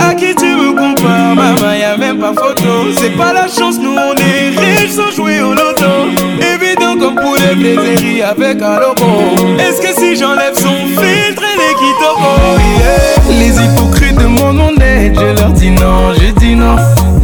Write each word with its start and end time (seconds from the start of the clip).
A 0.00 0.14
qui 0.14 0.34
tu 0.34 0.44
me 0.56 0.70
compares, 0.74 1.34
maman, 1.36 1.74
y'a 1.78 1.96
même 1.96 2.18
pas 2.18 2.32
photo. 2.32 2.64
C'est 2.98 3.16
pas 3.16 3.32
la 3.32 3.44
chance, 3.46 3.76
nous 3.80 3.94
on 3.94 4.14
est 4.14 4.50
riches 4.58 4.90
sans 4.90 5.14
jouer 5.14 5.40
au 5.40 5.54
loto. 5.54 6.10
Évident 6.40 6.96
comme 6.98 7.14
pour 7.14 7.36
les 7.36 7.54
plaiseries 7.54 8.22
avec 8.22 8.60
un 8.60 8.80
logo. 8.80 9.56
Est-ce 9.58 9.80
que 9.80 9.94
si 9.98 10.16
j'enlève 10.16 10.54
son 10.54 10.74
filtre, 11.00 11.42
elle 11.42 11.60
est 11.60 11.74
qui 11.78 13.38
Les 13.38 13.62
hypocrites 13.64 14.16
de 14.16 14.26
mon 14.26 14.52
nom 14.52 14.70
je 15.16 15.40
leur 15.42 15.50
dis 15.50 15.70
non, 15.70 16.12
je 16.18 16.30
dis 16.40 16.56
non. 16.56 16.76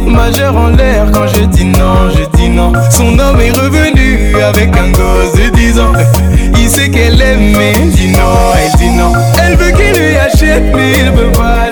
Majeur 0.05 0.55
en 0.55 0.67
l'air 0.67 1.07
quand 1.11 1.27
je 1.33 1.41
dis 1.41 1.65
non, 1.65 2.09
je 2.15 2.37
dis 2.39 2.49
non. 2.49 2.71
Son 2.91 3.17
homme 3.19 3.39
est 3.41 3.51
revenu 3.51 4.19
avec 4.41 4.69
un 4.77 4.91
gosse 4.91 5.33
de 5.35 5.49
10 5.49 5.79
ans. 5.79 5.91
Il 6.57 6.69
sait 6.69 6.89
qu'elle 6.89 7.19
aime, 7.21 7.53
mais 7.57 7.73
dit 7.87 8.09
non, 8.09 8.35
elle 8.57 8.77
dit 8.79 8.95
non. 8.95 9.11
Elle 9.43 9.55
veut 9.55 9.71
qu'il 9.71 9.99
lui 10.01 10.15
achète, 10.15 10.63
mais 10.75 10.93
il 10.99 11.11
veut 11.11 11.31
pas 11.33 11.70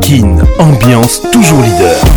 Kin, 0.00 0.36
ambiance 0.58 1.20
toujours 1.32 1.60
leader. 1.62 2.09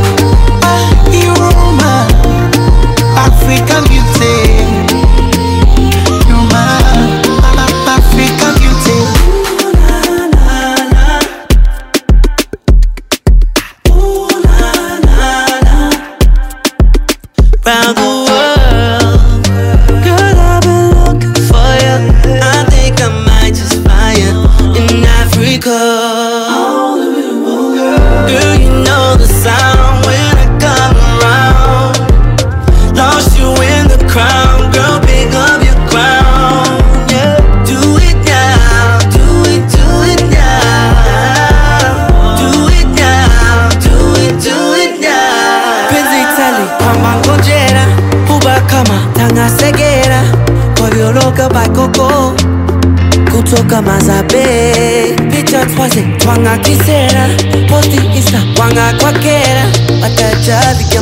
Bana 56.35 56.57
quisiera, 56.61 57.27
por 57.67 57.81
ti 57.81 57.97
a 57.97 58.55
Juana 58.55 58.97
cualquiera, 59.01 59.65
batalla 59.99 60.73
de 60.75 60.85
que 60.87 61.00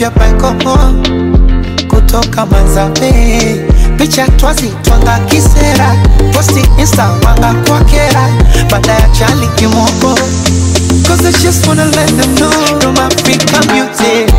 vya 0.00 0.10
baikomo 0.10 0.76
kutoka 1.88 2.46
manzambe 2.46 3.10
picha 3.98 4.28
twazi 4.28 4.72
twanga 4.82 5.18
kisera 5.18 5.96
posti 6.34 6.60
insta 6.78 7.08
wanga 7.26 7.54
kwakera 7.68 8.28
baada 8.70 8.92
ya 8.92 9.08
chali 9.08 9.48
kimoko 9.56 10.14
Cause 11.08 11.24
I 11.26 11.32
just 11.42 11.66
wanna 11.66 11.84
let 11.84 12.08
them 12.16 12.34
know 12.34 12.52
I'm 12.82 12.96
Africa 12.96 13.60
muted 13.72 14.30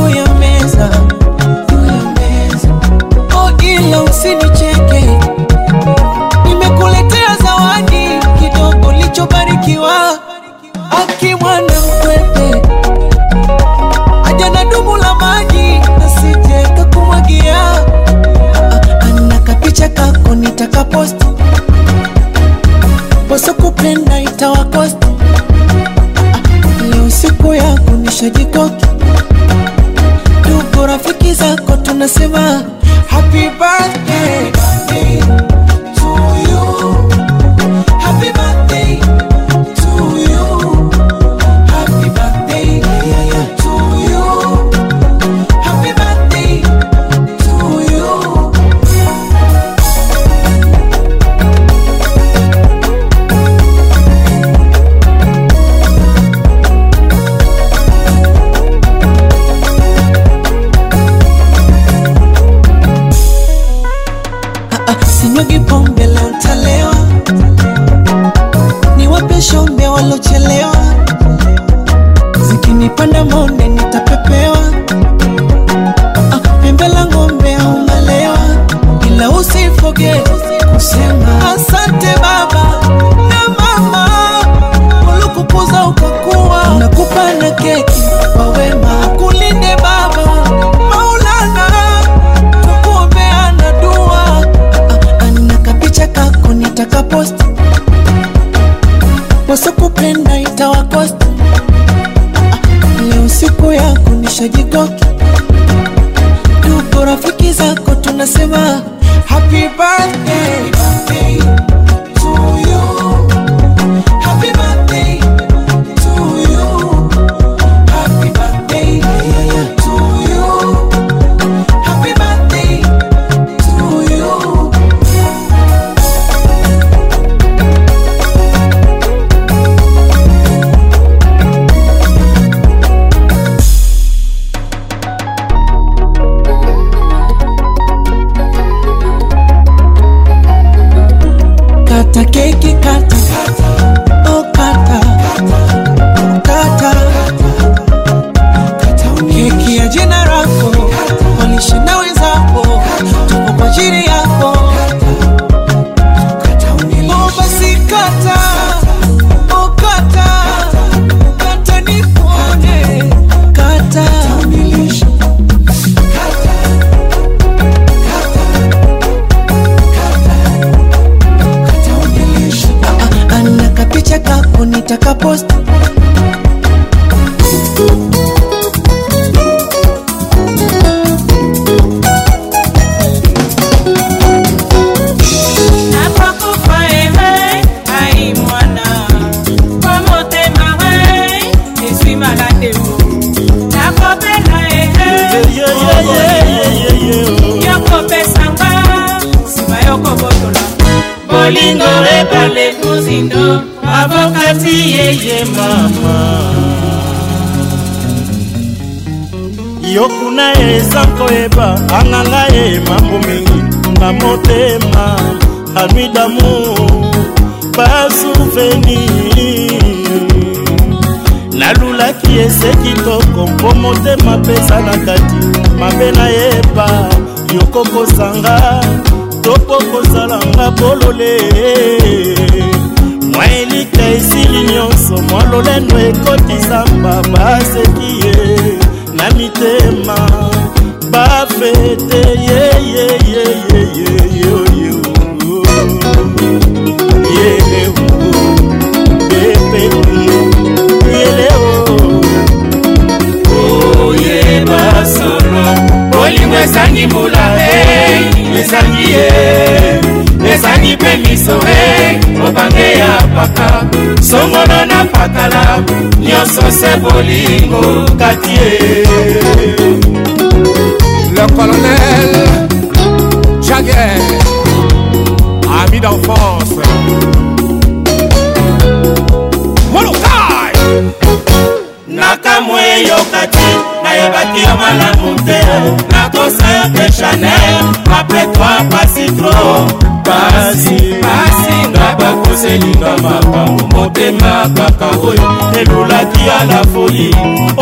na 296.67 296.84
foyi 296.91 297.28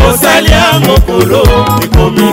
osali 0.10 0.50
ya 0.56 0.68
mokolo 0.86 1.42
ekomi 1.86 2.28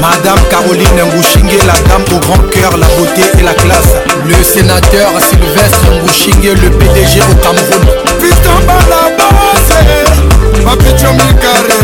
Madame 0.01 0.39
Caroline 0.51 0.87
Ngouchingue, 1.05 1.59
la 1.67 1.73
dame 1.89 2.05
au 2.15 2.21
grand 2.21 2.37
cœur, 2.53 2.77
la 2.77 2.87
beauté 2.97 3.23
et 3.39 3.43
la 3.43 3.55
classe. 3.55 3.95
Le 4.27 4.45
sénateur 4.45 5.09
Sylvestre 5.19 5.87
Ngouchingue, 6.01 6.55
le 6.62 6.71
PDG 6.71 7.21
au 7.29 7.35
Cameroun. 7.35 7.87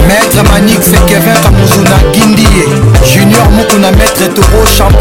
Maître 0.09 0.43
Manix 0.53 0.85
Kevin 1.07 1.33
Kamouzuna 1.43 1.97
Guindie 2.13 2.47
Junior 3.05 3.49
Moukouna 3.51 3.91
Maître 3.93 4.27
Toro 4.35 4.65
Champion 4.67 5.01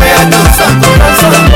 oya 0.00 0.22
tosakola 0.30 1.06
sango 1.20 1.51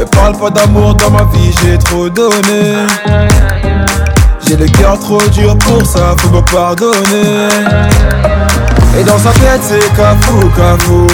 Mais 0.00 0.06
parle 0.06 0.34
pas 0.34 0.48
d'amour 0.48 0.94
dans 0.94 1.10
ma 1.10 1.24
vie, 1.24 1.52
j'ai 1.60 1.76
trop 1.76 2.08
donné. 2.08 2.86
J'ai 4.48 4.56
le 4.56 4.64
cœur 4.78 4.98
trop 4.98 5.20
dur 5.28 5.54
pour 5.58 5.84
ça, 5.84 6.14
faut 6.16 6.30
me 6.30 6.40
pardonner. 6.40 7.50
Et 8.98 9.04
dans 9.04 9.18
sa 9.18 9.30
tête, 9.32 9.60
c'est 9.60 9.92
cafou, 9.94 10.50
cafou. 10.56 11.06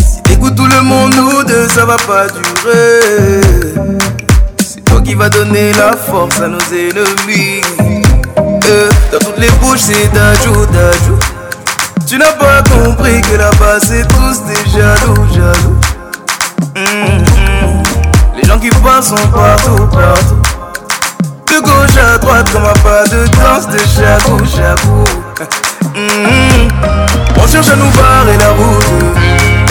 Si 0.00 0.22
t'écoutes 0.22 0.54
tout 0.54 0.66
le 0.66 0.80
monde, 0.82 1.14
nous 1.16 1.44
deux, 1.44 1.68
ça 1.68 1.84
va 1.84 1.96
pas 1.96 2.26
durer. 2.28 3.92
C'est 4.64 4.84
toi 4.84 5.00
qui 5.02 5.14
vas 5.14 5.28
donner 5.28 5.72
la 5.72 5.96
force 5.96 6.40
à 6.40 6.48
nos 6.48 6.58
ennemis. 6.60 7.60
Euh, 8.68 8.90
dans 9.12 9.18
toutes 9.18 9.38
les 9.38 9.50
bouches, 9.62 9.80
c'est 9.86 10.12
d'ajou, 10.12 10.66
d'ajou 10.66 11.18
que 13.22 13.36
là-bas 13.36 13.78
c'est 13.80 14.06
tous 14.08 14.42
des 14.44 14.70
jaloux, 14.70 15.26
jaloux. 15.32 15.76
Mm-hmm. 16.74 18.42
Les 18.42 18.48
gens 18.48 18.58
qui 18.58 18.68
passent 18.84 19.08
sont 19.08 19.26
partout, 19.32 19.86
partout. 19.86 20.38
De 21.50 21.60
gauche 21.60 21.96
à 21.96 22.18
droite, 22.18 22.50
on 22.54 22.68
un 22.68 22.74
pas 22.82 23.04
de 23.04 23.24
danse 23.40 23.66
de 23.68 23.78
jaloux, 23.94 24.44
jaloux. 24.54 25.96
Mm-hmm. 25.96 26.88
On 27.42 27.46
cherche 27.46 27.70
à 27.70 27.76
nous 27.76 27.86
barrer 27.92 28.36
la 28.38 28.50
route. 28.50 29.16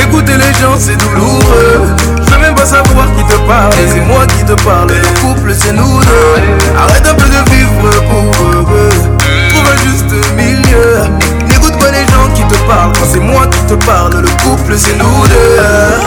Écouter 0.02 0.34
les 0.38 0.54
gens, 0.60 0.74
c'est 0.80 0.98
douloureux. 0.98 1.84
Je 2.26 2.34
veux 2.34 2.40
même 2.40 2.56
pas 2.56 2.66
savoir 2.66 3.06
qui 3.16 3.24
te 3.24 3.38
parle. 3.48 3.72
Et 3.74 3.88
c'est 3.92 4.02
moi 4.02 4.26
qui 4.26 4.44
te 4.46 4.54
parle. 4.64 4.88
Le 4.90 5.20
couple, 5.22 5.54
c'est 5.56 5.74
nous 5.74 6.00
deux. 6.00 6.80
Arrête 6.80 7.06
un 7.08 7.14
peu 7.14 7.26
de 7.28 7.50
vivre 7.52 7.90
pour 8.10 8.46
eux. 8.76 8.87
c'est 13.06 13.20
moi 13.20 13.46
qui 13.48 13.60
te 13.66 13.74
parle, 13.86 14.16
le 14.22 14.28
couple 14.44 14.76
c'est 14.76 14.98
nous 14.98 15.28
deux 15.28 15.62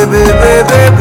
baby, 0.07 0.31
baby, 0.33 0.67
baby. 0.69 1.00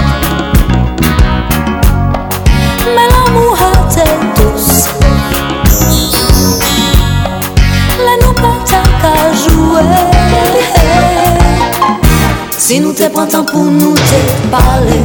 Si 12.73 12.79
nous 12.79 12.93
te 12.93 13.03
pran 13.09 13.27
pour 13.51 13.65
nous 13.65 13.69
nou 13.71 13.95
te 13.95 14.47
pale 14.49 14.99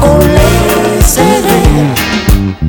qu'on 0.00 0.20
est 0.20 1.02
serré 1.02 2.67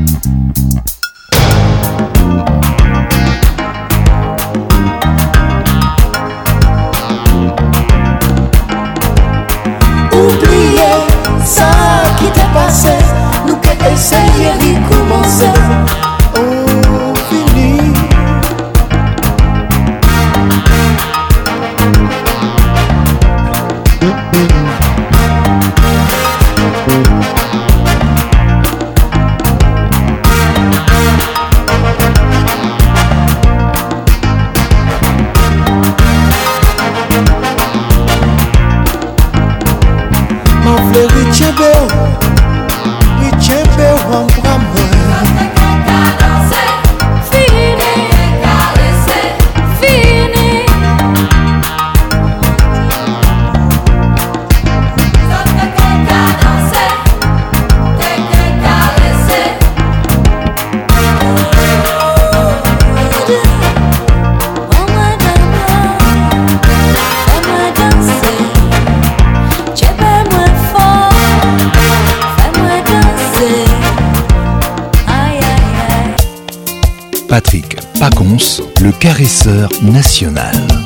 caresseur 78.99 79.69
national. 79.81 80.78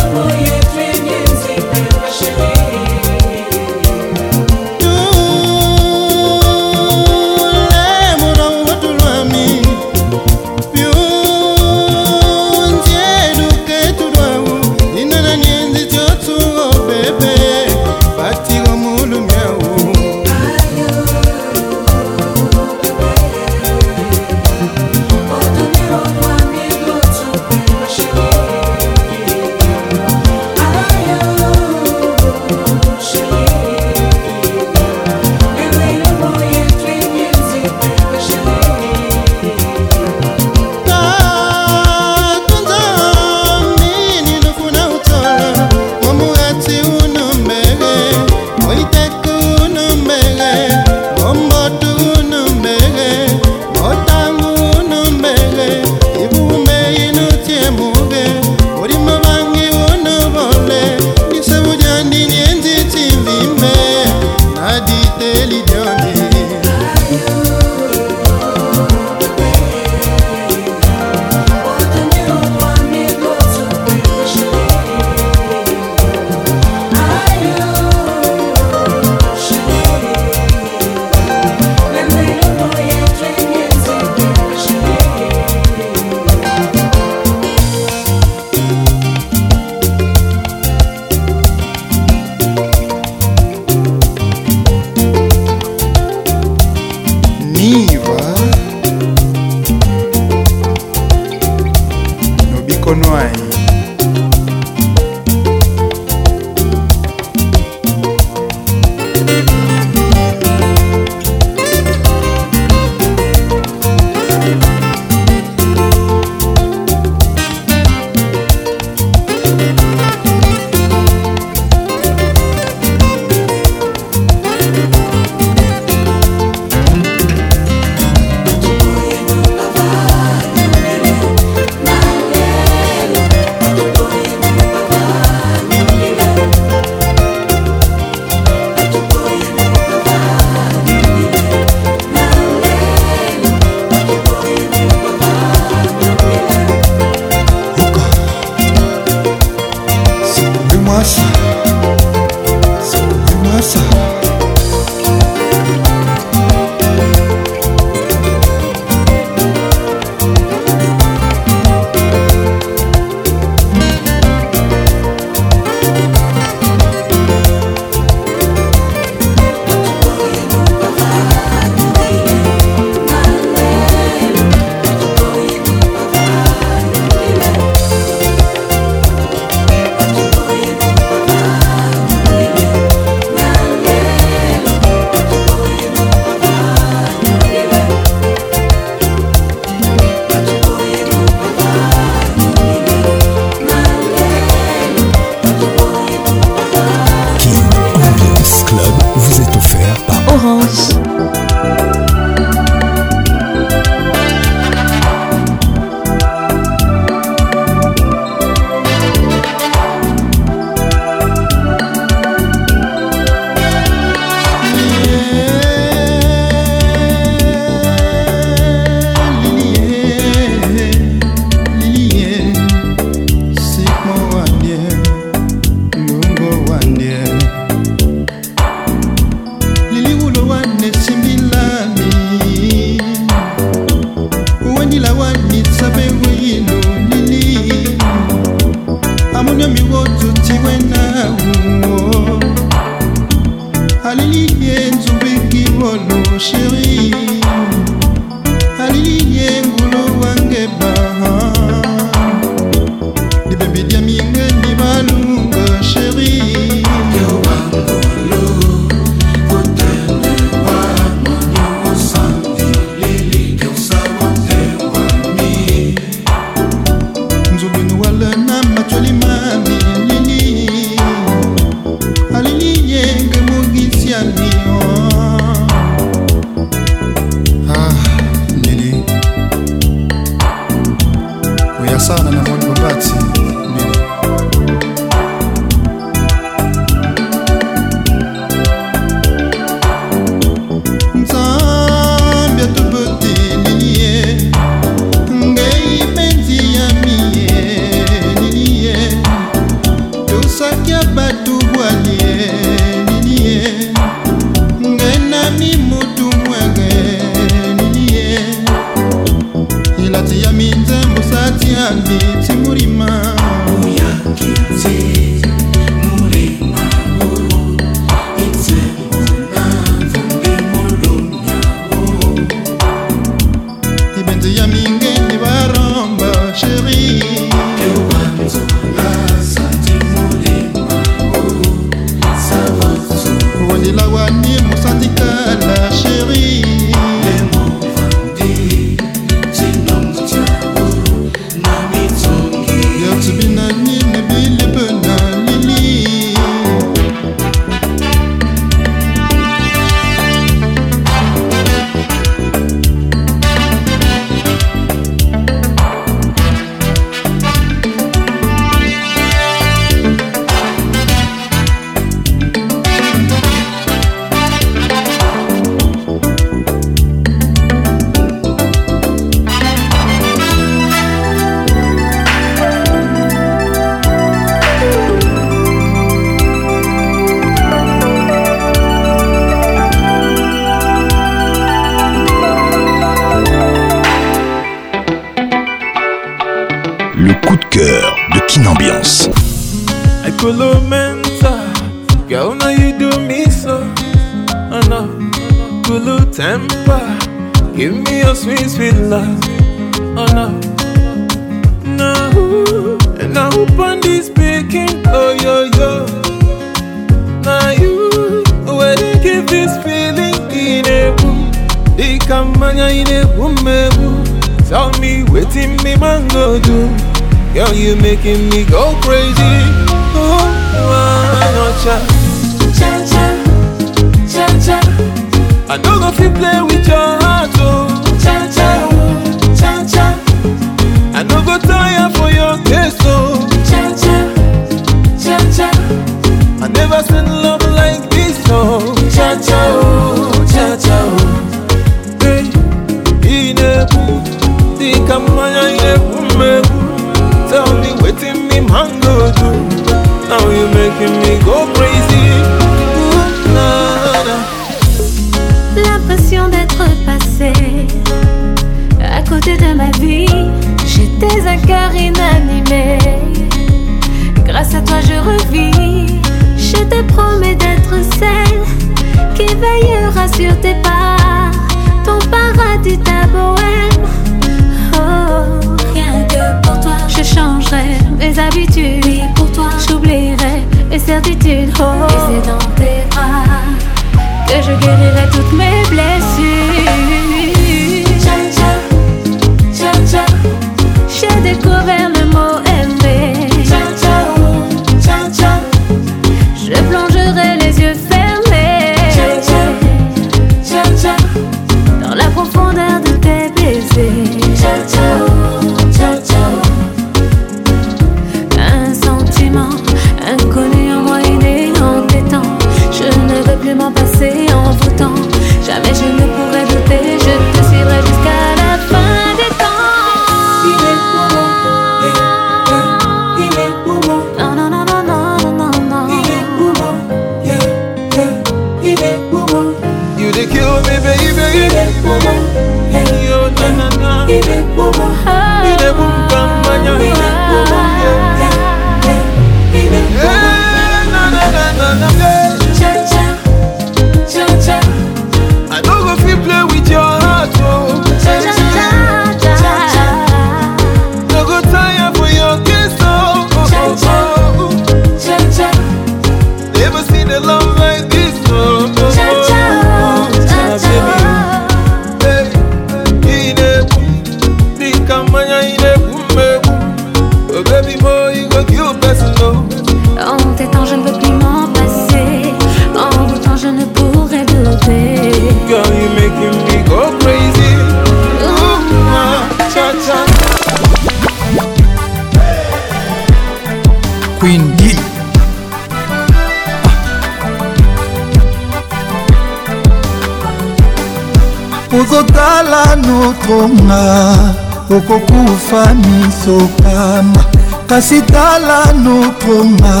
fami 595.68 596.24
sokama 596.40 597.44
kasi 597.86 598.24
tala 598.24 598.88
nokonga 599.04 600.00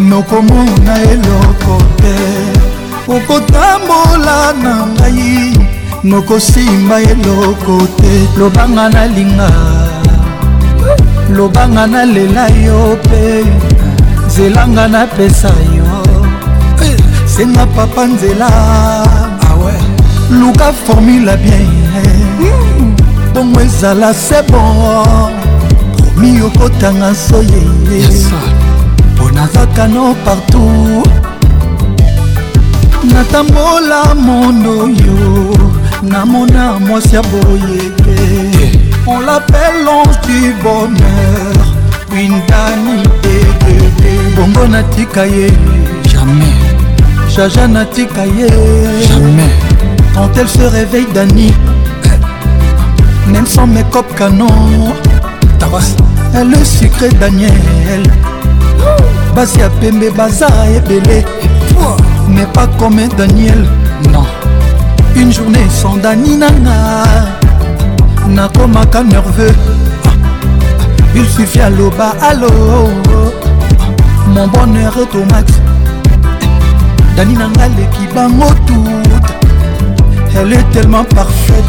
nokomona 0.00 0.94
eloko 1.12 1.76
te 2.00 2.16
okotambola 3.14 4.38
na 4.64 4.74
ngai 4.88 5.52
nokosimba 6.10 6.96
eloko 7.12 7.76
te 8.00 8.12
lobanga 8.40 8.84
nalinga 8.96 9.50
lobanga 11.36 11.84
nalela 11.94 12.44
yo 12.64 12.80
mpe 13.04 13.24
nzelanga 14.26 14.84
napesa 14.94 15.52
yo 15.76 15.92
eh, 16.88 16.96
senga 17.34 17.64
papa 17.76 18.02
nzela 18.12 18.48
ah 19.48 19.58
luka 20.40 20.68
formula 20.86 21.34
bien 21.44 21.68
hmm. 22.40 22.97
bongo 23.38 23.60
ezala 23.60 24.12
se 24.12 24.38
bon 24.50 25.04
promi 26.12 26.42
okotanga 26.46 27.10
nsoye 27.10 27.60
mpo 29.14 29.30
nazaka 29.34 29.84
no 29.94 30.14
partout 30.24 31.04
natambola 33.12 34.00
mondo 34.26 34.72
yo 35.04 35.18
namona 36.10 36.78
mwasi 36.86 37.14
ya 37.14 37.22
boye 37.22 37.82
te 37.96 38.20
eh. 38.62 38.80
on 39.06 39.20
l'appelle 39.26 39.84
l'ange 39.86 40.18
du 40.26 40.52
bonheur 40.62 41.66
windani 42.10 43.02
dedede 43.22 44.14
bongo 44.36 44.66
natika 44.66 45.22
ye 45.26 45.46
jamais 46.10 46.58
jaja 47.36 47.68
natika 47.68 48.24
ye 48.26 48.48
jamais 49.08 49.52
quand 50.14 50.28
elle 50.36 50.48
se 50.48 50.62
réveille 50.66 51.06
dani 51.14 51.52
Même 53.32 53.46
sans 53.46 53.66
mes 53.66 53.82
copes 53.84 54.14
canon 54.16 54.48
Tabas 55.58 55.94
Elle 56.34 56.54
est 56.54 56.64
sucrée 56.64 57.10
Daniel 57.20 57.62
Basi 59.34 59.58
pembe 59.80 60.16
baza 60.16 60.46
belé. 60.88 61.24
Mais 62.28 62.46
pas 62.52 62.66
comme 62.78 63.00
Daniel 63.16 63.66
Non 64.12 64.24
Une 65.14 65.32
journée 65.32 65.66
sans 65.70 65.96
Dani 65.96 66.36
nana 66.36 67.04
nakomaka 68.28 69.02
nerveux 69.02 69.52
Il 71.14 71.26
suffit 71.26 71.60
à 71.60 71.70
l'oba 71.70 72.14
allo 72.22 72.48
Mon 74.28 74.48
bonheur 74.48 74.96
est 74.96 75.14
au 75.16 75.24
max 75.32 75.52
Dani 77.16 77.34
nana, 77.34 77.68
l'équipe 77.76 78.16
en 78.16 78.48
tout, 78.66 78.84
Elle 80.36 80.52
est 80.54 80.70
tellement 80.70 81.04
parfaite 81.04 81.64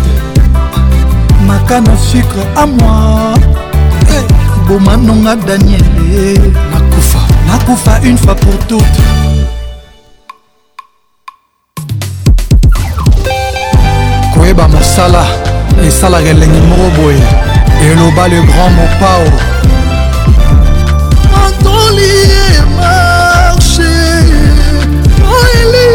maka 1.49 1.81
na 1.81 1.97
sucre 1.97 2.45
amoi 2.55 3.33
hey. 4.05 4.21
Eh, 4.21 4.25
bomanonga 4.69 5.35
daniele 5.49 6.37
nakufa 6.69 7.21
nakufa 7.49 7.93
une 8.05 8.17
fois 8.17 8.35
pour 8.35 8.55
toutes 8.69 9.01
koyeba 14.35 14.67
mosala 14.69 15.25
esalaka 15.87 16.29
elengi 16.29 16.61
moko 16.69 16.87
boye 16.97 17.23
eloba 17.91 18.27
le 18.29 18.37
grand 18.49 18.71
mopao 18.77 19.25
antolie 21.41 22.61
marché 22.77 23.89
oeli 25.33 25.87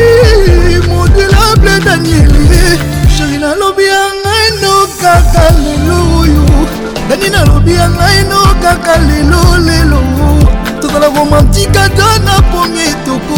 oh, 0.50 0.82
modulable 0.90 1.74
daniele 1.86 2.93
kaka 5.04 5.58
lelo 5.60 5.96
oyo 6.20 6.44
ndani 7.06 7.28
nalobi 7.30 7.74
ya 7.74 7.86
ngaino 7.90 8.36
kaka 8.62 8.94
lelo 9.08 9.40
lelo 9.66 10.00
tozala 10.80 11.08
romantika 11.16 11.82
to 11.96 12.08
na 12.26 12.34
pomi 12.50 12.80
etoko 12.90 13.36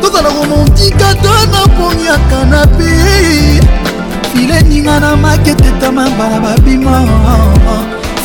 tozala 0.00 0.30
romantika 0.36 1.08
to 1.22 1.32
na 1.52 1.62
pomi 1.76 2.04
ya 2.06 2.16
kanape 2.30 2.90
file 4.32 4.60
ninga 4.62 5.00
na 5.00 5.16
maketetama 5.16 6.10
bala 6.10 6.38
babima 6.40 7.02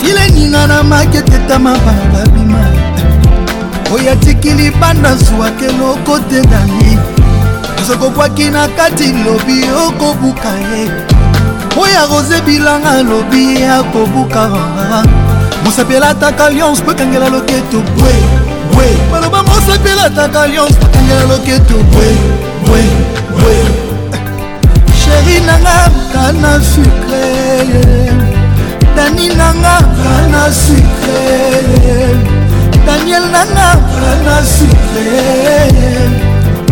file 0.01 0.29
ninga 0.29 0.67
na 0.67 0.83
maketetama 0.83 1.71
bala 1.85 2.05
babima 2.13 2.61
oyo 3.95 4.11
atikili 4.11 4.71
banda 4.71 5.15
zwwaka 5.15 5.65
eloko 5.65 6.19
te 6.19 6.41
dani 6.47 6.97
ozokobwaki 7.81 8.49
na 8.51 8.67
kati 8.67 9.05
lobi 9.13 9.57
okobuka 9.87 10.51
ye 10.69 11.12
oyo 11.79 11.99
arose 12.03 12.41
bilanga 12.41 12.89
alobi 12.91 13.63
akobuka 13.63 14.49
mosapela 15.65 16.09
ataka 16.09 16.49
lyonce 16.49 16.81
po 16.83 16.91
ekangela 16.91 17.29
loketo 17.29 17.79
bwe 17.97 18.13
bwe 18.73 18.85
baloba 19.11 19.43
mosapela 19.43 20.03
ataka 20.05 20.47
lyonce 20.47 20.73
po 20.79 20.85
ekangela 20.89 21.23
loketo 21.31 21.75
bwe 21.93 22.07
bwe 22.65 22.83
bwe 23.37 23.55
sheri 25.01 25.41
nanga 25.45 25.89
kana 26.13 26.59
sucre 26.71 27.25
dani 28.95 29.27
nanga 29.29 29.75
kana 30.03 30.43
sucre 30.63 31.17
daniel 32.85 33.25
nanga 33.33 33.67
kana 34.01 34.35
sucre 34.55 35.11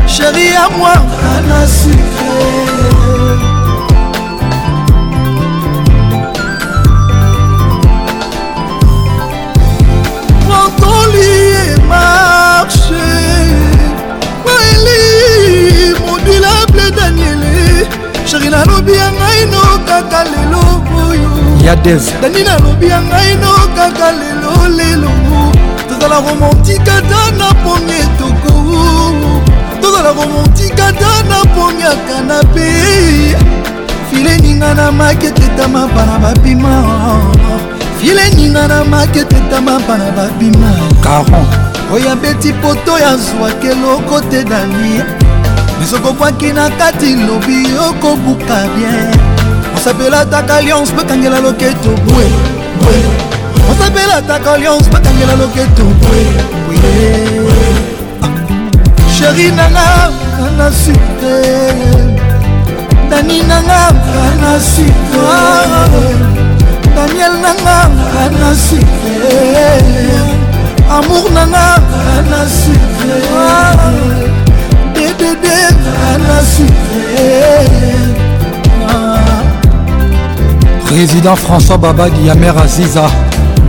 sheri 0.08 0.46
ya 0.54 0.70
mwa 0.70 0.94
kana 0.94 1.68
sucre 1.68 2.91
nalobi 18.82 18.94
ya 18.94 19.12
ngai 19.12 19.46
no 19.52 19.62
kaka 19.88 20.24
lelo 20.24 20.62
boyo 20.90 21.32
ya 21.64 21.76
des 21.76 22.12
dani 22.22 22.44
nalobi 22.44 22.88
ya 22.90 23.00
ngai 23.02 23.36
no 23.38 23.52
kaka 23.76 24.12
lelo 24.12 24.68
lelo 24.70 25.12
tozala 25.90 26.20
romantika 26.22 27.02
ta 27.10 27.32
na 27.38 27.54
pongi 27.64 28.02
etoko 28.02 28.56
tozala 29.82 30.12
romantika 30.14 30.92
ta 30.94 31.22
na 31.30 31.42
pongi 31.56 31.84
ya 31.84 31.94
kanape 32.10 32.70
fileninga 34.10 34.74
na 34.74 34.92
maketetama 34.92 35.88
bana 35.96 36.18
babima 36.20 36.76
fileninga 38.02 38.68
na 38.68 38.84
maketetama 38.84 39.78
bana 39.88 40.10
babima 40.18 40.72
caron 41.04 41.46
oyo 41.94 42.10
abeti 42.12 42.52
poto 42.60 42.98
ya 43.00 43.16
zwaka 43.18 43.68
eloko 43.72 44.22
te 44.30 44.44
danie 44.44 45.06
biso 45.82 46.00
kokwaki 46.00 46.54
na 46.54 46.70
kati 46.70 47.16
lobi 47.16 47.66
okobuka 47.90 48.70
bien 48.78 49.12
osapelataka 49.78 50.62
lions 50.62 50.94
bakangela 50.94 51.40
loketo 51.42 51.90
bwe 52.06 52.26
bwe 52.82 52.98
osapelataka 53.72 54.58
lions 54.62 54.86
bakangela 54.94 55.34
loketo 55.42 55.84
bwe 55.98 56.24
bwe 56.68 56.78
sheri 59.18 59.48
ah. 59.50 59.56
nanga 59.58 59.90
anasi 60.46 60.94
te 60.94 61.36
dani 63.10 63.42
nanga 63.50 63.82
anasi 64.34 64.86
te 64.86 65.24
daniel 66.96 67.34
nanga 67.42 67.78
anasi 68.26 68.78
te 68.78 69.34
amour 70.98 71.26
nanga 71.34 71.66
anasi 72.18 72.78
te 72.98 74.30
aider 75.32 75.68
à 75.88 76.18
la 76.18 76.44
suivre. 76.44 76.74
Président 80.86 81.36
François 81.36 81.78
Babadi, 81.78 82.22
Yamer 82.26 82.52
Aziza, 82.62 83.08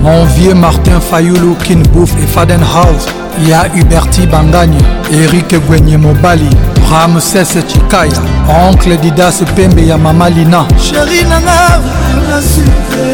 mon 0.03 0.25
vieux 0.25 0.55
Martin 0.55 0.99
Fayoulou, 1.01 1.57
Kinbouf 1.65 2.11
et 2.23 2.27
Fadenhouse, 2.27 3.07
Ya 3.47 3.67
Huberti 3.75 4.27
Bangagne, 4.27 4.79
Eric 5.13 5.55
Gwenye 5.69 5.97
Mobali, 5.97 6.51
Ramses 6.91 7.55
Chikaya, 7.69 8.13
Oncle 8.49 8.97
Didas 8.99 9.43
Pembe 9.57 9.79
ya 9.87 9.97
Mama 9.97 10.29
Lina. 10.31 10.67
Chéri 10.79 11.25
nanga, 11.25 11.81
na 12.29 12.41
suivre. 12.41 13.09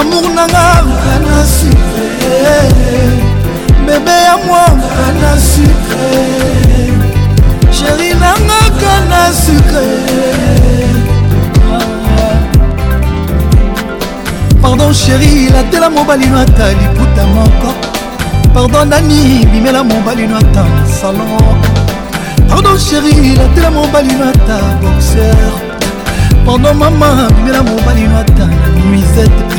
Amour 0.00 0.28
nanga, 0.34 0.82
na 1.20 1.44
suivre. 1.44 3.23
bebe 3.86 4.10
ya 4.10 4.36
mwanga 4.36 5.06
na 5.20 5.36
sukre 5.40 6.20
sheri 7.72 8.08
nangaka 8.20 8.92
na 9.10 9.20
sukre 9.32 9.86
pardon 14.62 14.92
chéri 14.92 15.48
latela 15.52 15.90
mobali 15.90 16.26
no 16.26 16.38
ata 16.40 16.70
liputa 16.72 17.24
moko 17.36 17.70
pardon 18.54 18.88
nani 18.88 19.44
bimela 19.52 19.84
mobali 19.84 20.26
no 20.28 20.36
ata 20.40 20.64
salon 20.88 21.56
pardon 22.48 22.78
chéri 22.80 23.36
latela 23.36 23.70
mobali 23.70 24.14
no 24.16 24.28
ata 24.32 24.56
boxer 24.80 25.36
pardon 26.46 26.72
mama 26.76 27.28
bimela 27.36 27.60
mobali 27.62 28.08
no 28.08 28.16
ata 28.20 28.44
nuisette 28.88 29.56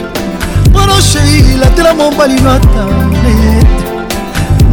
pardon 0.73 0.97
chéri 1.11 1.57
latela 1.61 1.93
mobali 1.93 2.41
no 2.41 2.51
ata 2.57 2.84
nete 3.21 3.84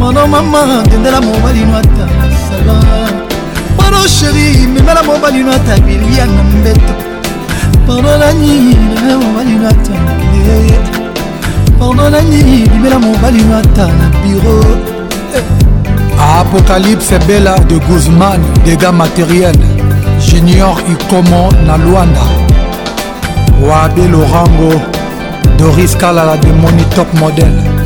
mano 0.03 0.27
mama 0.27 0.83
ndendela 0.87 1.21
mobali 1.21 1.63
no 1.65 1.77
ata 1.79 2.07
sala 2.47 2.75
pardon 3.79 4.09
sheri 4.09 4.67
memela 4.67 5.03
mobali 5.03 5.43
no 5.47 5.53
ata 5.53 5.79
bilia 5.81 6.27
na 6.27 6.43
mbeto 6.43 6.95
pardon 7.87 8.19
nani 8.21 8.75
memela 8.75 9.17
mobali 9.23 9.55
no 9.63 9.69
ata 9.69 9.95
pardon 11.79 12.11
nani 12.13 12.67
memela 12.71 12.99
mobali 12.99 13.43
no 13.47 13.57
ata 13.59 13.87
na 13.99 14.07
biro 14.23 14.57
eh. 15.39 15.45
apocalypse 16.19 17.19
bela 17.29 17.55
de 17.71 17.79
guzman 17.87 18.41
dégâts 18.67 18.93
matériels 18.99 19.59
junior 20.19 20.83
ikomo 20.93 21.53
na 21.67 21.77
lwanda 21.79 22.25
wabe 23.69 24.03
lorango 24.11 24.83
doris 25.59 25.95
kalala 25.97 26.35
de 26.43 26.49
moni 26.59 26.85
top 26.95 27.07
modèle 27.23 27.82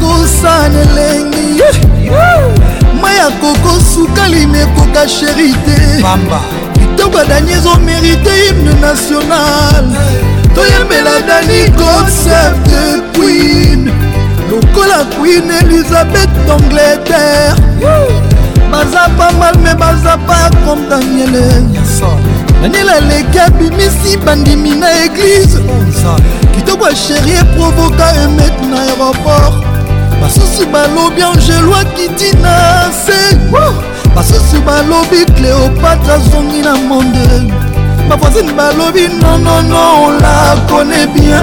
okosana 0.00 0.80
elengi 0.80 1.62
mai 3.02 3.20
akoko 3.20 3.80
sukalimi 3.94 4.58
ekoka 4.58 5.08
sheri 5.08 5.50
te 5.64 6.02
kitoko 6.80 7.18
ya 7.18 7.24
dani 7.24 7.52
ezomerite 7.52 8.30
himne 8.34 8.72
national 8.80 9.84
toyembela 10.54 11.20
dani 11.28 11.70
concept 11.76 12.68
de 12.68 13.00
queen 13.18 13.90
lokola 14.50 15.04
queen 15.18 15.50
elizabeth 15.50 16.30
d'angleterre 16.46 17.56
baza 18.72 19.08
pa 19.18 19.30
mal 19.38 19.54
me 19.62 19.74
baza 19.74 20.16
pa 20.26 20.50
comme 20.64 20.88
daniele 20.88 21.64
daniel 22.62 22.90
aleki 22.90 23.38
abimisi 23.38 24.16
bandimi 24.24 24.70
na 24.70 24.90
église 25.04 25.60
kitoko 26.54 26.88
ya 26.88 26.96
sheri 26.96 27.32
eprovoka 27.32 28.12
emet 28.24 28.54
na 28.70 28.80
aéroport 28.80 29.69
basusu 30.20 30.66
balobi 30.66 31.22
angelo 31.22 31.74
akiti 31.76 32.32
na 32.42 32.88
se 32.92 33.36
basusu 34.14 34.60
balobi 34.66 35.24
cléopatre 35.36 36.12
azongi 36.12 36.62
na 36.62 36.74
monde 36.88 37.26
bavoisine 38.08 38.52
balobi 38.52 39.08
nonono 39.08 39.80
on 40.04 40.10
la 40.20 40.56
connaît 40.68 41.06
bien 41.14 41.40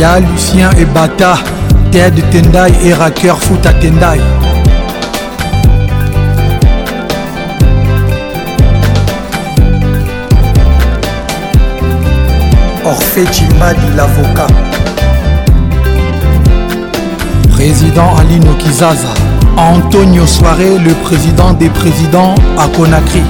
ya 0.01 0.11
lucien 0.19 0.71
ebata 0.83 1.33
Ted 1.91 2.15
Tendai 2.31 2.73
et 2.87 2.93
Foot 2.93 3.67
à 3.67 3.73
Tendai. 3.73 4.21
Orphée 12.85 13.25
Chimbadi, 13.33 13.81
l'avocat. 13.97 14.47
Président 17.51 18.15
Alino 18.19 18.53
Kizaza. 18.61 18.95
Antonio 19.57 20.25
Soare, 20.27 20.59
le 20.87 20.93
président 21.03 21.55
des 21.55 21.69
présidents 21.71 22.37
à 22.57 22.69
Conakry. 22.69 23.23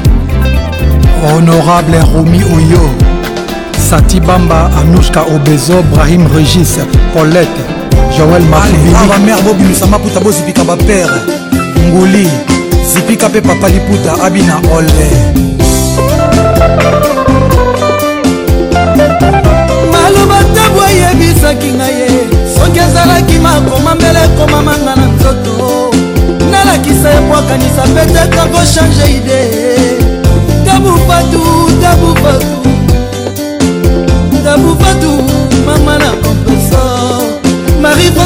Honorable 1.34 1.96
Rumi 2.14 2.42
Oyo. 2.44 2.90
Satibamba, 3.78 4.68
Anushka 4.78 5.24
Obezo, 5.34 5.82
Brahim 5.92 6.26
Regis, 6.26 6.76
Paulette. 7.14 7.48
joel 8.20 8.42
maaa 8.52 8.66
ah, 9.00 9.08
ah, 9.16 9.18
mer 9.24 9.40
bobilusa 9.42 9.86
maputa 9.88 10.20
bozipika 10.20 10.64
bapere 10.64 11.06
nguli 11.88 12.28
zipika 12.94 13.28
mpe 13.28 13.40
papa 13.40 13.68
liputa 13.68 14.12
abi 14.24 14.42
na 14.42 14.56
ole 14.76 15.08
maloba 19.92 20.38
tabw 20.56 20.78
ayebisaki 20.88 21.70
ngai 21.80 21.94
ye 22.00 22.08
soki 22.54 22.78
ezalaki 22.86 23.36
makoma 23.44 23.90
mbele 23.94 24.20
ekomamanga 24.28 24.92
na 25.00 25.04
nzoto 25.16 25.52
nalakisa 26.50 27.08
ebwakanisa 27.18 27.82
petetre 27.94 28.44
kochange 28.52 29.04
ide 29.16 29.40
tabufatu 30.66 31.40
tabufatu 31.82 32.69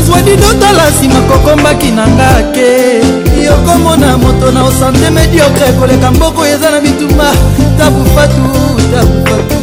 nazwadi 0.05 0.31
notala 0.37 0.91
nsima 0.91 1.21
kokombaki 1.21 1.91
na 1.91 2.07
nga 2.07 2.29
ke 2.53 3.01
yokomona 3.45 4.17
moto 4.19 4.51
na 4.53 4.65
osante 4.65 5.11
mediokre 5.11 5.73
koleka 5.81 6.11
mboko 6.11 6.47
eza 6.47 6.71
na 6.71 6.81
bitumba 6.81 7.31
tabufatu 7.79 8.45
tabufatu 8.93 9.57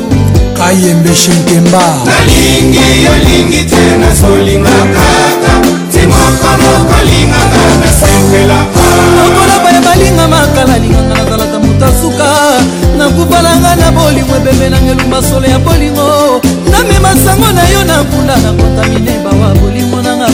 kayembe 0.57 1.15
shenkemba 1.15 1.81
nalingi 2.07 2.87
yolingi 3.05 3.63
te 3.69 3.81
nazolinga 4.01 4.75
kaka 4.95 5.53
timoko 5.93 6.51
mokolinganga 6.61 7.63
nasepela 7.81 8.57
lokola 9.15 9.55
baya 9.63 9.81
balinga 9.85 10.27
makala 10.27 10.77
linganga 10.77 11.15
nazalaka 11.15 11.59
moto 11.59 11.85
asuka 11.85 12.27
nakubalanga 12.97 13.75
na 13.75 13.91
bolingo 13.91 14.35
ebembe 14.35 14.69
nanga 14.69 14.91
eluma 14.91 15.21
solo 15.23 15.47
ya 15.47 15.59
bolingo 15.59 16.41
namema 16.71 17.11
sango 17.25 17.51
na 17.57 17.63
yo 17.69 17.83
na 17.83 18.03
mpunda 18.03 18.35
na 18.43 18.51
kontamine 18.51 19.20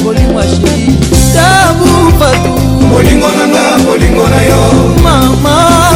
molingo 0.08 0.40
asheri 0.42 0.94
tabu 1.36 1.88
fatu 2.20 2.54
molingo 2.92 3.28
nanga 3.38 3.64
molingo 3.86 4.24
na 4.34 4.40
yo 4.50 4.62
mama 5.06 5.56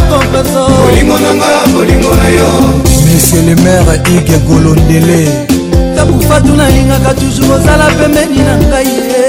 kompeso 0.10 0.64
molingo 0.80 1.18
nanga 1.24 1.52
molingo 1.74 2.12
na 2.20 2.28
yo 2.38 2.50
monsieur 3.06 3.44
le 3.48 3.56
maire 3.64 3.96
ige 4.18 4.38
golondele 4.48 5.22
tabu 5.96 6.18
fatu 6.30 6.54
nalingaka 6.60 7.14
toujours 7.22 7.50
ozala 7.60 7.88
pembeni 8.00 8.44
na 8.48 8.56
ngai 8.66 8.84
ye 8.90 9.24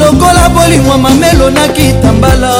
lokola 0.00 0.44
bolingwa 0.56 0.98
mamelo 1.06 1.46
nakitambala 1.58 2.52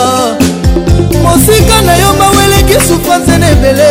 mosika 1.25 1.83
na 1.89 1.95
yo 2.03 2.11
maweleki 2.21 2.77
supanse 2.89 3.35
na 3.43 3.51
ebele 3.57 3.91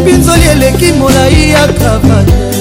mpinzoli 0.00 0.46
eleki 0.54 0.92
molai 0.98 1.50
ya 1.54 1.64
kravate 1.76 2.55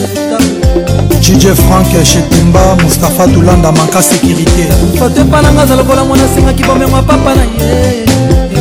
dj 1.26 1.48
frank 1.56 1.88
shetemba 2.06 2.76
mustapha 2.84 3.28
tulanda 3.28 3.72
maka 3.72 4.00
sécurité 4.02 4.68
foto 5.00 5.22
epananga 5.22 5.62
aza 5.62 5.76
lokola 5.76 6.04
mwana 6.04 6.24
asengaki 6.24 6.64
bomengo 6.64 6.98
apapa 6.98 7.36
na 7.36 7.44
ye 7.44 7.70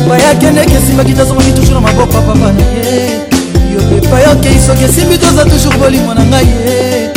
epai 0.01 0.23
akendeki 0.31 0.73
esimbaki 0.73 1.13
tozongaki 1.13 1.51
toujours 1.51 1.73
na 1.73 1.81
maboko 1.81 2.17
apapa 2.17 2.35
na 2.57 2.63
ye 2.73 2.85
yo 3.73 3.97
epai 3.97 4.23
okei 4.33 4.57
soki 4.67 4.83
esimbi 4.83 5.17
toza 5.17 5.45
toujours 5.45 5.77
bolimo 5.77 6.13
na 6.13 6.23
ngai 6.25 6.45
ye 6.45 7.07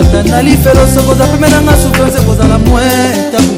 ata 0.00 0.22
nalifelo 0.30 0.82
sokoza 0.94 1.24
peme 1.26 1.48
nanga 1.48 1.72
souffrance 1.82 2.18
ekozala 2.18 2.58
mwe 2.58 2.82
tabu 3.32 3.54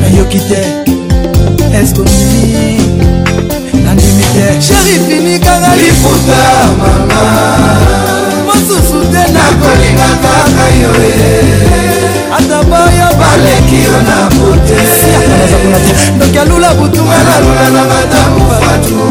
nayoki 0.00 0.40
te 0.48 0.62
eske 1.80 2.00
ondimi 2.00 2.54
nandimi 3.84 4.24
te 4.34 4.46
sheri 4.66 4.94
fini 5.06 5.38
kaka 5.44 5.72
liputa 5.80 6.42
mama 6.80 7.22
mosusu 8.46 8.98
te 9.12 9.22
nakolinga 9.36 10.10
kaka 10.24 10.66
yo 10.82 10.92
ata 12.36 12.58
bayo 12.70 13.08
baleki 13.20 13.78
yo 13.88 13.98
na 14.08 14.18
bote 14.36 14.78
ndoki 16.16 16.38
alula 16.38 16.74
butu 16.74 17.00
alalula 17.16 17.66
na 17.74 17.82
madamu 17.90 18.40
fatu 18.60 19.04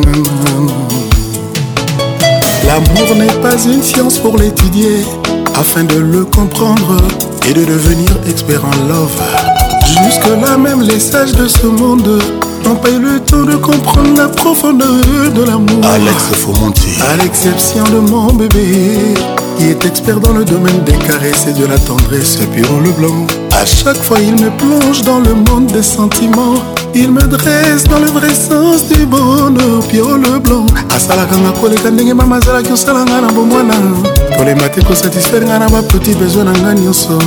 L'amour 2.73 3.15
n'est 3.15 3.39
pas 3.39 3.55
une 3.65 3.83
science 3.83 4.17
pour 4.17 4.35
l'étudier, 4.35 5.05
afin 5.53 5.83
de 5.83 5.95
le 5.97 6.25
comprendre 6.25 6.97
et 7.47 7.53
de 7.53 7.63
devenir 7.65 8.09
expert 8.27 8.65
en 8.65 8.87
love. 8.87 9.11
Jusque-là, 10.03 10.57
même 10.57 10.81
les 10.81 10.99
sages 10.99 11.33
de 11.33 11.47
ce 11.47 11.67
monde 11.67 12.19
n'ont 12.65 12.73
pas 12.77 12.89
eu 12.89 12.97
le 12.99 13.19
temps 13.19 13.43
de 13.43 13.57
comprendre 13.57 14.17
la 14.17 14.27
profondeur 14.27 14.93
de 15.35 15.43
l'amour. 15.43 15.83
Alex 15.85 16.31
À 17.11 17.21
l'exception 17.23 17.83
de 17.93 17.99
mon 17.99 18.33
bébé, 18.33 18.95
qui 19.59 19.65
est 19.65 19.85
expert 19.85 20.19
dans 20.19 20.33
le 20.33 20.43
domaine 20.43 20.83
des 20.83 20.97
caresses 21.07 21.45
et 21.47 21.53
de 21.53 21.67
la 21.67 21.77
tendresse, 21.77 22.39
et 22.41 22.47
puis 22.47 22.63
on 22.75 22.79
le 22.81 22.89
blanc. 22.93 23.27
À 23.55 23.67
chaque 23.67 24.01
fois, 24.01 24.17
il 24.19 24.33
me 24.43 24.49
plonge 24.49 25.03
dans 25.03 25.19
le 25.19 25.35
monde 25.35 25.67
des 25.67 25.83
sentiments 25.83 26.55
il 26.95 27.11
me 27.11 27.21
dresse 27.23 27.83
dans 27.87 27.99
le 27.99 28.07
vrai 28.11 28.29
sens 28.33 28.85
du 28.87 29.05
bonheur 29.05 29.85
pio 29.87 30.15
le 30.15 30.37
blanc 30.39 30.65
asalaka 30.95 31.35
nga 31.37 31.51
koleka 31.59 31.89
ndenge 31.89 32.13
mama 32.13 32.35
azalaki 32.35 32.71
osala 32.71 33.03
nga 33.03 33.21
na 33.21 33.31
bomwana 33.31 33.73
kolema 34.37 34.69
te 34.69 34.81
kosatisfaire 34.81 35.45
nga 35.45 35.59
na 35.59 35.69
bapeti 35.69 36.13
bezwi 36.13 36.43
na 36.43 36.51
nga 36.51 36.73
nyonso 36.73 37.17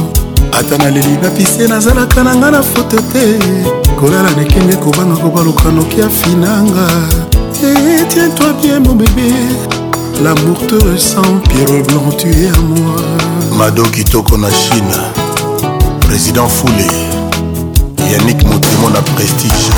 ata 0.59 0.79
naleli 0.79 1.19
napise 1.23 1.67
nazalaka 1.69 2.23
na 2.23 2.35
nga 2.37 2.51
na 2.51 2.63
foto 2.63 2.97
te 3.13 3.39
kolala 3.99 4.31
nekenge 4.39 4.77
kobanga 4.77 5.17
kobaluka 5.17 5.71
noki 5.71 6.03
afinanga 6.03 6.87
eh, 7.65 8.05
tiens-toi 8.09 8.53
bien 8.63 8.79
mon 8.81 8.95
bébé 8.95 9.33
l'amour 10.23 10.59
te 10.69 10.75
ressent 10.87 11.41
pierre 11.49 11.83
blanc 11.89 12.11
tu 12.17 12.29
es 12.29 12.49
à 12.55 12.61
moi 12.61 13.03
mado 13.59 13.83
kitoko 13.85 14.37
na 14.39 14.49
chine 14.51 14.95
président 16.07 16.47
foulé 16.47 17.15
yannick 18.13 18.43
motemo 18.45 18.89
na 18.91 19.03
prestige 19.03 19.69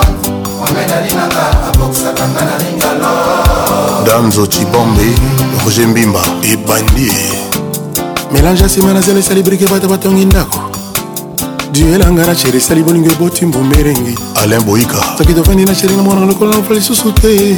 momed 0.59 0.90
alinanga 0.97 1.44
abokisaka 1.69 2.24
nga 2.32 2.43
nalinga 2.48 2.90
lo 3.01 3.12
danzo 4.06 4.47
cibombe 4.47 5.09
roger 5.64 5.89
mbimba 5.89 6.23
ebandi 6.43 7.10
mélange 8.35 8.64
asimana 8.64 9.01
zela 9.02 9.19
esali 9.19 9.43
brike 9.43 9.66
bata 9.66 9.89
batongi 9.89 10.24
ndako 10.24 10.81
duelanga 11.81 12.27
na 12.27 12.35
sheri 12.36 12.57
esali 12.59 12.82
bolingo 12.82 13.09
eboti 13.11 13.47
mbumberengi 13.47 14.15
alain 14.43 14.62
boyika 14.62 15.01
soki 15.19 15.32
tofandi 15.35 15.65
na 15.65 15.74
sheri 15.74 15.97
na 15.97 16.03
mwana 16.03 16.27
lokola 16.27 16.57
nofa 16.57 16.74
lisusu 16.74 17.12
te 17.12 17.57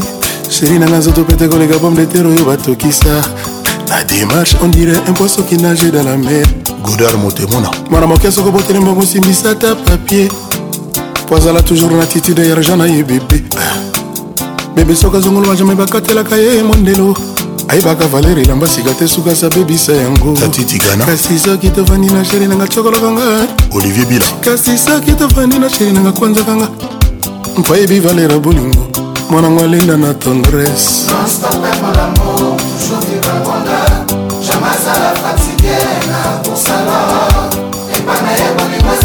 sheri 0.51 0.79
nanga 0.79 0.99
nzoto 0.99 1.25
pete 1.25 1.49
koleka 1.49 1.79
bome 1.79 1.97
de 1.97 2.07
tere 2.07 2.29
oyo 2.29 2.45
batokisa 2.45 3.23
na 3.89 4.05
démarche 4.05 4.57
on 4.65 4.69
dirait 4.71 5.01
un 5.09 5.13
poisson 5.13 5.43
qui 5.43 5.57
nage 5.57 5.91
dans 5.93 6.05
la 6.05 6.17
mer 6.17 6.47
godar 6.85 7.17
motemona 7.19 7.71
mwana 7.91 8.07
moke 8.07 8.31
soki 8.31 8.49
oboteli 8.49 8.79
mbongo 8.79 9.01
osimbisa 9.03 9.55
ta 9.55 9.75
papier 9.75 10.29
po 11.29 11.37
azala 11.37 11.61
toujours 11.63 11.93
na 11.97 12.03
attitude 12.03 12.47
ya 12.49 12.53
argent 12.57 12.77
na 12.79 12.87
ye 12.87 13.03
bebe 13.03 13.43
bebe 14.77 14.95
soki 14.95 15.17
azongoloma 15.17 15.55
jamai 15.57 15.75
bakatelaka 15.77 16.37
ye 16.37 16.63
mondelo 16.63 17.17
ayebaka 17.69 18.07
valer 18.07 18.39
elamba 18.39 18.69
sika 18.69 18.95
te 18.95 19.09
suka 19.09 19.31
asa 19.33 19.49
bebisa 19.49 19.93
yango 19.93 20.35
kasi 21.07 21.39
soki 21.39 21.71
tofandi 21.71 22.11
na 22.13 22.25
sheri 22.25 22.47
nanga 22.47 22.67
cokolaka 22.67 23.11
nga 23.11 23.27
olivier 23.77 24.07
bila 24.07 24.27
kasi 24.45 24.77
soki 24.79 25.13
tofandi 25.13 25.59
na 25.59 25.69
sheri 25.69 25.93
nanga 25.93 26.13
kwanzaka 26.13 26.53
nga 26.57 26.69
mpayebi 27.59 28.01
valera 28.01 28.39
bolingo 28.39 28.87
mwanango 29.31 29.65
alinda 29.65 29.97
na 29.97 30.15
tendresse 30.15 31.09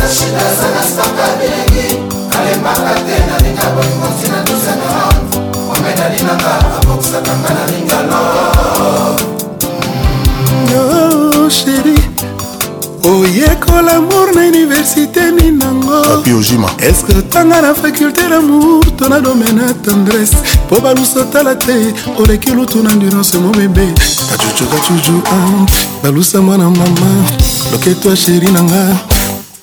shida 0.10 0.40
eza 0.52 0.70
na 0.74 0.84
stoka 0.88 1.26
bilingi 1.38 2.02
kalembaka 2.34 2.92
te 3.06 3.14
nalinga 3.30 3.66
bolingo 3.78 4.08
ntina 4.10 4.42
dozanga 4.44 5.09
ngai 5.82 5.94
nalinaka 6.00 6.52
abokisaka 6.78 7.34
ngai 7.42 7.54
na 7.60 7.64
lingalo 7.72 8.22
sheri 11.58 11.98
mm, 11.98 13.04
oh, 13.08 13.20
oyekola 13.24 13.92
amour 14.00 14.28
na 14.36 14.42
université 14.50 15.32
ni 15.32 15.52
nangoapiojima 15.52 16.70
eske 16.80 17.14
otanga 17.20 17.62
na 17.62 17.74
faculté 17.74 18.30
lamour 18.30 18.84
to 18.98 19.10
na 19.10 19.20
domaine 19.20 19.62
ya 19.62 19.74
tendresse 19.74 20.38
mpo 20.66 20.80
balusu 20.80 21.20
otala 21.20 21.56
te 21.56 21.74
oleki 22.20 22.50
lutu 22.52 22.84
na 22.84 22.92
endurance 22.92 23.38
mo 23.38 23.50
bebe 23.50 23.88
kacucu 24.30 24.66
kacucu 24.66 25.16
ah, 25.32 25.66
balusa 26.04 26.42
mwana 26.42 26.70
mama 26.70 27.10
loketo 27.72 28.10
ya 28.10 28.16
sheri 28.16 28.48
na 28.52 28.64
nga 28.64 28.88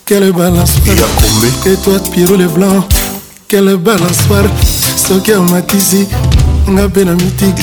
kele 0.07 0.33
balance 0.33 0.73
etoi 1.65 1.99
piro 2.13 2.37
le 2.37 2.49
blanc 2.49 2.85
kele 3.49 3.75
balansoire 3.77 4.49
soki 5.09 5.33
amatisi 5.33 6.07
nga 6.71 6.89
mpe 6.89 7.05
na 7.05 7.15
mitiki 7.15 7.63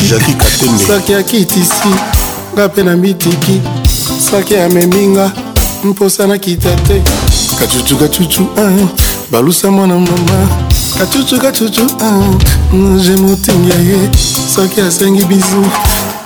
soki 0.87 1.13
akitisi 1.13 1.87
nga 2.53 2.67
mpe 2.67 2.83
na 2.83 2.95
mitiki 2.97 3.61
soki 4.31 4.57
ameminga 4.57 5.31
mposa 5.83 6.27
nakita 6.27 6.71
te 6.87 7.01
kacucu 7.59 7.97
kacucu 7.97 8.41
ah, 8.57 8.87
balusa 9.31 9.71
mwana 9.71 9.93
mama 9.93 10.47
kacucu 10.97 11.37
kacucu 11.39 11.81
ah, 11.99 12.33
je 13.05 13.15
motinga 13.15 13.75
ye 13.75 14.09
soki 14.55 14.81
asengi 14.81 15.25
bizu 15.25 15.65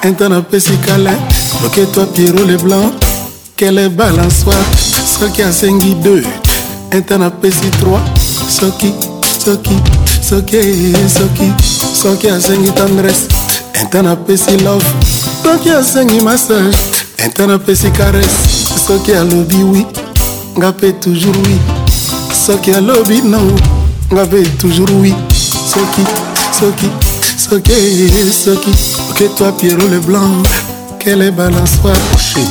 intan 0.08 0.34
apesi 0.34 0.78
kala 0.86 1.12
loketo 1.64 2.06
piero 2.06 2.46
leblanc 2.46 2.94
kele 3.56 3.90
balansoire 3.90 4.66
soki 5.20 5.42
asengi 5.42 5.94
2 5.94 6.24
intan 6.98 7.22
apesi 7.24 7.66
3 7.66 8.00
soki 8.60 8.94
soki 9.48 9.76
soki 10.30 10.60
soki 11.08 11.48
soki 11.94 12.30
asengi 12.32 12.72
tendresse 12.76 13.28
intan 13.82 14.06
apesi 14.06 14.60
love 14.64 14.86
soki 15.44 15.70
asengi 15.72 16.20
massage 16.22 16.78
intan 17.26 17.50
apesi 17.56 17.88
caresse 17.96 18.68
soki 18.88 19.16
alobi 19.16 19.64
wi 19.72 19.86
nga 20.58 20.70
mpe 20.72 20.92
toujours 21.00 21.38
wi 21.48 21.56
soki 22.46 22.72
alobi 22.76 23.22
no 23.24 23.40
nga 24.14 24.24
mpe 24.26 24.44
toujours 24.60 24.92
wi 25.02 25.14
soki 25.74 26.04
soki 26.60 26.90
soki 27.40 28.12
soki 28.44 28.74
ok 29.14 29.20
toi 29.38 29.52
pierrot 29.60 29.88
le 29.90 30.00
blanc 30.00 30.28
quelle 31.04 31.22
est 31.22 31.32
balançoire 31.32 32.04
chéri 32.20 32.44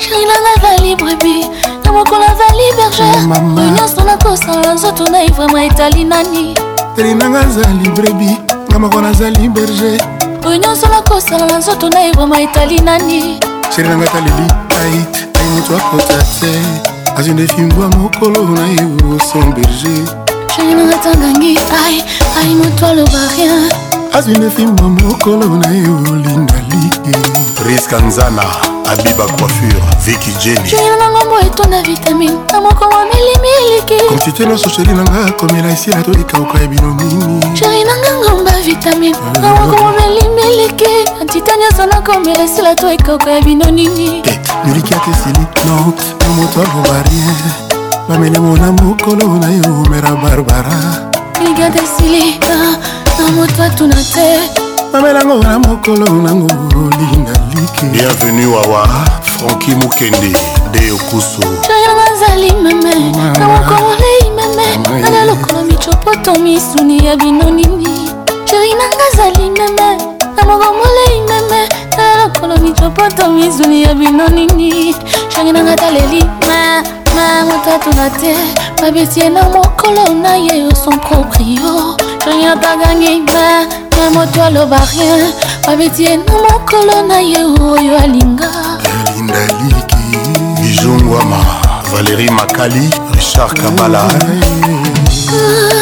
chéri 0.00 0.24
nanga 0.24 0.54
va 0.64 0.84
libre 0.84 1.14
bi 1.24 1.59
na 1.90 1.96
mokolo 1.98 2.24
azali 2.24 2.72
berger 2.76 3.74
nyonso 3.74 4.04
nakosala 4.04 4.74
nzoto 4.74 5.04
naivrema 5.10 5.62
etali 5.64 6.04
nani 6.04 6.54
elinanga 6.96 7.40
azali 7.40 7.88
brebi 7.88 8.30
nga 8.70 8.78
moko 8.78 9.00
nazali 9.00 9.48
berger 9.48 10.00
nyonso 10.62 10.88
nakosala 10.88 11.46
na 11.46 11.58
nzoto 11.58 11.88
naivrema 11.90 12.40
etali 12.40 12.78
nani 12.80 13.38
sheri 13.76 13.88
nanga 13.88 14.06
taleli 14.06 14.46
ait 14.80 15.40
aimutu 15.40 15.76
akota 15.76 16.18
te 16.40 16.54
azwi 17.16 17.34
nde 17.34 17.46
fimbwa 17.46 17.88
mokolo 17.88 18.40
na 18.40 18.82
euroson 18.82 19.52
berger 19.54 20.06
sheri 20.56 20.74
nanga 20.74 20.94
tangangi 20.96 21.58
ai 21.86 22.04
aimutu 22.42 22.86
aloba 22.86 23.18
rien 23.36 23.72
azwi 24.12 24.36
nde 24.38 24.50
fimbwa 24.50 24.88
mokolo 24.88 25.46
na 25.46 25.68
eolindalike 25.76 27.12
riska 27.66 27.98
nzana 27.98 28.69
abiba 28.92 29.24
coiffure 29.38 29.80
viki 30.04 30.32
jeni 30.40 30.68
jaya 30.70 30.96
nango 30.96 31.20
mo 31.30 31.38
etonda 31.46 31.80
vitamine 31.82 32.36
na 32.52 32.60
moko 32.60 32.84
wameli 32.94 33.34
miliki 33.44 33.98
komsite 34.08 34.46
nyonso 34.46 34.68
sheri 34.70 34.92
nanga 34.92 35.30
komela 35.38 35.70
esi 35.72 35.90
natolikauka 35.90 36.60
ya 36.60 36.66
bino 36.68 36.94
mingi 36.94 37.46
sheri 37.58 37.84
nanga 37.84 38.10
ngomba 38.20 38.50
vitamine 38.64 39.16
na 39.40 39.48
moko 39.54 39.84
wameli 39.84 40.22
miliki 40.36 40.88
antite 41.20 41.52
nyonso 41.60 41.86
nakomela 41.86 42.42
esi 42.44 42.62
natolikauka 42.62 43.30
ya 43.30 43.40
bino 43.42 43.70
nini 43.70 44.22
miliki 44.64 44.94
atesili 44.94 45.44
not 45.66 45.98
na 46.22 46.28
moto 46.28 46.60
alomba 46.60 47.02
rien 47.10 47.34
bamelemo 48.08 48.56
na 48.56 48.72
mokolo 48.72 49.26
na 49.42 49.48
yo 49.58 49.70
mera 49.90 50.10
barbara 50.22 50.74
miliki 51.40 51.62
atesili 51.62 52.38
na 53.20 53.30
moto 53.30 53.62
atuna 53.62 53.94
te 53.94 54.28
mamelango 54.92 55.42
na 55.42 55.58
mokolo 55.58 56.06
nango 56.24 56.46
olinga 56.78 57.29
bienvenue 57.92 58.46
wawa 58.46 58.86
franki 59.22 59.70
mokende 59.74 60.32
de 60.72 60.90
okusu 60.92 61.40
toyanga 61.40 62.04
azali 62.14 62.52
meme 62.62 62.94
na 63.38 63.48
mokololei 63.48 64.30
meme 64.36 65.06
ala 65.06 65.24
lokola 65.24 65.62
micopoto 65.62 66.38
misuni 66.38 67.06
ya 67.06 67.16
bino 67.16 67.50
nini 67.50 68.06
sheri 68.50 68.72
nanga 68.74 69.04
azali 69.12 69.50
meme 69.50 69.98
na 70.36 70.42
mogomolei 70.46 71.20
meme 71.28 71.68
ala 71.98 72.24
lokola 72.24 72.56
micopoto 72.56 73.28
misuni 73.30 73.82
ya 73.82 73.94
bino 73.94 74.28
nini 74.28 74.94
sheri 75.28 75.52
nanga 75.52 75.76
taleli 75.76 76.24
ma 76.46 76.82
ma 77.14 77.44
motatuna 77.46 78.10
te 78.10 78.34
babeti 78.82 79.20
ye 79.20 79.28
na 79.28 79.42
mokolo 79.48 80.14
na 80.22 80.34
ye 80.36 80.60
yo 80.64 80.74
son 80.84 80.98
proprio 81.00 81.96
sheri 82.24 82.44
natagangi 82.44 83.20
ma 83.20 83.66
ma 83.98 84.10
moto 84.10 84.42
aloba 84.44 84.78
rien 84.92 85.32
babeti 85.66 86.04
ye 86.04 86.16
na 86.16 86.24
mokolo 86.24 86.96
na 87.08 87.18
ye 87.20 87.38
oyo 87.60 87.98
alinga 87.98 88.48
elindaliki 89.06 90.06
bijungwama 90.60 91.38
valérie 91.92 92.30
makali 92.30 92.90
richard 93.14 93.60
kabala 93.62 94.08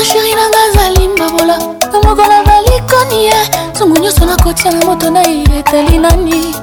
sheri 0.08 0.32
ah, 0.32 0.36
nanga 0.36 0.58
azali 0.70 1.08
mbabola 1.08 1.58
na 1.92 1.98
mokola 2.02 2.36
balikoni 2.46 3.24
ye 3.24 3.32
ntongo 3.70 3.98
nyonso 3.98 4.24
nakotia 4.26 4.70
na 4.72 4.84
moto 4.86 5.10
na 5.10 5.20
ye 5.22 5.42
etali 5.58 5.98
nani 5.98 6.54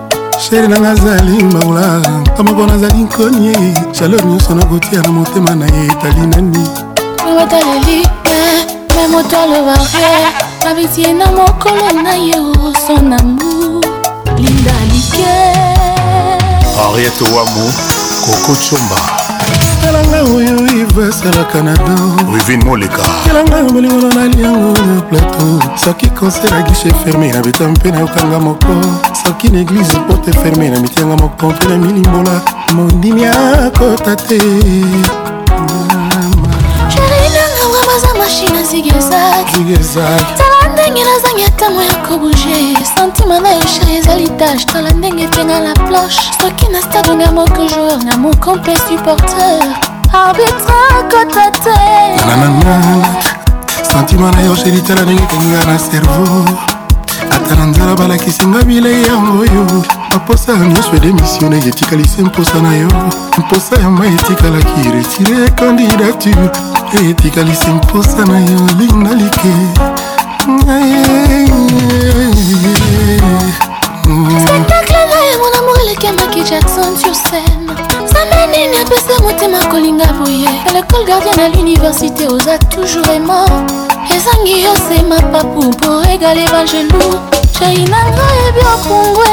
sheri 0.49 0.67
nanga 0.67 0.89
azali 0.91 1.43
mbabola 1.43 1.99
na 2.37 2.43
moko 2.43 2.67
nazali 2.67 3.03
nkoni 3.03 3.45
ye 3.47 3.73
jalo 3.99 4.19
nyonso 4.19 4.55
nakotia 4.55 5.01
na 5.01 5.09
motema 5.11 5.55
na 5.55 5.65
ye 5.65 5.85
etali 5.85 6.27
nani 6.27 6.67
mamataleli 7.25 8.01
eh, 8.25 8.61
me 8.95 9.07
moto 9.07 9.37
aloba 9.41 9.73
re 9.73 10.03
eh. 10.03 10.44
travesie 10.65 11.13
na 11.13 11.25
mokolo 11.31 11.91
na 12.03 12.13
ye 12.13 12.33
osonambu 12.67 13.81
linda 14.37 14.73
like 14.91 15.25
henriete 16.81 17.23
wamu 17.23 17.73
kokochomba 18.25 18.95
talanga 19.83 20.17
oyo 20.37 20.67
ivesalaka 20.81 21.61
na 21.63 21.77
do 21.77 22.13
rivin 22.37 22.63
moleka 22.65 23.01
telanga 23.27 23.71
bolingono 23.73 24.13
naliango 24.13 24.73
le 24.79 25.01
plateau 25.09 25.59
soki 25.85 26.07
konser 26.09 26.53
ya 26.53 26.61
gishe 26.61 26.93
ferme 26.93 27.31
na 27.31 27.41
beta 27.41 27.67
mpe 27.67 27.91
nayokanga 27.91 28.39
moko 28.39 28.67
soki 29.23 29.49
na 29.49 29.59
eglize 29.59 29.97
porte 30.07 30.31
ferme 30.31 30.69
na 30.69 30.79
mitianga 30.79 31.15
moko 31.17 31.49
mpe 31.49 31.65
na 31.65 31.77
milimbola 31.77 32.41
mondimi 32.75 33.25
akota 33.25 34.15
te 34.15 34.39
naza 38.01 38.13
mashine 38.19 38.63
zigezag 38.63 39.45
tala 40.37 40.73
ndenge 40.73 41.01
nazangi 41.03 41.45
ntango 41.55 41.81
ya 41.81 41.95
kobouge 41.95 42.77
sentima 42.95 43.39
na 43.39 43.49
yosha 43.49 43.91
ezali 43.97 44.29
tache 44.29 44.65
tala 44.65 44.89
ndenge 44.91 45.23
etenga 45.23 45.59
la 45.59 45.73
planche 45.73 46.19
soki 46.41 46.67
na 46.71 46.81
stade 46.81 47.11
onga 47.11 47.31
moko 47.31 47.61
joueur 47.69 48.03
na 48.03 48.17
mokomple 48.17 48.75
supporter 48.87 49.61
arbitre 50.13 50.81
kota 51.09 51.51
te 51.51 51.79
sentima 53.91 54.31
na 54.31 54.41
yo 54.41 54.55
sheri 54.55 54.81
tala 54.81 55.01
ndenge 55.01 55.23
etenga 55.23 55.65
na 55.65 55.77
cerveau 55.79 56.45
ata 57.35 57.55
na 57.55 57.65
nzala 57.65 57.95
balakisinga 57.95 58.63
bilei 58.63 59.03
yango 59.03 59.39
oyo 59.41 59.83
baposa 60.11 60.51
ya 60.51 60.59
nyonso 60.59 60.95
edemisione 60.95 61.57
etikalisi 61.57 62.21
mposa 62.21 62.61
na 62.61 62.75
yo 62.75 62.87
mposa 63.37 63.75
ya 63.81 63.89
mai 63.89 64.13
etikalaki 64.13 64.89
retire 64.93 65.49
candidature 65.51 66.49
mpe 67.01 67.09
etikalisi 67.09 67.67
mposa 67.67 68.25
na 68.25 68.39
yo 68.39 68.61
linga 68.79 69.13
like 69.13 69.53
spektakle 74.09 75.05
na 75.07 75.25
ye 75.25 75.37
mon 75.41 75.53
amour 75.59 75.79
elekendaki 75.85 76.43
jackson 76.45 76.97
sur 76.97 77.15
scène 77.15 77.65
nzambe 78.05 78.47
nini 78.51 78.77
apesa 78.77 79.21
motema 79.23 79.65
kolinga 79.71 80.05
boye 80.05 80.47
lekole 80.73 81.05
gardien 81.07 81.37
na 81.37 81.49
l'université 81.49 82.27
oza 82.27 82.57
toujours 82.57 83.09
aimant 83.09 83.51
ezangi 84.15 84.61
yo 84.63 84.71
sema 84.89 85.15
papu 85.21 85.63
mpo 85.63 86.01
egale 86.13 86.45
bangelou 86.51 87.19
jai 87.59 87.77
nanga 87.85 88.25
ebi 88.47 88.61
okungwe 88.75 89.29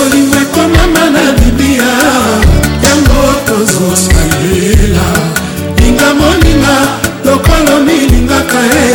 olingo 0.00 0.36
ekomama 0.44 1.04
na 1.14 1.24
libia 1.40 1.90
yango 2.86 3.20
tozosalela 3.46 5.06
linga 5.78 6.08
moninga 6.20 6.76
lokolo 7.26 7.74
milingaka 7.86 8.60
e 8.84 8.92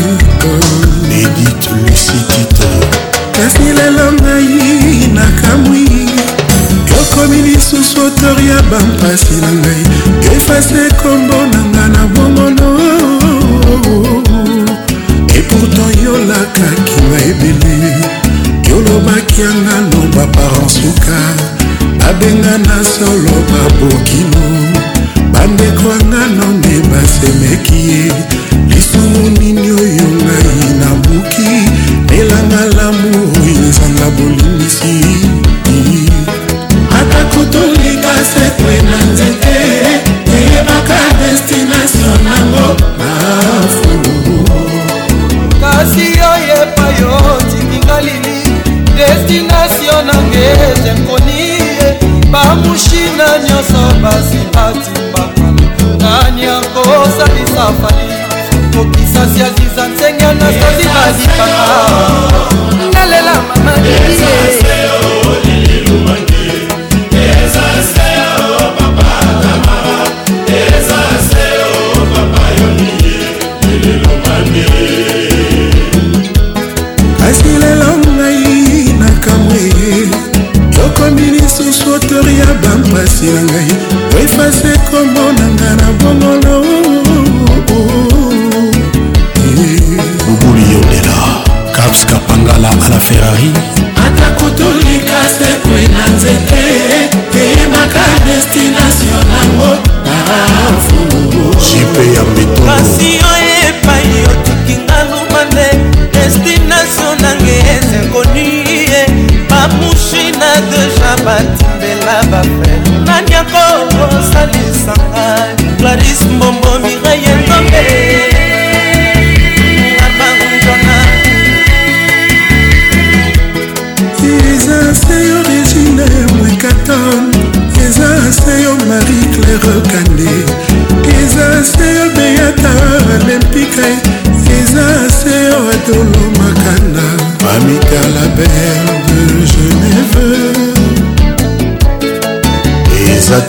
edit 1.22 1.62
lucidite 1.78 2.70
kasi 3.36 3.64
lelo 3.78 4.06
ngai 4.14 5.10
nakamwi 5.16 5.84
okomi 7.00 7.38
lisusu 7.46 7.98
otori 8.06 8.46
ya 8.52 8.60
bampasi 8.70 9.34
na 9.42 9.50
ngai 9.60 9.82
efase 10.36 10.82
kombo 11.02 11.38
na 11.52 11.60
nga 11.72 11.84
na 11.94 12.02
bongo 12.14 12.46
na 12.58 12.63
nga 17.08 17.18
ebele 17.30 17.76
yolobaki 18.68 19.34
yanga 19.44 19.76
loba 19.90 20.24
paransuka 20.34 21.18
babenga 21.98 22.54
na 22.66 22.76
solo 22.92 23.34
babokino 23.50 24.42
bandeko 25.32 25.86
yanga 25.94 26.22
nonde 26.36 26.74
basemeki 26.90 27.78
ye 27.88 28.02
lisumu 28.70 29.22
nini 29.38 29.68
oyo 29.82 30.06
ngai 30.22 30.73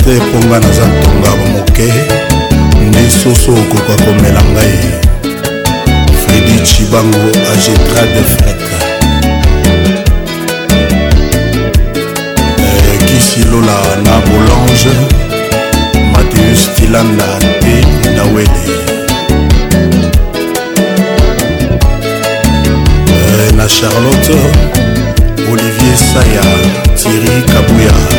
te 0.05 0.15
mpo 0.21 0.37
nga 0.47 0.59
naza 0.59 0.83
ntonga 0.91 1.19
bamoke 1.37 1.87
nde 2.87 3.03
soso 3.19 3.51
okoka 3.61 3.93
komela 4.03 4.41
ngai 4.53 4.77
fredi 6.21 6.55
chibango 6.67 7.29
agetra 7.53 8.01
de 8.13 8.21
freke 8.33 8.77
eh, 12.89 12.97
kisilola 13.07 13.77
na 14.05 14.15
bolange 14.25 14.93
mateus 16.13 16.61
tilanda 16.75 17.29
te 17.61 17.75
nawele 18.15 18.63
eh, 23.27 23.51
na 23.57 23.65
charlotte 23.77 24.35
olivier 25.51 25.97
saya 26.13 26.45
thiri 26.99 27.35
kabuya 27.51 28.14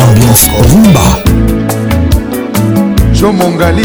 ambiance 0.00 0.50
rumba 0.70 1.00
jo 3.12 3.32
mongali 3.32 3.84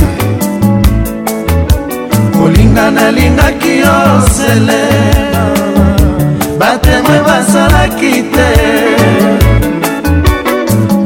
kolinga 2.33 2.91
nalingaki 2.91 3.71
yo 3.83 3.95
sele 4.35 4.81
batemwe 6.59 7.17
basalaki 7.27 8.11
te 8.33 8.49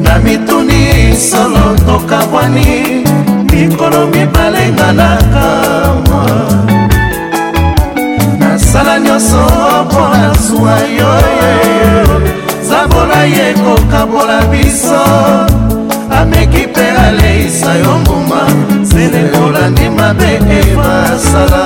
na 0.03 0.19
mituni 0.23 1.15
solo 1.29 1.65
tokabwani 1.85 3.03
mikolo 3.53 4.07
mibale 4.07 4.69
nganaka 4.71 5.45
mwa 6.07 6.29
nasala 8.39 8.99
nyonso 8.99 9.41
mpo 9.87 10.01
na 10.17 10.33
zwa 10.33 10.75
yo 10.99 12.42
sabola 12.73 13.21
ye 13.35 13.47
kokabola 13.63 14.37
biso 14.51 15.01
ameki 16.19 16.61
mpe 16.71 16.85
aleisa 17.07 17.71
yo 17.83 17.93
mbuma 18.01 18.41
sene 18.89 19.21
olandi 19.45 19.87
mabe 19.97 20.31
evasala 20.59 21.63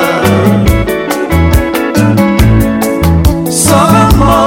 somo 3.64 4.40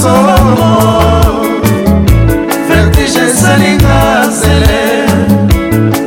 somo 0.00 0.72
vertige 2.68 3.20
esalinga 3.28 3.98
zele 4.38 4.82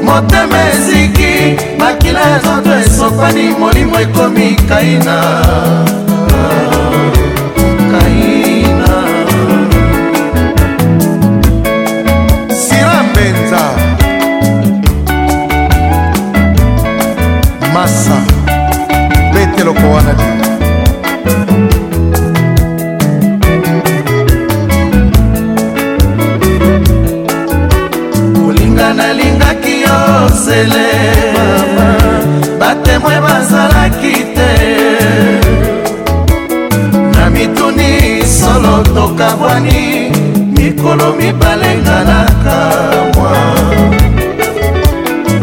motema 0.05 0.57
eziki 0.73 1.33
makila 1.79 2.21
ya 2.31 2.37
nzoto 2.39 2.71
esopani 2.83 3.45
molimo 3.59 3.95
ekomi 4.05 4.47
kaina 4.69 5.17
mani 39.55 40.11
mikolo 40.57 41.13
mibale 41.19 41.69
ngalaka 41.83 42.57
mwa 43.15 43.33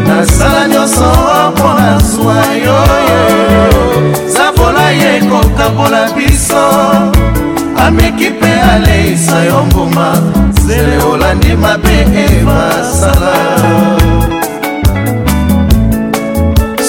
nasala 0.07 0.61
nyonso 0.71 1.07
mpona 1.53 1.91
zwa 2.11 2.37
yoye 2.65 3.23
zabola 4.35 4.85
ye 4.99 5.11
kokabola 5.31 6.01
biso 6.15 6.65
ameki 7.85 8.27
mpe 8.35 8.53
aleisa 8.73 9.37
yo 9.49 9.59
mbuma 9.69 10.07
zele 10.65 10.95
olandi 11.11 11.51
mabe 11.63 11.97
emasala 12.27 13.35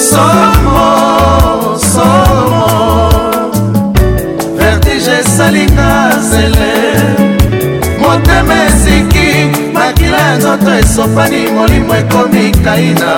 somo 0.09 0.89
somo 1.93 2.67
vertige 4.59 5.11
esalinga 5.21 5.91
zele 6.31 6.74
ya 10.35 10.39
nzoto 10.41 10.71
esopani 10.83 11.41
molimo 11.55 11.93
ekomi 12.01 12.51
kaina 12.63 13.13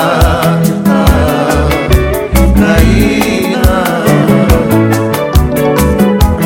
kaina 2.59 3.65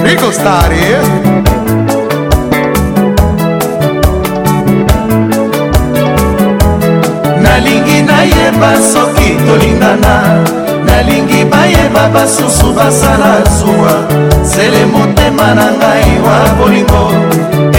rico 0.06 0.32
stari 0.32 0.82
eh? 0.96 1.06
nalingi 7.44 8.02
nayeba 8.08 8.72
soki 8.94 9.30
tolingana 9.48 10.14
nalingi 10.92 11.44
bayeba 11.52 12.04
basusu 12.14 12.74
basala 12.78 13.32
zuwa 13.58 13.96
sele 14.54 14.82
motema 14.94 15.48
na 15.58 15.68
ngai 15.80 16.12
wa 16.26 16.38
bolingo 16.58 17.04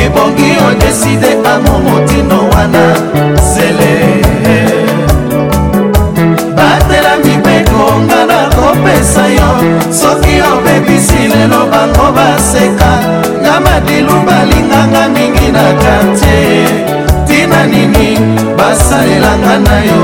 ebongi 0.05 0.51
odeside 0.69 1.31
ango 1.53 1.75
motindo 1.87 2.39
wana 2.53 2.85
sele 3.51 3.93
batela 6.57 7.13
mibeko 7.25 7.85
nga 8.05 8.21
na 8.31 8.41
kopesa 8.57 9.25
yo 9.37 9.49
soki 10.01 10.35
obebisi 10.53 11.23
lelo 11.33 11.61
bango 11.73 12.07
baseka 12.17 12.93
nga 13.43 13.55
madilu 13.67 14.17
balinganga 14.29 15.03
mingi 15.15 15.49
na 15.57 15.67
kartie 15.83 16.47
tina 17.27 17.61
nini 17.73 18.07
basalelanga 18.59 19.55
na 19.67 19.77
yo 19.89 20.01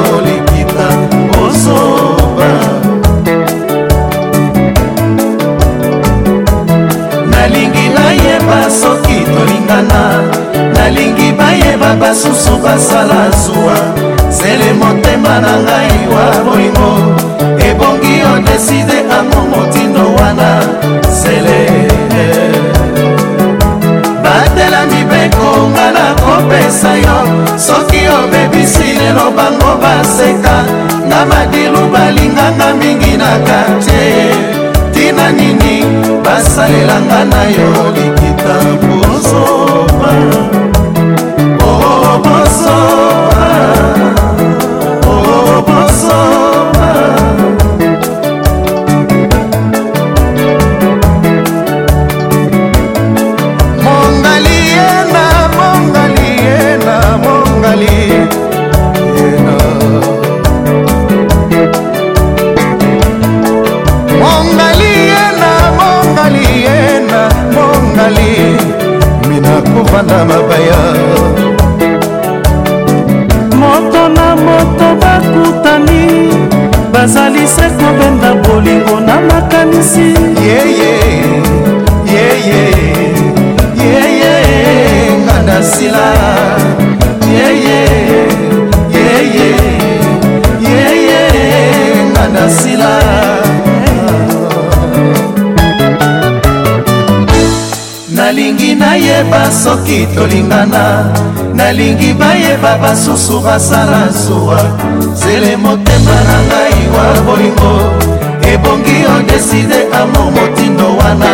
basusu 12.08 12.56
basala 12.64 13.30
zuwa 13.30 13.74
zele 14.30 14.72
motema 14.72 15.40
na 15.40 15.52
ngai 15.64 16.00
wa 16.14 16.26
bolingo 16.44 16.90
ebongi 17.68 18.14
odeside 18.34 18.98
ango 19.18 19.40
motindo 19.56 20.00
wana 20.18 20.50
zele 21.20 21.60
bandela 24.24 24.80
mibeko 24.90 25.48
nga 25.70 25.86
na 25.96 26.06
kopesa 26.22 26.92
yo 27.04 27.18
soki 27.66 28.00
obebisi 28.20 28.88
lelo 28.98 29.26
bango 29.36 29.70
baseka 29.82 30.56
na 31.10 31.26
madilu 31.26 31.82
balinganga 31.92 32.74
mingi 32.80 33.16
na 33.20 33.30
kartie 33.46 34.32
tina 34.94 35.32
nini 35.32 35.84
basalelanga 36.24 37.24
na 37.24 37.42
yo 37.56 37.70
likita 37.96 38.56
pozoba 38.80 40.57
kovanda 69.74 70.24
mabaya 70.24 71.47
nazali 77.08 77.46
se 77.48 77.62
kobenda 77.78 78.34
bolingo 78.48 79.00
na 79.06 79.14
makanisi 79.20 80.14
yeye 80.46 80.94
yeye 82.06 82.66
yeye 83.82 84.32
kandasila 85.26 86.06
yeye 87.32 87.80
yeye 88.96 89.56
yeye 90.68 91.20
kandasila 92.14 92.92
nayeba 98.78 99.50
soki 99.50 100.06
tolingana 100.14 101.10
nalingi 101.54 102.14
bayeba 102.14 102.78
basusu 102.78 103.40
basala 103.40 104.06
nsuwa 104.06 104.60
zele 105.14 105.56
motema 105.56 106.16
na 106.28 106.36
ngai 106.46 106.80
wa 106.94 107.06
bolingo 107.26 107.72
ebongi 108.52 108.98
odeside 109.16 109.78
amo 110.00 110.30
motindo 110.30 110.96
wana 110.96 111.32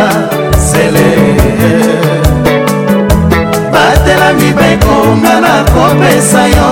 zele 0.69 1.09
batelami 3.73 4.49
bekonga 4.59 5.35
na 5.45 5.55
kopesa 5.73 6.43
yo 6.47 6.67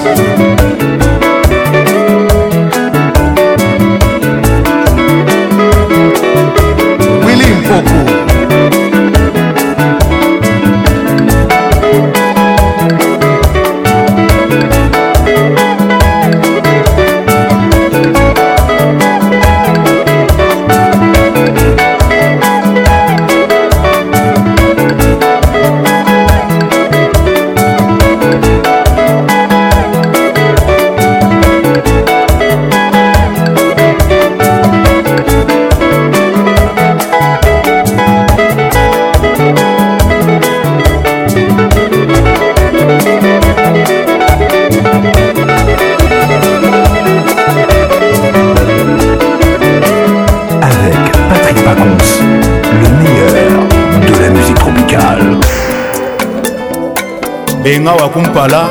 nga 57.88 57.96
wakumpala 58.04 58.62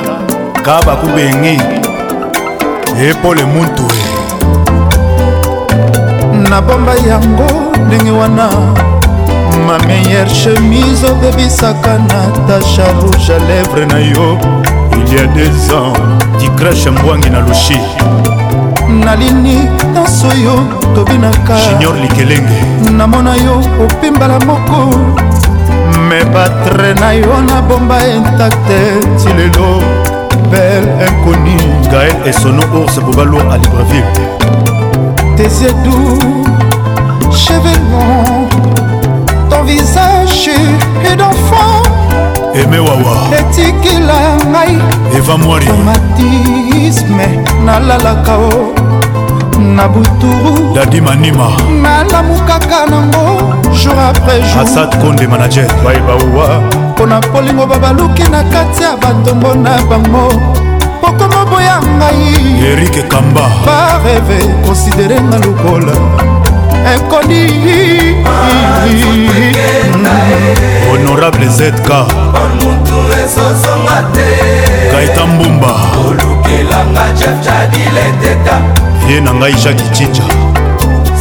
ka 0.66 0.76
bakubengi 0.86 1.56
epole 3.08 3.42
muntu 3.54 3.86
nabomba 6.50 6.92
yango 7.08 7.48
ndenge 7.86 8.10
wana 8.20 8.46
ma 9.66 9.76
meilleure 9.86 10.30
chemise 10.42 11.04
obebisaka 11.08 11.94
natasha 12.10 12.84
rouge 13.00 13.30
à 13.36 13.38
lèvre 13.48 13.82
na 13.92 13.98
yo 14.12 14.28
il 14.98 15.06
y 15.14 15.16
a 15.24 15.24
deux 15.36 15.58
ans 15.80 15.96
dikrashe 16.38 16.90
mbwangi 16.90 17.30
na 17.30 17.40
lushi 17.46 17.80
nalini 19.04 19.56
nyonso 19.94 20.28
yo 20.44 20.54
tobinaka 20.94 21.54
junior 21.72 21.94
likelenge 22.02 22.60
namona 22.98 23.32
yo 23.46 23.54
opimbala 23.84 24.38
moko 24.48 24.76
me 26.08 26.22
batre 26.24 26.94
na 27.00 27.12
yo 27.12 27.42
na 27.42 27.60
bomba 27.60 27.98
intacte 28.06 28.78
ti 29.18 29.28
lelo 29.36 29.82
bel 30.50 30.84
inconi 31.06 31.56
gael 31.90 32.14
esono 32.24 32.62
ours 32.74 32.94
bobalo 33.04 33.40
à 33.50 33.56
libreville 33.58 34.22
tesedou 35.36 36.18
chevenon 37.32 38.22
ton 39.50 39.62
visage 39.64 40.50
et 41.10 41.16
d'enfant 41.16 41.82
eme 42.54 42.78
wawa 42.86 43.16
etikila 43.40 44.18
ngai 44.52 44.74
eva 45.18 45.36
mwari 45.38 45.66
traumatisme 45.66 47.26
nalalaka 47.64 48.32
o 48.38 48.48
oh. 48.54 48.75
na 49.58 49.88
buturu 49.88 50.74
dadi 50.74 51.00
manima 51.00 51.48
nalamu 51.82 52.36
kaka 52.46 52.84
nango 52.90 53.40
jour 53.72 53.96
après 53.98 54.42
jour 54.42 54.60
asad 54.62 54.90
konde 55.00 55.26
manager 55.28 55.64
baebauwa 55.84 56.60
mpo 56.92 57.06
na 57.06 57.20
polingo 57.20 57.66
babaluki 57.66 58.22
na 58.30 58.42
kati 58.44 58.82
ya 58.82 58.96
batombo 59.00 59.54
na 59.54 59.82
bango 59.88 60.28
pokoma 61.00 61.44
boya 61.48 61.80
ngai 61.98 62.70
erike 62.72 63.02
kamba 63.02 63.48
bareve 63.66 64.38
konsidere 64.64 65.20
nga 65.20 65.38
lokola 65.38 65.94
ekoni 66.92 67.42
honorable 70.90 71.48
zk 71.48 71.88
kaita 74.92 75.26
mbumba 75.26 75.74
olukelanga 76.08 77.04
jafjadile 77.18 78.04
teta 78.20 78.60
ye 79.08 79.20
na 79.20 79.32
ngai 79.32 79.54
jaki 79.54 79.84
cinja 79.94 80.22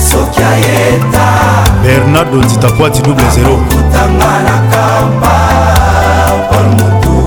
soki 0.10 0.41
ayeta 0.44 1.26
bernardo 1.84 2.38
ntitakwati 2.38 3.02
double 3.02 3.26
zero 3.36 3.56
kutanga 3.72 4.32
na 4.45 4.56
kampa 4.72 5.36
pol 6.49 6.68
motu 6.78 7.18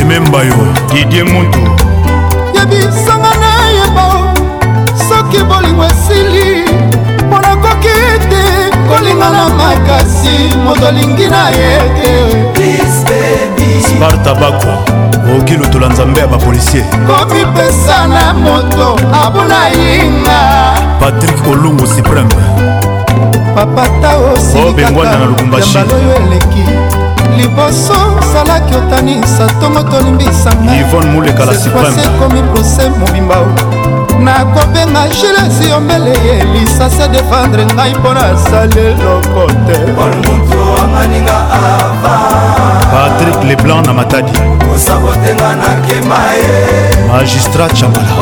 emembayo 0.00 0.56
didie 0.92 1.24
muntu 1.24 1.58
yebisanga 2.54 3.32
na 3.42 3.52
yebo 3.76 4.06
soki 5.08 5.38
bolingo 5.48 5.84
esili 5.84 6.44
mpo 7.26 7.38
nakoki 7.38 7.92
te 8.30 8.57
kolinga 8.98 9.30
na 9.30 9.50
makasi 9.50 10.56
moto 10.64 10.88
alingi 10.88 11.28
na 11.28 11.48
ye 11.50 11.70
te 12.52 12.78
sparta 13.88 14.34
bakwa 14.34 14.74
okoki 15.34 15.56
lutola 15.56 15.88
nzambe 15.88 16.20
ya 16.20 16.26
bapolisier 16.26 16.84
komipesa 17.28 18.08
na 18.08 18.34
moto 18.34 18.96
abuna 19.24 19.60
yinga 19.70 20.40
patrik 21.00 21.48
olungu 21.52 21.86
supreme 21.86 22.34
papata 23.54 24.10
osilikaabaloyo 24.34 25.34
oh, 25.42 26.22
eleki 26.22 26.64
liboso 27.36 27.98
salaki 28.32 28.74
otanisa 28.74 29.46
tongo 29.60 29.82
tolimbisanga 29.82 30.76
ivone 30.80 31.10
mulekala 31.10 31.54
supreme 31.54 32.02
ekomi 32.04 32.42
prose 32.42 32.88
mobimba 32.90 33.36
nakobenga 34.24 35.02
gilesi 35.08 35.68
yombele 35.70 36.10
elisa 36.40 36.90
se 36.90 37.06
defendre 37.14 37.64
ngai 37.74 37.94
mpo 37.94 38.14
nasali 38.14 38.80
eloko 38.90 39.46
te 39.66 39.78
patrik 42.92 43.40
leblanc 43.48 43.86
na 43.86 43.92
matadi 43.94 44.38
kosabotenga 44.64 45.48
nakema 45.60 46.18
ye 46.40 46.52
magistrat 47.12 47.72
chambala 47.74 48.12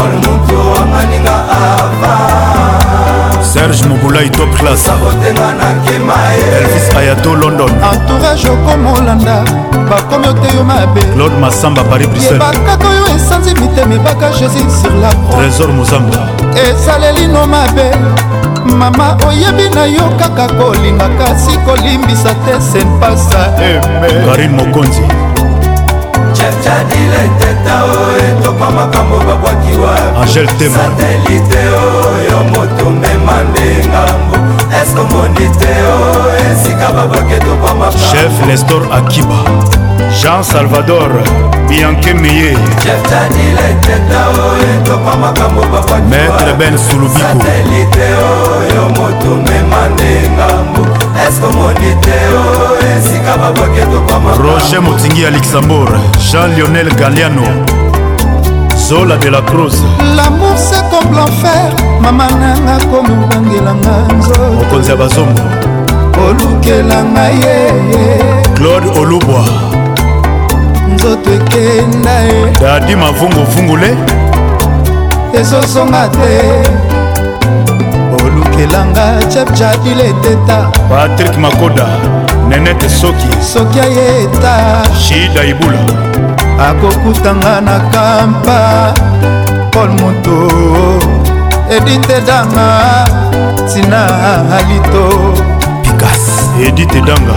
serge 3.53 3.85
mobulai 3.89 4.29
top 4.31 4.51
classe 4.59 4.91
elvis 6.57 6.97
ayato 6.97 7.35
london 7.35 7.73
entourage 7.93 8.49
okomolanda 8.49 9.37
bakomi 9.91 10.27
ote 10.29 10.57
yo 10.57 10.65
mabe 10.65 11.01
claude 11.15 11.37
masamba 11.41 11.83
paris 11.85 12.09
briselebakaka 12.09 12.89
oyo 12.89 13.05
esanzi 13.17 13.55
mitema 13.61 13.95
ebaka 13.95 14.29
jésus 14.33 14.69
sur 14.83 14.95
la 15.03 15.11
trésor 15.37 15.71
mozamba 15.73 16.27
esalelino 16.69 17.47
mabe 17.47 17.87
mama 18.79 19.17
oyebi 19.29 19.71
na 19.75 19.85
yo 19.87 20.05
kaka 20.19 20.47
kolinga 20.55 21.09
kasi 21.19 21.57
kolimbisa 21.67 22.35
te 22.35 22.53
sempasa 22.73 23.53
karine 24.27 24.49
mokonzi 24.57 25.03
angel 30.23 30.47
tema 30.59 30.79
satelite 30.79 31.59
oyo 31.83 32.39
motomema 32.53 33.35
nde 33.51 33.89
ngambo 33.89 34.56
eske 34.83 35.01
omoni 35.01 35.51
te 35.61 35.69
o 35.95 35.97
esika 36.53 36.89
babaketo 36.93 37.55
kwa 37.63 37.75
machef 37.75 38.47
nestor 38.47 38.83
akiba 38.93 39.35
jean 40.23 40.45
salvador 40.45 41.11
bianke 41.69 42.15
meye 42.15 42.55
oh, 42.57 42.59
maître 46.11 46.55
ben 46.59 46.79
sulubikoatelite 46.79 48.05
oyo 48.29 48.83
oh, 48.87 48.89
motumema 48.89 49.89
nde 49.95 50.31
ngambo 50.35 50.83
eske 51.29 51.47
omoni 51.47 51.91
oh, 51.97 52.01
te 52.01 52.19
o 52.37 52.39
esika 52.99 53.33
babaketo 53.37 53.99
kwa 54.01 54.37
roger 54.45 54.81
motingi 54.83 55.23
ya 55.23 55.31
luxembourg 55.31 55.99
jean 56.33 56.55
lionel 56.55 56.95
galiano 56.95 57.47
zola 58.89 59.17
de 59.17 59.29
la 59.31 59.43
cruz 59.45 59.77
lamour 60.17 60.55
c'est 60.57 60.81
comme 60.91 61.13
l'enfer 61.19 61.71
mama 62.01 62.27
nanga 62.41 62.77
komi 62.91 63.15
obangelanga 63.25 63.95
nzo 64.19 64.35
mokonzi 64.59 64.91
ya 64.91 64.97
bazongo 64.97 65.43
olukelanga 66.29 67.25
ye 67.41 67.55
claude 68.55 69.01
olubwa 69.01 69.43
nzoto 70.95 71.31
ekenda 71.35 72.13
ye 72.31 72.53
dadi 72.63 72.97
mavunguvungule 72.97 73.91
ezozonga 75.41 76.09
te 76.19 76.31
olukelanga 78.25 79.05
chepchadile 79.33 80.07
eteta 80.09 80.59
patrik 80.91 81.39
makoda 81.39 81.87
nenete 82.49 82.89
soki 82.89 83.31
soki 83.53 83.81
ayeta 83.81 84.83
shida 85.01 85.45
ibula 85.45 86.16
akokutanga 86.61 87.61
na 87.61 87.79
kampa 87.93 88.93
paul 89.73 89.89
moto 90.01 90.97
edite 91.69 92.21
danga 92.27 93.05
tina 93.69 94.09
alito 94.57 95.35
pikas 95.83 96.49
edite 96.67 97.01
danga 97.05 97.37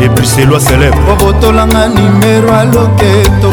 le 0.00 0.08
bruxellois 0.08 0.60
célèbre 0.64 1.02
obotolanga 1.12 1.88
nimero 1.88 2.54
aloketo 2.54 3.50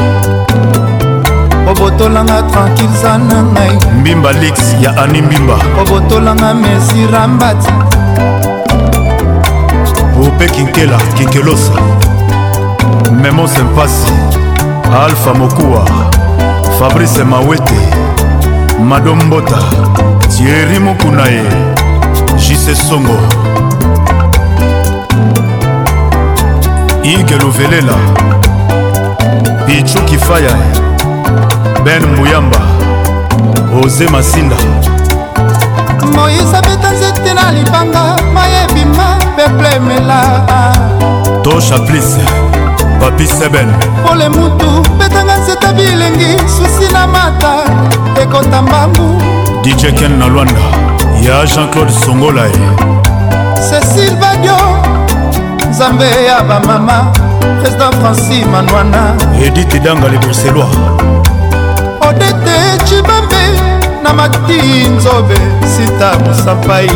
obotolanga 1.72 2.44
tranquille 2.54 2.98
za 3.02 3.18
na 3.18 3.42
ngai 3.54 3.78
mbimba 4.00 4.32
lix 4.32 4.76
ya 4.82 4.94
ani 5.02 5.22
mbimba 5.22 5.56
obotolanga 5.82 6.54
mesirambati 6.54 7.74
ope 10.28 10.46
kinkela 10.50 10.98
kinkelosa 11.18 11.74
memo 13.22 13.48
sempasi 13.48 14.14
alpha 14.98 15.34
mokuwa 15.34 15.86
fabrice 16.80 17.24
mawete 17.24 17.78
madombota 18.88 19.58
tieri 20.38 20.80
mokuna 20.80 21.26
ye 21.28 21.44
jise 22.36 22.76
songo 22.76 23.18
ike 27.04 27.38
luvelela 27.38 27.94
pichu 29.66 30.02
kifaya 30.02 30.54
ben 31.84 32.06
muyamba 32.06 32.60
oze 33.84 34.10
masinda 34.10 34.56
moyise 36.16 36.58
abeta 36.58 36.92
nzete 36.92 37.34
na 37.34 37.52
libanga 37.52 38.16
mayebima 38.34 39.18
peplemela 39.36 40.46
tosha 41.44 41.80
plise 41.80 42.51
papi 43.02 43.26
sebel 43.28 43.68
pole 44.06 44.30
mutu 44.30 44.70
betanga 45.00 45.38
nzeta 45.42 45.74
bilengi 45.74 46.32
susi 46.56 46.94
na 46.94 47.08
mata 47.08 47.54
ekota 48.22 48.62
mbangu 48.62 49.08
dj 49.64 49.90
ken 50.00 50.20
na 50.20 50.28
lwanda 50.28 50.62
ya 51.22 51.46
jean-claude 51.46 51.94
songola 52.06 52.46
ye 52.46 52.62
cécile 53.68 54.16
badio 54.22 54.58
nzambe 55.70 56.06
ya 56.26 56.42
bamama 56.44 57.12
président 57.62 57.94
franci 58.02 58.46
manwana 58.52 59.02
edite 59.46 59.80
danga 59.80 60.08
le 60.10 60.18
bruxellois 60.18 60.76
odete 62.10 62.58
cibambe 62.86 63.44
na 64.04 64.14
mati 64.14 64.62
nzobe 64.96 65.38
sita 65.74 66.10
mosapai 66.26 66.92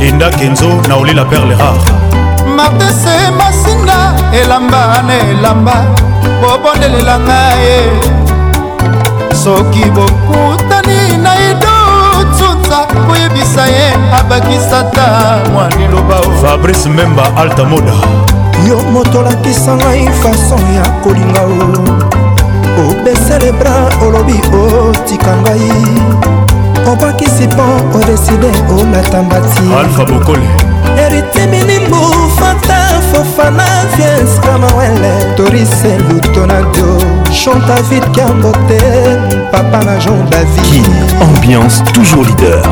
linda 0.00 0.30
kenzo 0.30 0.68
na 0.88 0.94
olila 0.96 1.24
perle 1.24 1.54
rare 1.54 2.11
martese 2.54 3.30
masinga 3.38 4.14
elamba 4.32 5.02
na 5.06 5.14
elamba 5.30 5.74
bobondelela 6.42 7.18
ngaye 7.18 7.76
soki 9.44 9.84
bokutani 9.96 11.16
na 11.24 11.32
idotunza 11.50 12.78
koyebisa 13.08 13.66
ye 13.66 13.86
abakisata 14.20 15.38
mwa 15.52 15.68
liloba 15.68 16.16
fabrice 16.42 16.88
memba 16.88 17.36
altamoda 17.36 17.92
yo 18.68 18.82
moto 18.92 19.18
olakisa 19.20 19.74
ngai 19.76 20.08
faso 20.22 20.56
ya 20.76 20.86
kolinga 21.04 21.42
o 22.80 22.90
obesele 22.90 23.52
bra 23.52 23.74
olobi 24.06 24.40
otika 24.52 25.36
ngai 25.36 25.72
obakisi 26.92 27.42
mpo 27.46 27.62
odeside 27.98 28.50
olata 28.80 29.22
mbati 29.22 29.62
alfa 29.80 30.04
bokole 30.04 30.71
eritiminimu 31.06 32.00
fata 32.40 32.80
fofana 33.12 33.64
viens 33.96 34.38
kamawele 34.44 35.14
torise 35.36 35.92
lutonado 36.06 36.90
chanta 37.40 37.76
vite 37.88 38.08
kambote 38.14 38.80
papa 39.52 39.78
na 39.86 39.96
jean 39.98 40.20
david 40.30 40.64
ambiance 41.22 41.82
toujours 41.92 42.26
leader 42.28 42.62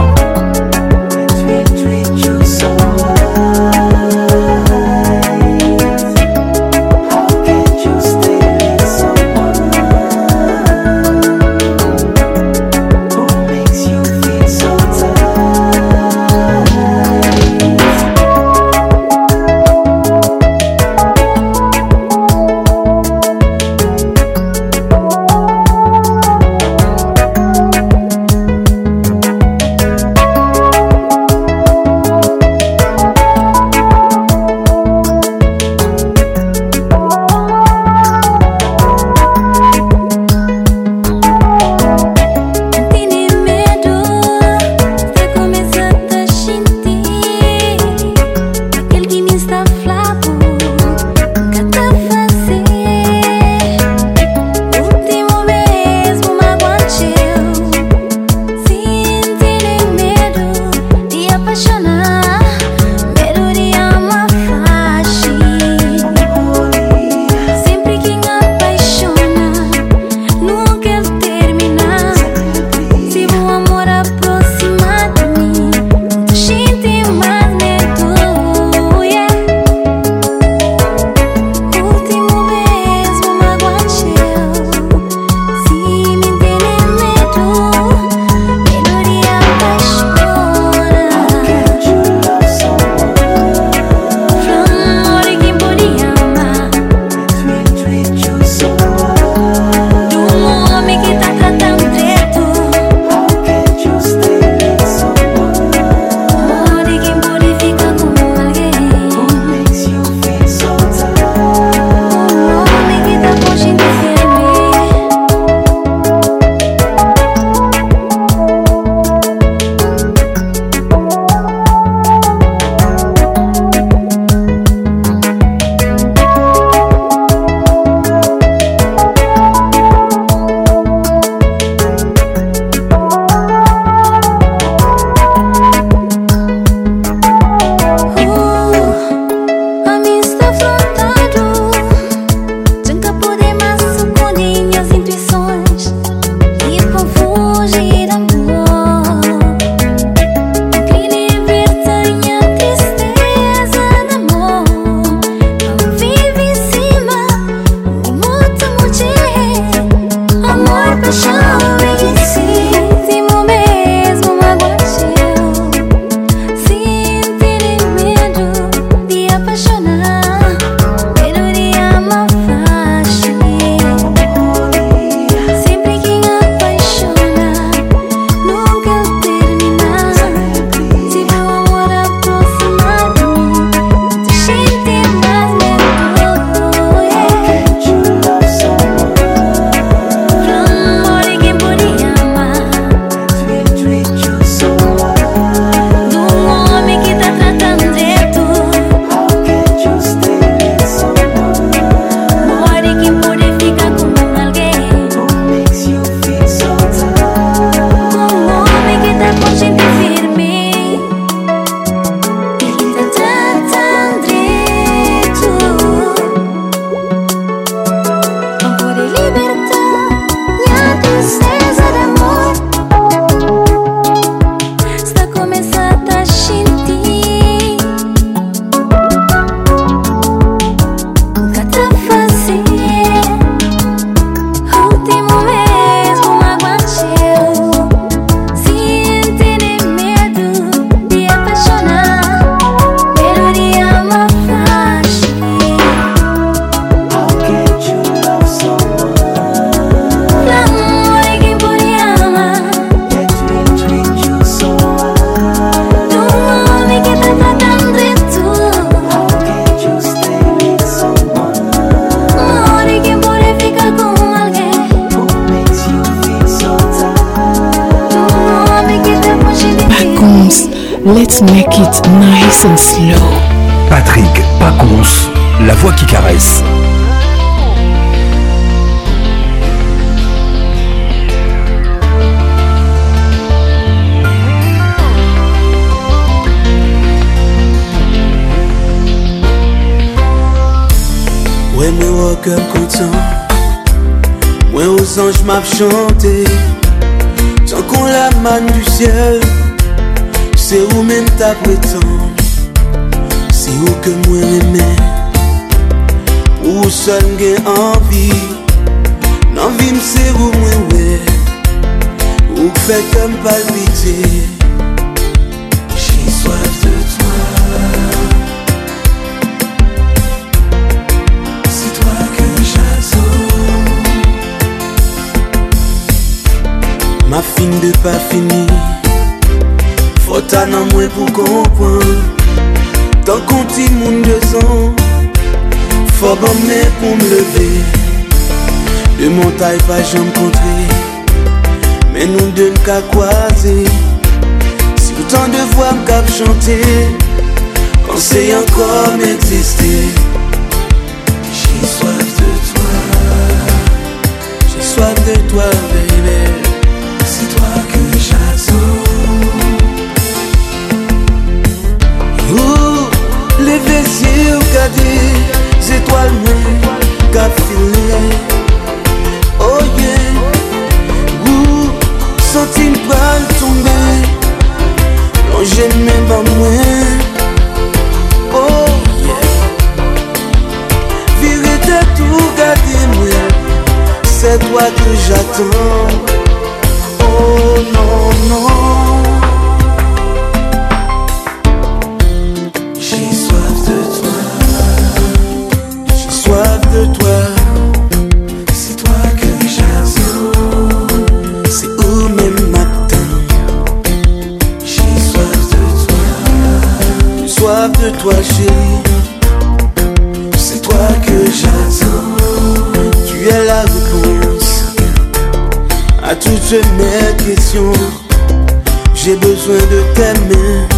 J'ai 419.22 419.36
besoin 419.36 419.74
de 419.74 420.00
tes 420.14 420.40
mains 420.48 420.88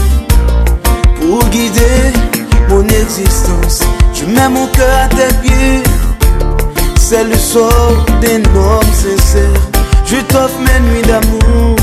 pour 1.20 1.44
guider 1.48 2.12
mon 2.68 2.86
existence. 2.86 3.80
Je 4.14 4.26
mets 4.26 4.48
mon 4.48 4.68
cœur 4.68 4.88
à 4.96 5.08
tes 5.08 5.34
pieds. 5.42 5.82
C'est 7.00 7.24
le 7.24 7.36
sort 7.36 8.06
d'un 8.22 8.38
homme 8.56 8.92
sincère. 8.92 9.60
Je 10.06 10.18
t'offre 10.32 10.56
mes 10.60 10.88
nuits 10.92 11.02
d'amour. 11.08 11.74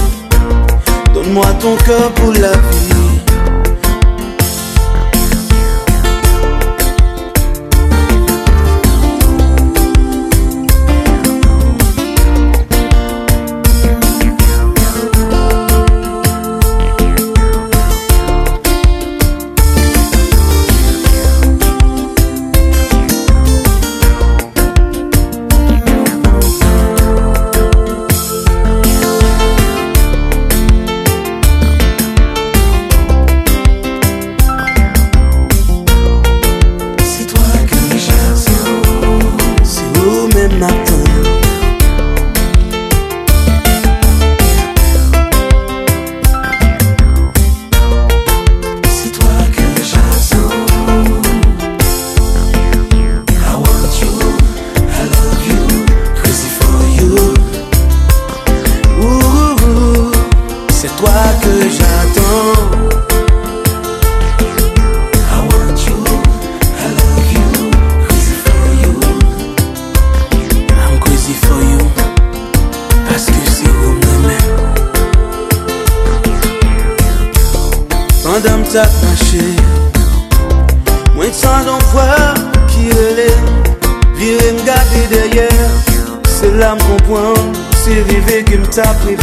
Donne-moi 1.13 1.47
ton 1.59 1.75
cœur 1.85 2.09
pour 2.13 2.31
la 2.31 2.53
vie. 2.53 3.08
up, 88.81 89.05
we 89.05 89.18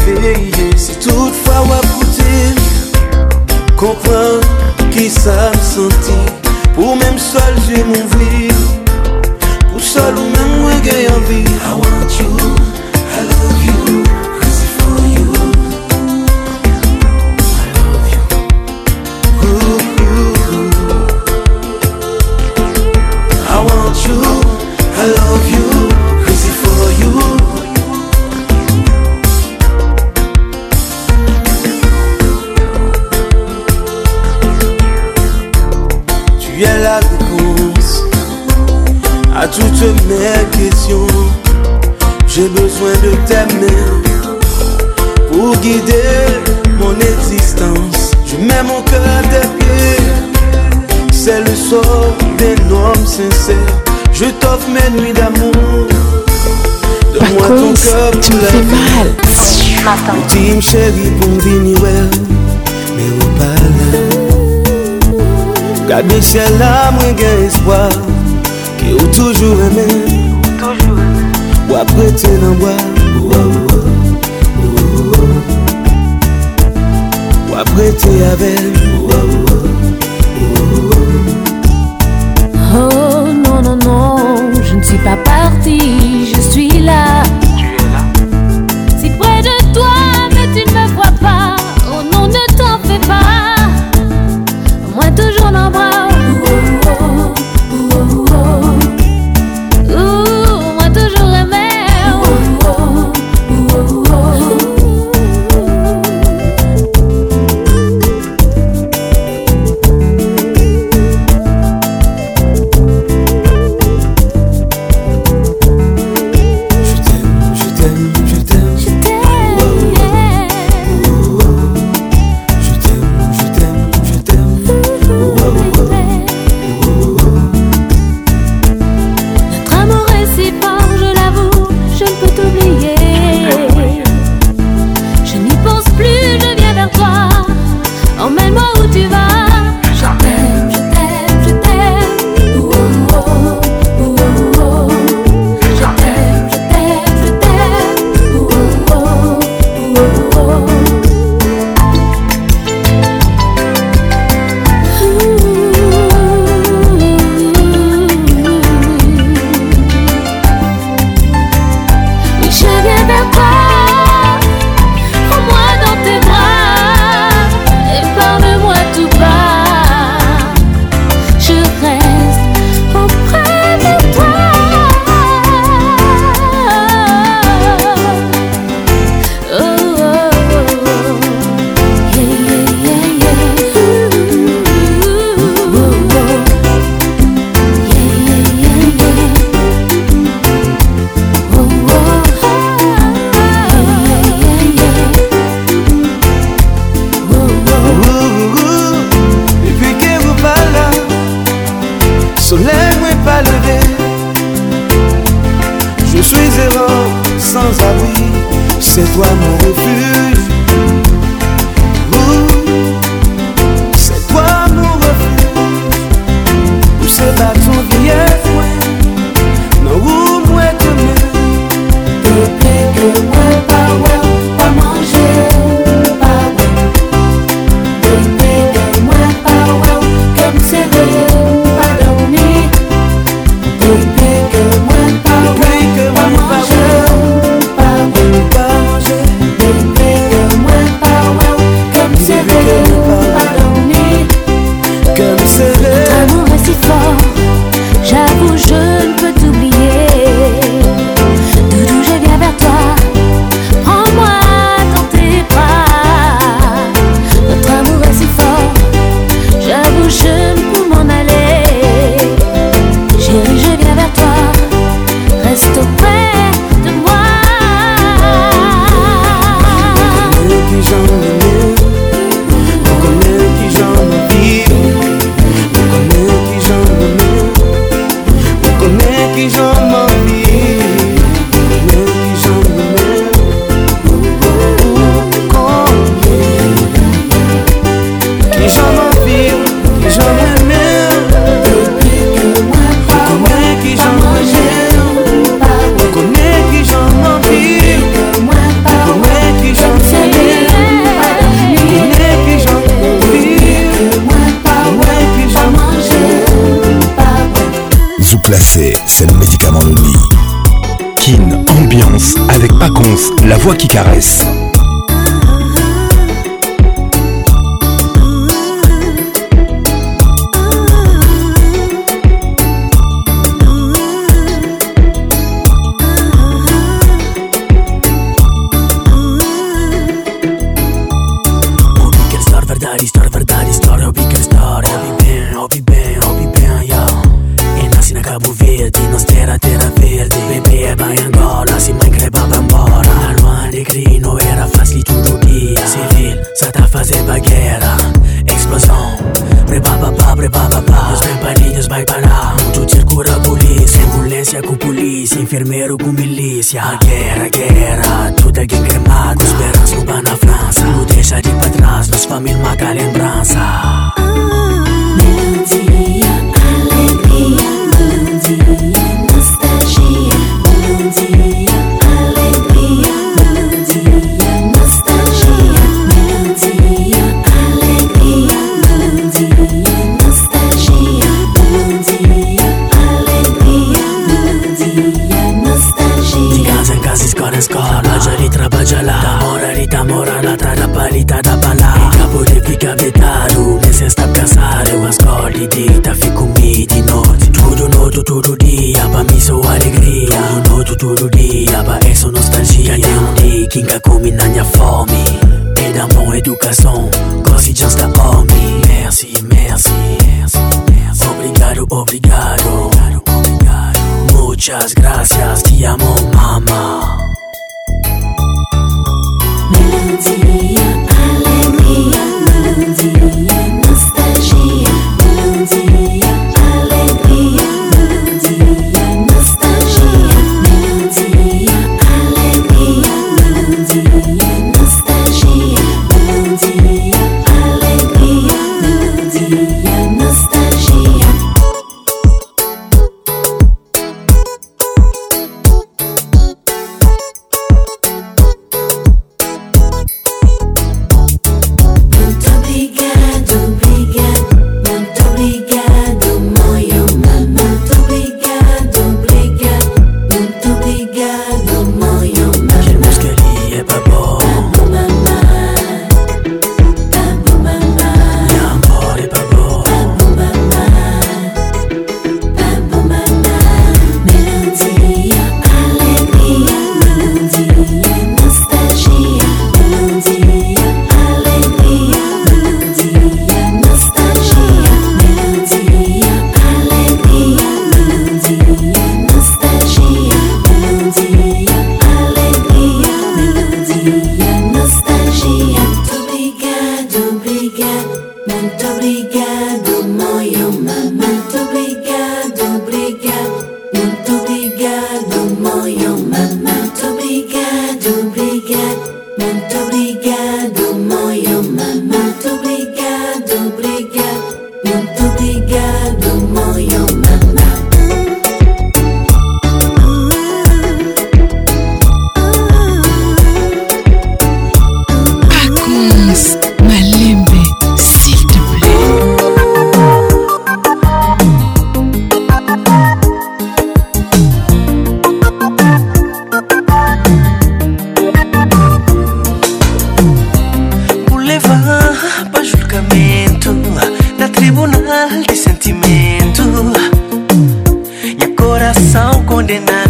than 549.63 549.83
na 549.87 550.06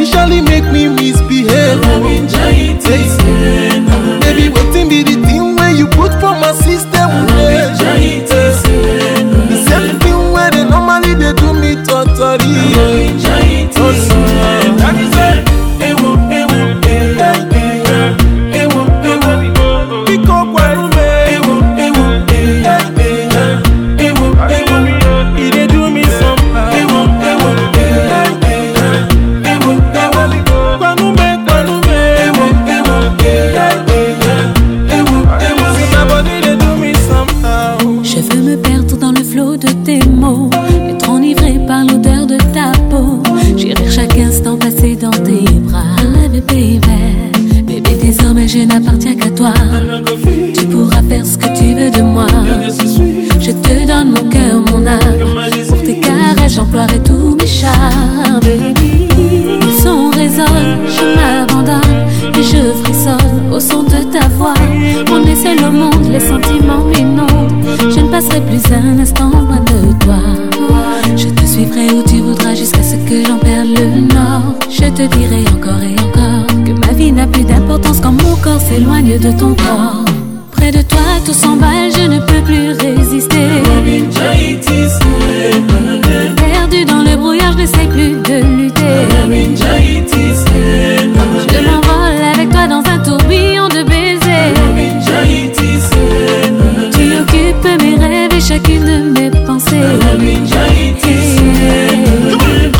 officially 0.00 0.40
make 0.40 0.64
me 0.72 0.82
gloire 56.70 56.86
et 56.94 57.02
tous 57.02 57.36
mes 57.36 57.50
Ils 58.44 59.80
Son 59.82 60.10
résonne, 60.10 60.76
je 60.86 61.16
m'abandonne 61.16 62.04
et 62.38 62.42
je 62.42 62.60
frissonne 62.82 63.52
au 63.52 63.58
son 63.58 63.82
de 63.82 64.04
ta 64.12 64.26
voix. 64.38 64.54
On 65.12 65.24
est 65.26 65.34
seul 65.36 65.58
au 65.68 65.72
monde, 65.72 66.06
les 66.10 66.20
sentiments 66.20 66.84
inondent. 66.98 67.64
Je 67.90 68.00
ne 68.00 68.08
passerai 68.10 68.40
plus 68.42 68.62
un 68.72 69.00
instant 69.00 69.30
loin 69.30 69.60
de 69.66 69.98
toi. 70.04 70.20
Je 71.16 71.28
te 71.28 71.44
suivrai 71.46 71.90
où 71.90 72.02
tu 72.04 72.20
voudras 72.20 72.54
jusqu'à 72.54 72.82
ce 72.82 72.94
que 73.08 73.24
j'en 73.26 73.38
perde 73.38 73.68
le 73.68 74.14
nord. 74.14 74.54
Je 74.70 74.88
te 74.90 75.02
dirai 75.16 75.42
encore 75.56 75.82
et 75.82 75.98
encore 76.00 76.46
que 76.64 76.70
ma 76.86 76.92
vie 76.92 77.12
n'a 77.12 77.26
plus 77.26 77.42
d'importance 77.44 77.98
quand 78.00 78.12
mon 78.12 78.36
corps 78.36 78.60
s'éloigne 78.60 79.18
de 79.18 79.32
ton 79.38 79.54
corps. 79.54 80.04
Près 80.52 80.70
de 80.70 80.82
toi, 80.82 80.98
tout 81.24 81.32
s'emballe, 81.32 81.90
je 81.96 82.06
ne 82.06 82.18
peux 82.18 82.42
plus 82.44 82.72
résister. 82.72 83.38
perdu 86.70 86.84
dans 86.84 87.02
le 87.02 87.16
brouillard, 87.16 87.52
je 87.52 87.58
n'essaye 87.58 87.88
plus 87.88 88.10
de 88.12 88.44
lutter. 88.44 88.80
Je 91.48 91.64
m'envole 91.64 92.24
avec 92.34 92.50
toi 92.50 92.66
dans 92.66 92.82
un 92.88 92.98
tourbillon 92.98 93.68
de 93.68 93.82
baisers. 93.82 94.54
Tu 96.92 97.16
occupes 97.18 97.82
mes 97.82 97.96
rêves 98.06 98.32
et 98.34 98.40
chacune 98.40 98.84
de 98.84 99.20
mes 99.20 99.30
pensées. 99.46 99.76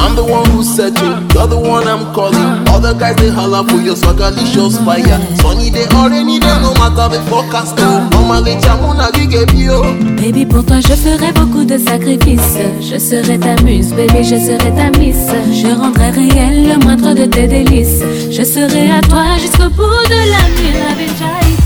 I'm 0.03 0.17
the 0.17 0.25
one 0.25 0.47
who 0.51 0.62
said 0.62 0.99
you, 0.99 1.09
you're 1.35 1.47
the 1.47 1.57
one 1.57 1.87
I'm 1.89 2.12
calling. 2.15 2.60
Other 2.82 2.97
guys 2.98 3.15
they 3.16 3.28
holla 3.28 3.62
for 3.69 3.77
your 3.77 3.94
swagger, 3.94 4.31
they 4.31 4.43
shows 4.47 4.78
fire. 4.78 5.19
Sunny 5.43 5.69
day 5.69 5.85
or 6.01 6.11
any 6.11 6.39
day, 6.40 6.57
no 6.65 6.73
matter 6.81 7.05
the 7.12 7.20
forecast. 7.28 7.77
Normally, 7.77 8.57
mon 8.81 8.97
navigue 8.97 9.35
eh, 9.36 9.44
bio. 9.52 9.82
Baby, 10.16 10.47
pour 10.47 10.65
toi, 10.65 10.81
je 10.81 10.94
ferai 10.94 11.31
beaucoup 11.32 11.62
de 11.66 11.77
sacrifices. 11.77 12.57
Je 12.81 12.97
serai 12.98 13.39
ta 13.39 13.52
muse, 13.65 13.93
baby, 13.93 14.24
je 14.24 14.36
serai 14.36 14.73
ta 14.73 14.89
miss. 14.98 15.19
Je 15.52 15.66
rendrai 15.78 16.09
réel 16.12 16.69
le 16.69 16.78
moindre 16.82 17.12
de 17.12 17.27
tes 17.27 17.47
délices. 17.47 18.01
Je 18.31 18.43
serai 18.43 18.90
à 18.90 19.02
toi 19.02 19.27
jusqu'au 19.39 19.69
bout 19.69 20.07
de 20.09 20.31
la 20.32 20.48
nuit, 20.57 20.73
la 20.81 20.94
vérité. 20.97 21.20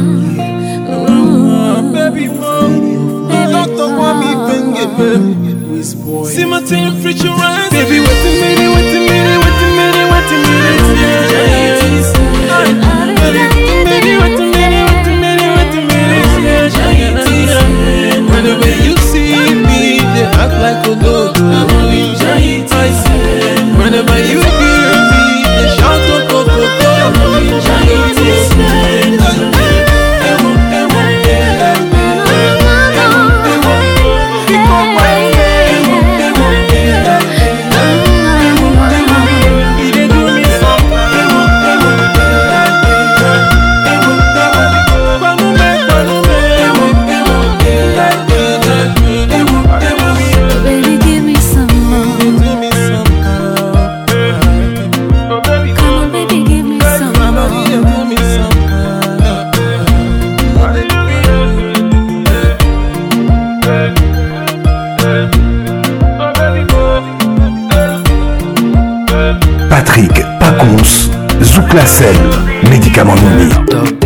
baby, 1.94 2.28
mom, 2.28 2.74
baby, 3.30 3.64
don't 3.78 3.98
want 3.98 4.20
me, 4.20 4.32
bang 4.36 4.66
baby. 4.98 5.56
this 5.94 5.98
boy. 6.06 6.28
See 6.30 6.46
my 6.46 6.62
temperature 6.62 7.34
rise. 7.34 7.70
Baby, 7.72 7.98
wait 8.06 8.24
a 8.28 8.32
minute, 8.40 8.42
wait 8.74 8.96
a 8.98 9.00
minute, 9.08 9.40
wait 9.42 9.62
a 9.64 9.66
minute, 9.78 10.08
wait 10.12 10.32
a 10.34 10.36
minute. 10.44 10.80
When 18.30 18.42
the 18.46 18.54
way 18.62 18.76
you 18.88 18.96
see 19.12 19.34
me, 19.56 19.82
they 20.14 20.26
act 20.40 20.56
like 20.66 20.82
a 20.86 20.88
logo. 21.04 21.68
scène, 71.86 72.16
médicament 72.70 73.14
unique. 73.16 73.99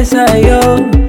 napesa 0.00 0.32
yo 0.40 0.99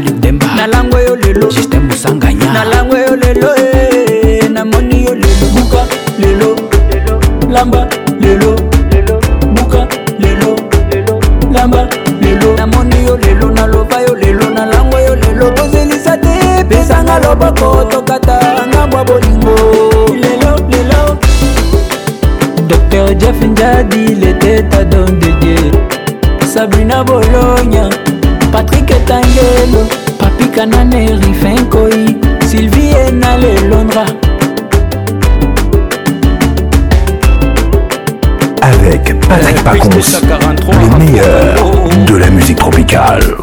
jean-luk 0.00 0.20
demba 0.20 0.46
nalango 0.56 0.98
yo 0.98 1.16
lelo 1.16 1.50
système 1.50 1.86
mosanganya 1.88 2.46
nalango 2.54 2.96
yo 2.98 3.16
lelo 3.16 3.48
e 3.54 4.38
eh. 4.40 4.48
namoni 4.50 5.04
yo 5.04 5.14
lelo 5.14 5.46
buka 5.54 5.82
lelo 6.18 6.48
lamba 7.54 7.86
lelo 8.20 8.56
buka 9.54 9.86
lelo 10.18 10.56
lamba 11.52 11.88
lelo 12.20 12.48
namoni 12.56 13.04
yo 13.06 13.16
lelo 13.16 13.50
naloba 13.50 14.00
yo 14.00 14.14
lelo 14.14 14.46
nalango 14.50 14.96
yo 15.04 15.14
lelo 15.16 15.50
tozelisa 15.50 16.16
te 16.16 16.64
pesanga 16.68 17.18
loboko 17.20 17.84
tokata 17.90 18.38
ngambwa 18.68 19.04
bolingo 19.04 19.54
lelo 20.22 20.52
lelo 20.70 21.02
docteur 22.68 23.14
jeff 23.14 23.36
njadi 23.42 24.14
leteta 24.14 24.84
don 24.84 25.10
de 25.20 25.30
dieu 25.40 25.72
sabrina 26.52 27.04
bologna 27.04 27.90
patrik 28.52 28.90
etangelo 28.96 29.82
papi 30.18 30.46
kanane 30.54 31.00
rifin 31.22 31.62
koi 31.72 32.02
sylvie 32.48 32.92
enale 33.06 33.52
londra 33.70 34.04
avec 38.62 39.02
Patrick 39.28 39.62
Pacons, 39.64 40.04
le 40.80 40.98
meilleur 40.98 41.70
de 42.06 42.16
la 42.16 42.28
musique 42.30 42.58
tropicale. 42.58 43.34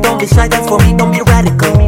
don't 0.00 0.18
be 0.18 0.26
shy, 0.26 0.48
that's 0.48 0.68
for 0.68 0.78
me, 0.78 0.94
don't 0.96 1.12
be 1.12 1.20
radical 1.22 1.81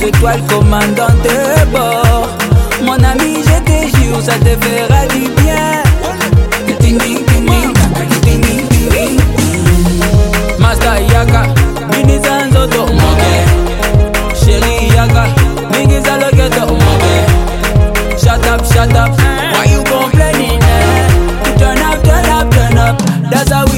c'est 0.00 0.10
toi 0.12 0.32
le 0.34 0.42
commandant 0.48 1.12
de 1.24 1.70
bord. 1.72 2.28
Mon 2.82 2.92
ami, 2.94 3.44
je 3.44 3.60
te 3.64 3.96
jure, 3.98 4.22
ça 4.22 4.32
te 4.32 4.56
fera 4.64 5.06
du 5.08 5.28
bien. 5.42 5.82
Master 10.58 10.94
Yaka, 11.02 11.42
Mini 11.92 12.18
Zanzoto, 12.24 12.86
Moke. 12.86 14.16
Chérie 14.34 14.88
Yaka, 14.94 15.26
Mingi 15.72 16.00
Zalogeto, 16.02 16.72
Moke. 16.72 18.16
Shut 18.16 18.46
up, 18.46 18.64
shut 18.72 18.96
up. 18.96 19.10
Why 19.54 19.66
you 19.70 19.84
complaining? 19.84 20.60
Eh? 20.62 21.58
Turn 21.58 21.76
up, 21.78 22.02
turn 22.04 22.24
up, 22.24 22.50
turn 22.50 22.78
up. 22.78 22.96
That's 23.30 23.52
how 23.52 23.69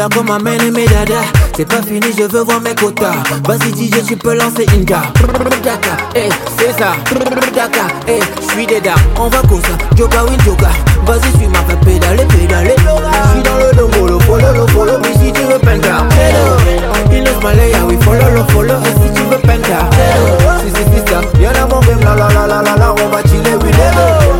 là 0.00 0.08
comme 0.08 0.30
Amène 0.30 0.62
et 0.66 0.70
mes 0.70 0.86
dada. 0.86 1.20
C'est 1.56 1.66
pas 1.68 1.82
fini, 1.82 2.06
je 2.16 2.22
veux 2.24 2.40
voir 2.42 2.58
mes 2.62 2.74
quotas. 2.74 3.12
Vas-y, 3.46 3.88
DJ, 3.88 4.02
tu 4.06 4.16
peux 4.16 4.34
lancer 4.34 4.64
une 4.74 4.84
gare. 4.84 5.12
Daka, 5.62 5.96
eh, 6.14 6.30
c'est 6.58 6.72
ça. 6.80 6.90
Daka, 7.54 7.82
eh, 8.08 8.18
j'suis 8.40 8.66
dards 8.66 8.96
On 9.20 9.28
va 9.28 9.38
comme 9.42 9.60
ça, 9.60 9.76
Joka 9.98 10.24
win 10.24 10.40
Joka. 10.46 10.68
Vas-y, 11.06 11.30
suis 11.36 11.48
ma 11.48 11.58
fait 11.68 11.76
pédale 11.84 12.26
pédale. 12.28 12.72
J'suis 12.72 13.42
dans 13.42 13.58
le 13.58 13.76
domo, 13.76 14.06
le 14.06 14.18
follow, 14.20 14.52
le 14.58 14.66
follow. 14.68 14.92
Mais 15.02 15.12
si 15.22 15.32
tu 15.34 15.42
veux 15.42 15.58
penda, 15.58 16.06
hello. 16.16 16.56
Il 17.12 17.22
knows 17.22 17.40
my 17.44 17.54
layer, 17.54 17.82
we 17.86 18.02
follow, 18.02 18.30
le 18.34 18.42
follow. 18.52 18.80
Et 18.80 18.96
si 19.04 19.12
tu 19.14 19.22
veux 19.28 19.40
penda, 19.42 19.80
hello. 19.98 20.60
Si, 20.60 20.70
si, 20.70 20.82
si, 20.96 21.12
ça. 21.12 21.20
Y'en 21.38 21.50
a 21.50 21.66
mon 21.68 21.80
la 22.02 22.14
la 22.14 22.28
la 22.32 22.46
la 22.46 22.62
la 22.62 22.76
la. 22.78 22.92
On 22.94 23.08
va 23.10 23.20
chiller, 23.24 23.54
we 23.62 23.70
never. 23.76 24.39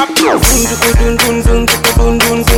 don't 2.33 2.43
stop. 2.43 2.52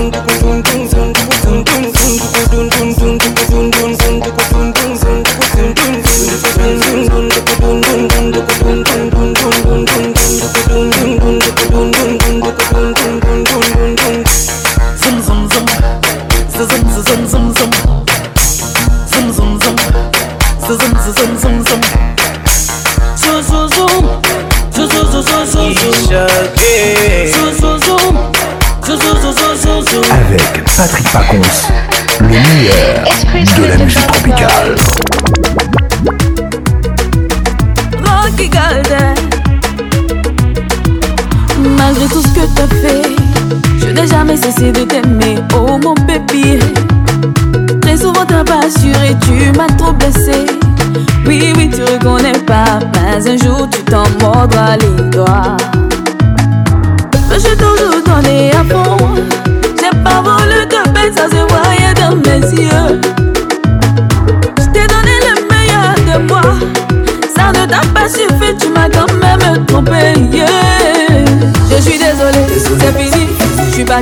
Oh. 73.97 74.01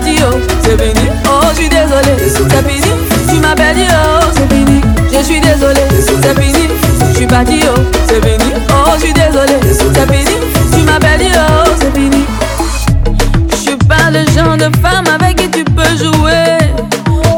c'est 0.63 0.71
fini. 0.81 1.09
Oh, 1.29 1.39
je 1.51 1.55
suis 1.57 1.69
désolé, 1.69 2.17
c'est 2.17 2.37
fini. 2.39 2.81
Tu 3.45 3.55
perdu, 3.55 3.81
oh, 3.91 4.25
c'est 4.33 4.51
fini. 4.51 4.81
Je 5.13 5.23
suis 5.23 5.39
désolé, 5.39 5.81
c'est 6.01 6.39
fini. 6.41 6.67
Je 7.11 7.15
suis 7.15 7.27
parti, 7.27 7.59
oh, 7.69 7.79
c'est 8.07 8.15
fini. 8.25 8.53
Oh, 8.71 8.89
je 8.95 9.01
suis 9.05 9.13
désolé, 9.13 9.59
c'est 9.61 10.11
fini. 10.11 10.35
Tu 10.71 10.81
m'appelles, 10.83 11.21
oh, 11.35 11.69
c'est 11.79 11.93
fini. 11.93 12.25
Je 13.51 13.55
suis 13.55 13.75
pas 13.87 14.09
le 14.09 14.25
genre 14.31 14.57
de 14.57 14.75
femme 14.77 15.03
avec 15.21 15.35
qui 15.37 15.49
tu 15.51 15.63
peux 15.63 15.95
jouer. 15.95 16.57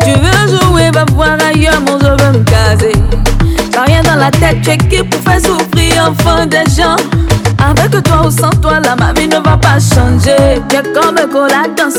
Tu 0.06 0.12
veux 0.14 0.58
jouer, 0.58 0.92
va 0.94 1.04
voir 1.14 1.36
ailleurs, 1.54 1.82
mon 1.82 2.00
jeu 2.00 2.16
veux 2.22 2.40
me 2.40 2.44
caser. 2.46 2.94
T'as 3.74 3.82
rien 3.84 4.02
dans 4.04 4.16
la 4.16 4.32
tête, 4.32 4.62
tu 4.64 4.70
es 4.70 4.78
qui 4.78 5.04
pour 5.04 5.20
faire 5.30 5.42
souffrir 5.42 6.10
enfin 6.10 6.46
des 6.46 6.64
gens. 6.78 6.96
Avec 7.58 7.90
toi 8.04 8.28
ou 8.28 8.32
sans 8.32 8.50
toi, 8.62 8.80
la 8.84 8.96
ma 8.96 9.12
vie 9.14 9.28
ne 9.28 9.38
va 9.40 9.58
pas 9.58 9.78
changer. 9.80 10.62
Tu 10.70 10.76
comme 10.94 11.18
un 11.18 11.28
cola 11.28 11.64
dans 11.76 11.90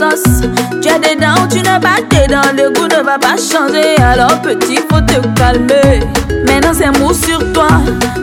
ne 2.84 3.02
va 3.02 3.18
pas 3.18 3.36
changer, 3.36 3.96
alors 4.02 4.40
petit, 4.40 4.76
faut 4.76 5.00
te 5.00 5.20
calmer. 5.40 6.00
Maintenant, 6.46 6.72
c'est 6.72 6.98
mou 7.00 7.12
sur 7.12 7.40
toi. 7.52 7.68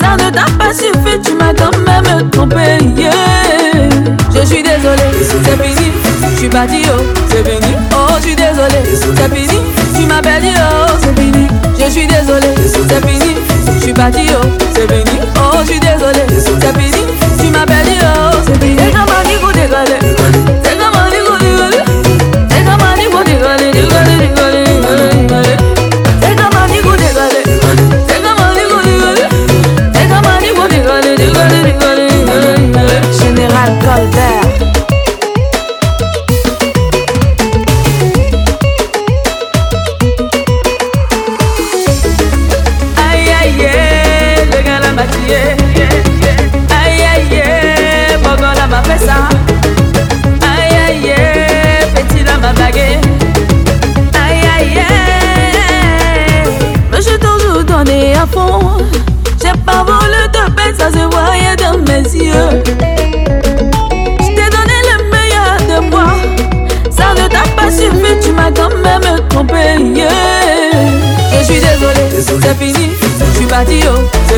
Ça 0.00 0.12
ne 0.14 0.30
t'a 0.30 0.44
pas 0.58 0.72
suffi, 0.72 1.20
tu 1.24 1.32
m'as 1.34 1.52
quand 1.54 1.76
même 1.88 2.30
trompé. 2.30 2.78
Je 4.34 4.46
suis 4.46 4.62
désolée, 4.62 5.12
c'est 5.22 5.62
fini. 5.62 5.90
Je 6.34 6.38
suis 6.38 6.48
dire. 6.48 6.94
oh. 6.94 7.15
paradis, 14.10 14.30
oh. 14.36 14.40
c'est 14.74 14.86
béni, 14.86 15.20
oh, 15.36 15.56
je 15.64 15.70
suis 15.72 15.80
désolé, 15.80 16.20
c'est 16.28 16.78
fini. 16.80 17.05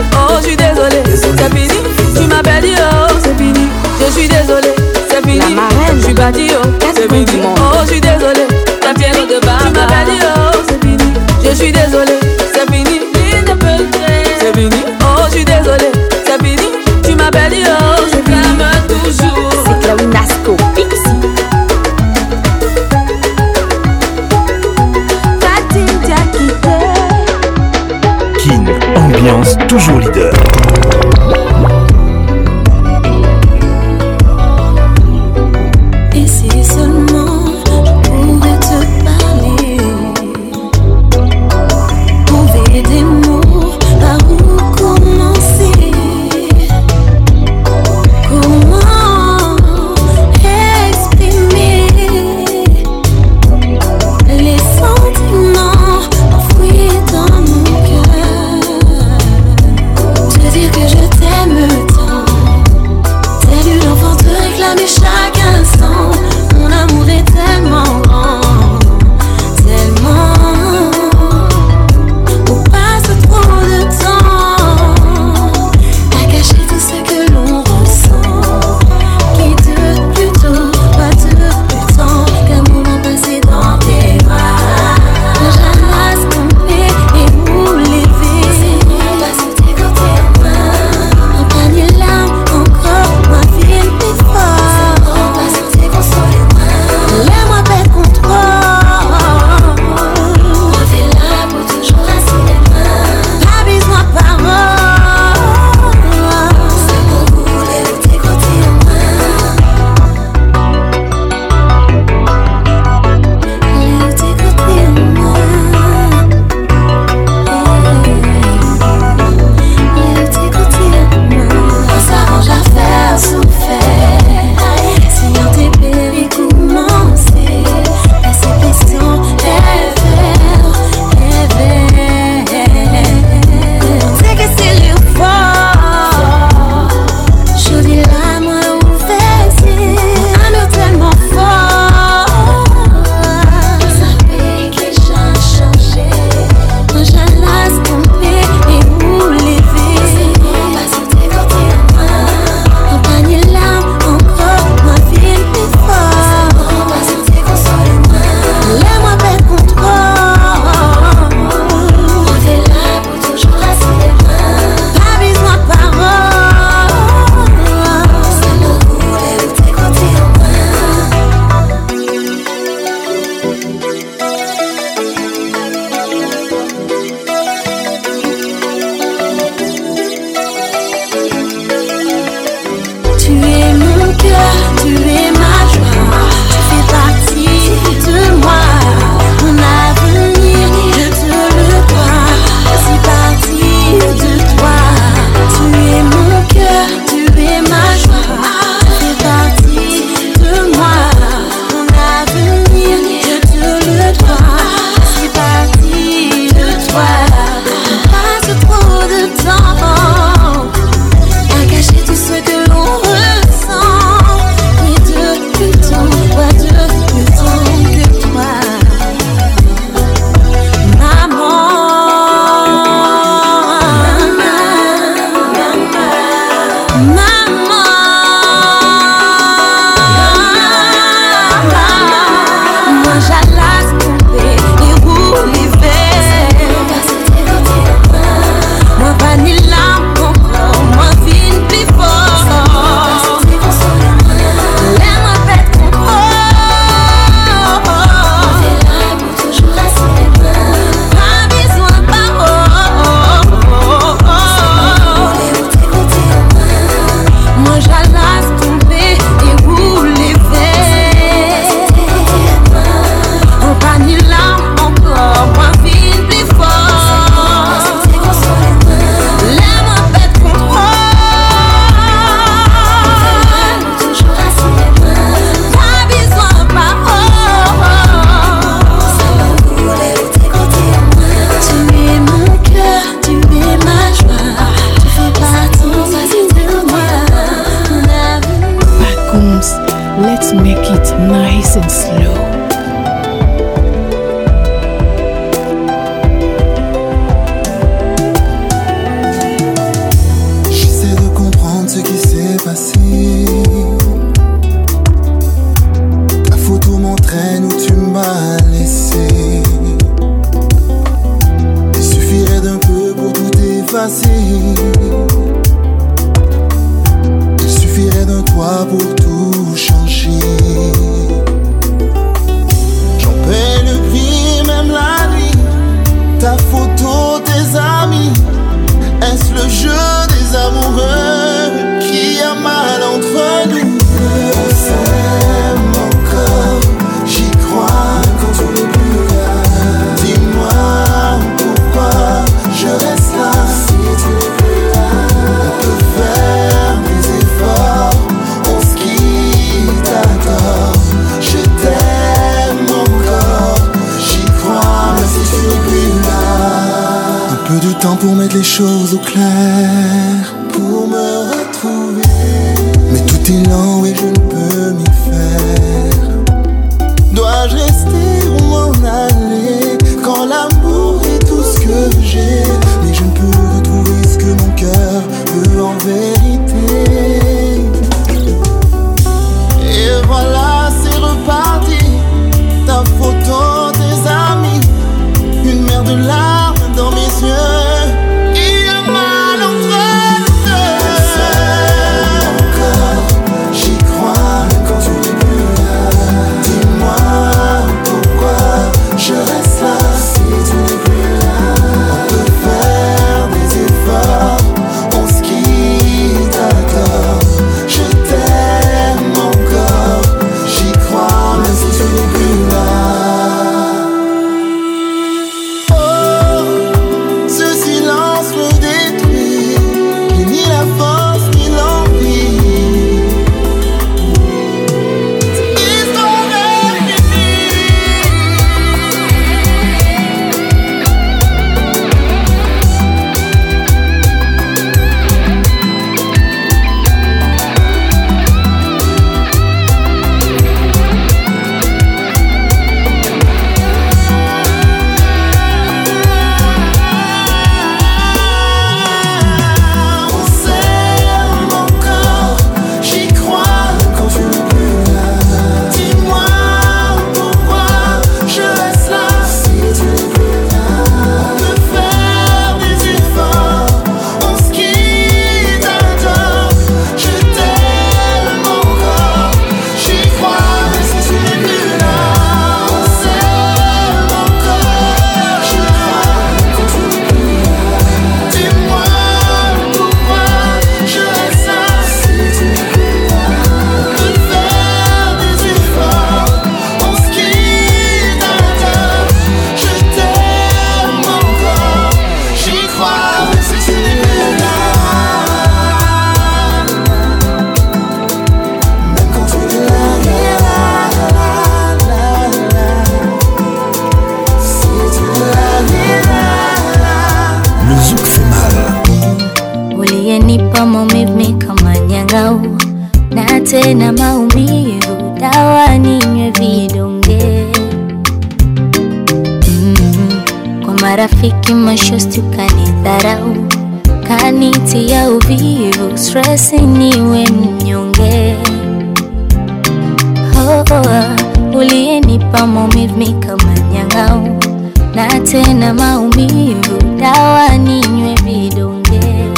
na 535.86 535.94
maumivu, 535.94 536.98
dawa 537.20 537.78
ninywe 537.78 538.36
vidonge 538.36 539.50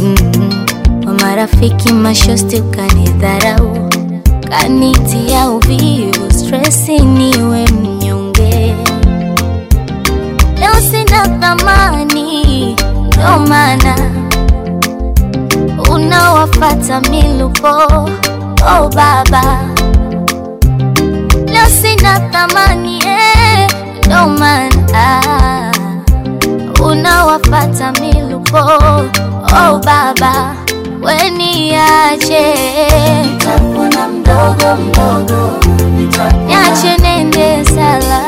mm. 0.00 0.48
marafiki 1.22 1.92
mashosti 1.92 2.60
ukanidharau, 2.60 3.90
kanitia 4.50 5.50
uvivu, 5.50 6.30
stresi 6.32 6.98
niwe 6.98 7.68
mnyonge. 7.68 8.74
Leo 10.60 10.74
sina 10.90 11.28
thamani, 11.28 12.76
ndo 13.06 13.38
maana 13.48 13.96
unawafata 15.92 17.00
milupo. 17.00 17.70
Oh 18.72 18.88
baba, 18.94 19.44
leo 21.52 21.66
sina 21.82 22.20
thamani 22.30 22.98
eh 23.04 23.53
no 24.14 24.28
man 24.28 24.70
ah, 24.94 25.72
unawafata 26.84 27.92
milupo 27.92 28.56
oh 29.56 29.78
baba 29.84 30.56
weniache 31.02 32.54
nitakuona 33.32 34.08
mdogo 34.08 34.76
mdogo 34.82 35.58
nitakuona 35.96 36.42
niache 36.44 36.96
nende 36.98 37.64
sala 37.64 38.23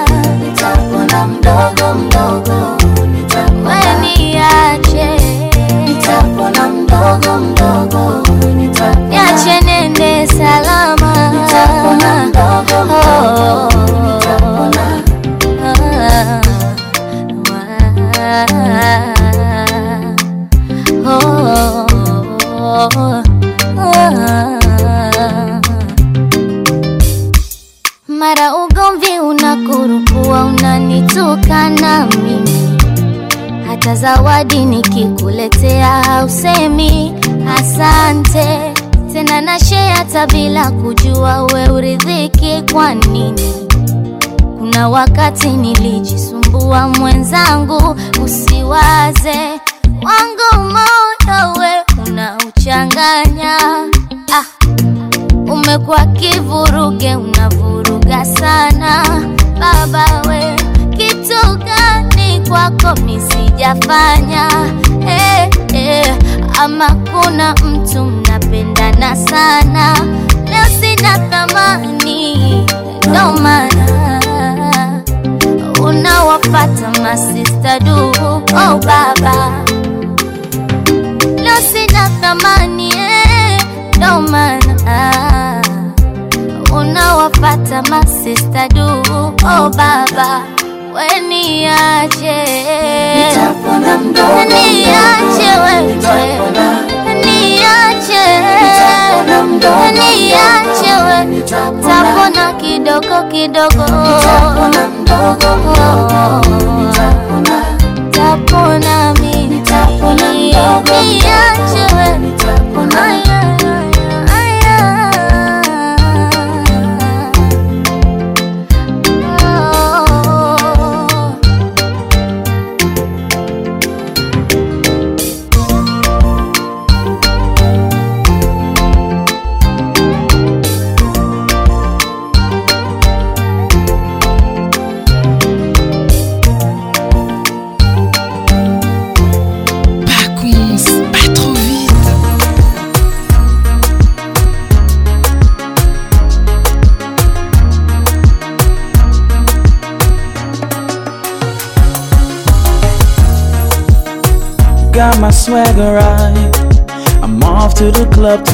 zangu 47.45 47.97
usiwaze 48.25 49.46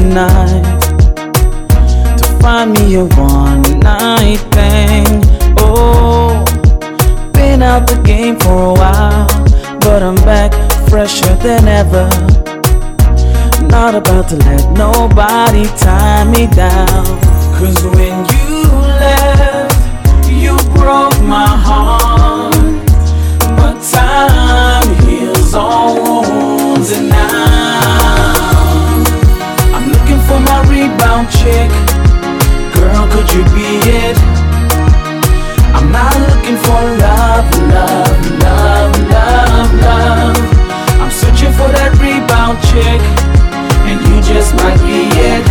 night 0.04 0.80
to 2.18 2.26
find 2.40 2.72
me 2.72 2.94
a 2.96 3.04
one 3.14 3.62
night 3.80 4.38
thing. 4.52 5.06
Oh, 5.58 6.44
been 7.32 7.62
out 7.62 7.86
the 7.86 8.00
game 8.04 8.36
for 8.38 8.66
a 8.66 8.72
while, 8.74 9.26
but 9.80 10.02
I'm 10.02 10.16
back 10.26 10.52
fresher 10.88 11.34
than 11.36 11.68
ever. 11.68 12.08
Not 13.68 13.94
about 13.94 14.28
to 14.30 14.36
let 14.36 14.70
nobody 14.72 15.64
tie 15.78 16.24
me 16.24 16.46
down. 16.48 17.04
Cause 17.56 17.82
when 17.96 18.26
you 18.30 18.41
for 36.66 36.82
love, 37.06 37.46
love, 37.74 38.22
love, 38.44 38.94
love, 39.14 39.70
love. 39.84 40.40
I'm 41.02 41.10
searching 41.20 41.52
for 41.58 41.68
that 41.76 41.90
rebound 42.02 42.56
chick, 42.68 43.00
and 43.88 43.98
you 44.08 44.16
just 44.32 44.50
might 44.60 44.80
be 44.88 44.98
it. 45.30 45.42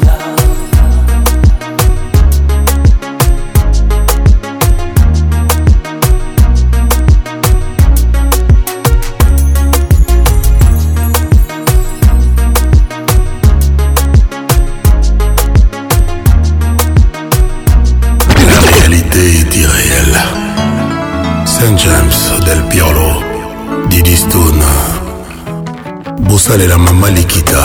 kosalela 26.41 26.77
mama 26.77 27.09
likita 27.09 27.59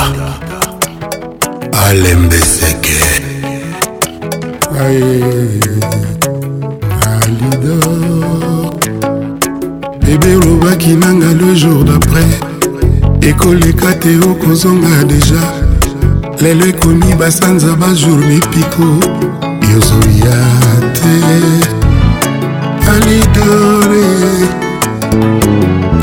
alembeseke 1.86 3.00
alidor 7.08 8.66
bebe 10.06 10.36
olobaki 10.36 10.90
nanga 10.94 11.26
le 11.40 11.54
jour 11.56 11.84
d'après 11.84 12.28
ekoleka 13.22 13.94
te 13.94 14.12
okozonga 14.30 15.04
deja 15.08 15.42
lelo 16.40 16.66
ekomi 16.66 17.14
basanza 17.18 17.72
bajour 17.76 18.18
mipiko 18.28 18.86
yozoya 19.72 20.36
te 20.98 21.14
alidore 22.92 24.06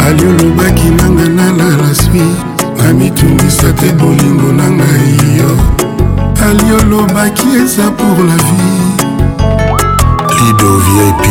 ali 0.08 0.24
olobaki 0.26 0.90
nanga 0.98 1.30
nana 1.30 1.68
la 1.78 1.94
suite 1.94 2.53
amitungisa 2.90 3.74
te 3.74 3.92
bolingo 3.94 4.52
na 4.58 4.68
ngai 4.78 5.12
yo 5.40 5.52
ali 6.48 6.68
olobaki 6.82 7.48
eza 7.64 7.86
pour 7.98 8.18
la 8.28 8.38
vie 8.48 8.84
lido 10.38 10.72
vip 10.86 11.22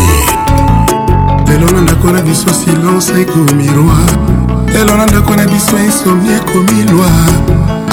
lelo 1.48 1.66
na 1.74 1.80
ndako 1.80 2.10
na 2.12 2.20
biso 2.22 2.50
silence 2.60 3.12
ekomi 3.20 3.66
roi 3.76 4.08
lelo 4.72 4.96
na 4.96 5.06
ndako 5.06 5.32
na 5.36 5.44
biso 5.44 5.76
insomni 5.86 6.30
ekomi 6.38 6.80
loi 6.90 7.28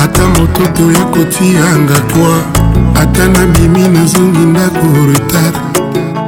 ata 0.04 0.24
moto 0.40 0.64
toya 0.76 1.04
kotianga 1.14 2.00
toi 2.12 2.40
ata 3.02 3.24
na 3.34 3.42
mimi 3.54 3.88
nazongi 3.88 4.46
ndako 4.52 4.88
retard 5.12 5.56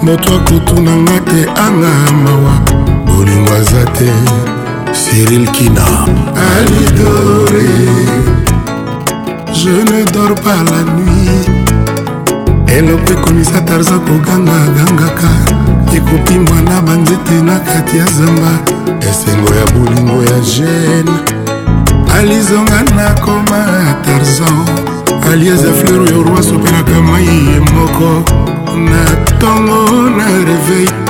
moto 0.03 0.29
akotuna 0.35 0.95
nga 1.03 1.17
te 1.29 1.39
anga 1.65 1.93
mawa 2.23 2.53
bolingo 3.05 3.51
aza 3.55 3.85
te 3.97 4.09
Cyril 4.93 5.47
Kina 5.51 5.85
Ali 6.35 6.83
doré 6.99 7.71
Je 9.53 9.69
ne 9.69 10.03
dors 10.11 10.35
pas 10.43 10.63
la 10.65 10.83
nuit 10.95 11.47
eloko 12.67 13.13
ekomisa 13.13 13.61
tarza 13.61 13.97
koganga 14.05 14.51
agangaka 14.65 15.29
ekopi 15.95 16.39
mwana 16.39 16.81
banzete 16.81 17.33
na 17.45 17.59
kati 17.59 17.97
ya 17.97 18.05
zamba 18.05 18.51
esengo 19.01 19.49
ya 19.59 19.65
bolingo 19.73 20.17
ya 20.23 20.39
gene 20.53 21.15
alizonga 22.17 22.81
nakoma 22.95 23.61
tarzan 24.05 24.65
aliese 25.31 25.71
fleur 25.73 26.01
oyo 26.01 26.23
rwaso 26.23 26.55
opelaka 26.55 27.01
mai 27.01 27.23
ye 27.25 27.59
moko 27.59 28.11
na 28.89 29.03
ntongo 29.21 30.09
na 30.17 30.25
reveil 30.47 31.00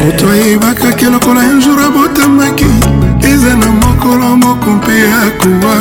moto 0.05 0.29
ayebakaki 0.29 1.05
lokola 1.07 1.43
ya 1.43 1.61
jour 1.61 1.81
abotamaki 1.81 2.67
eza 3.23 3.57
na 3.57 3.67
mokolo 3.67 4.37
moko 4.37 4.71
mpe 4.71 4.93
akowa 5.23 5.77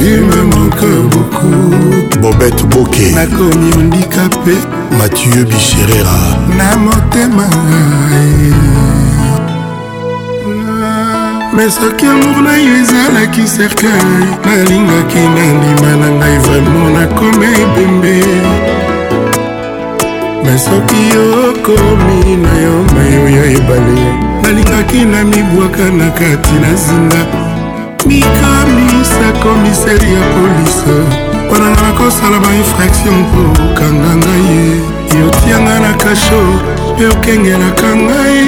ume 0.00 0.42
moko 0.42 1.25
bakoute 1.42 2.16
bobete 2.20 2.62
boke 2.64 3.10
nakomi 3.14 3.72
ondikape 3.78 4.56
mathieu 4.98 5.44
bicherera 5.44 6.16
na 6.56 6.76
motema 6.76 7.44
me 11.54 11.70
soki 11.70 12.06
amour 12.06 12.42
na 12.42 12.56
yo 12.56 12.76
ezalaki 12.82 13.44
cercueil 13.44 14.26
nalingaki 14.44 15.18
nandima 15.18 15.92
na 15.96 16.08
ngai 16.10 16.38
vraimen 16.38 16.92
nakoma 16.94 17.46
ebembe 17.62 18.16
me 20.44 20.58
soki 20.58 21.00
yokomi 21.14 22.36
na 22.42 22.52
yo 22.64 22.76
mayo 22.94 23.28
ya 23.28 23.44
ebale 23.44 24.06
nalingaki 24.42 25.04
na 25.04 25.24
mibwaka 25.24 25.84
na 25.90 26.10
kati 26.10 26.54
na 26.64 26.74
zinga 26.74 27.22
mikamisa 28.06 29.32
komiseri 29.42 30.12
ya 30.14 30.20
polise 30.32 31.25
mpona 31.46 31.70
nga 31.70 31.82
nakosala 31.86 32.36
bainfraction 32.46 33.16
kokanga 33.56 34.10
ngai 34.20 34.42
ye 34.50 34.62
yotianga 35.20 35.74
na 35.84 35.92
kasho 36.02 36.40
mpe 36.94 37.04
okengelaka 37.14 37.88
ngai 37.96 38.42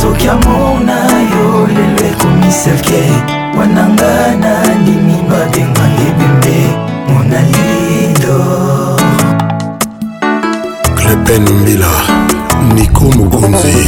soki 0.00 0.26
amona 0.34 0.96
yo 1.32 1.46
lelo 1.74 2.02
ekomiselke 2.12 3.00
wananga 3.58 4.12
nandimi 4.42 5.16
babenga 5.28 5.84
ebembe 6.06 6.58
monalido 7.12 8.36
clepen 10.98 11.44
mbila 11.62 11.90
niko 12.74 13.04
mokonzi 13.18 13.84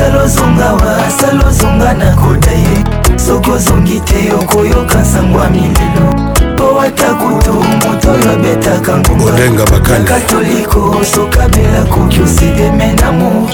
asalozonga 0.00 0.72
wa 0.72 0.96
asalozonga 1.06 1.94
nakota 1.94 2.50
ye 2.50 2.84
soki 3.18 3.50
ozongi 3.50 4.00
te 4.00 4.32
okoyoka 4.34 5.04
sango 5.04 5.38
ya 5.40 5.50
milelo 5.50 6.14
po 6.56 6.80
ata 6.80 7.14
kutu 7.14 7.52
moto 7.52 8.10
oyo 8.12 8.30
abetaka 8.32 8.98
ngongakatoliko 8.98 11.04
sokabela 11.14 11.82
koki 11.90 12.20
osede 12.22 12.70
menamo 12.72 13.50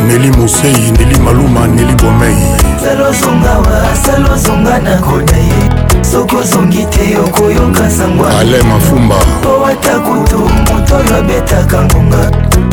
neli 0.07 0.31
mosei 0.31 0.91
neli 0.99 1.17
maluma 1.19 1.67
neli 1.67 1.93
bomei 1.93 2.51
salozonga 2.83 3.57
wa 3.57 3.95
salozonga 4.03 4.79
nakota 4.79 5.35
ye 5.37 5.86
soki 6.11 6.35
ozongi 6.35 6.85
te 6.85 7.05
okoyoka 7.25 7.89
sangwaale 7.89 8.63
mafumba 8.63 9.15
po 9.43 9.65
ata 9.71 9.99
kutu 9.99 10.39
moto 10.39 10.95
oyo 10.97 11.15
abetaka 11.19 11.77
ngonga 11.83 12.21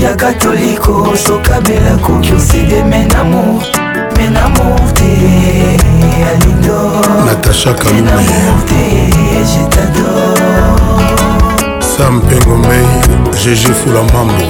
ya 0.02 0.16
katoliko 0.16 1.14
sokabela 1.26 1.92
koki 2.04 2.32
oside 2.34 2.84
menamour 2.90 3.62
menamour 4.16 4.80
te 4.96 5.08
alindo 6.32 6.78
natasha 7.26 7.74
kalumenamour 7.74 8.56
te 8.68 8.80
jetador 9.50 10.62
sam 11.96 12.20
pengomei 12.28 12.88
gg 13.42 13.74
fulamambo 13.80 14.44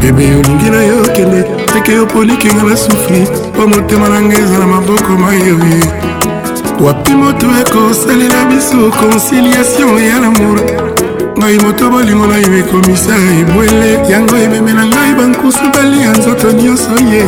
bebe 0.00 0.36
olingi 0.38 0.70
na 0.70 0.82
yo 0.82 1.02
kende 1.16 1.42
teke 1.72 1.92
yo 1.92 2.06
polikinga 2.06 2.62
na 2.62 2.76
sufri 2.76 3.24
mpo 3.54 3.66
motema 3.66 4.08
na 4.08 4.20
ngai 4.22 4.40
ezala 4.40 4.66
maboko 4.66 5.12
mayoye 5.22 6.33
wapi 6.80 7.14
moto 7.14 7.46
ekosalela 7.60 8.44
biso 8.46 8.90
conciliation 9.00 9.96
ya 10.04 10.18
lamour 10.20 10.58
ngai 11.38 11.58
moto 11.62 11.90
bolingo 11.90 12.26
na 12.26 12.36
yo 12.36 12.58
ekomisa 12.58 13.14
ebwele 13.40 14.10
yango 14.10 14.36
ememela 14.36 14.86
ngai 14.86 15.14
bankusu 15.14 15.64
balia 15.74 16.10
nzoto 16.12 16.52
nyonso 16.52 16.90
ye 17.12 17.24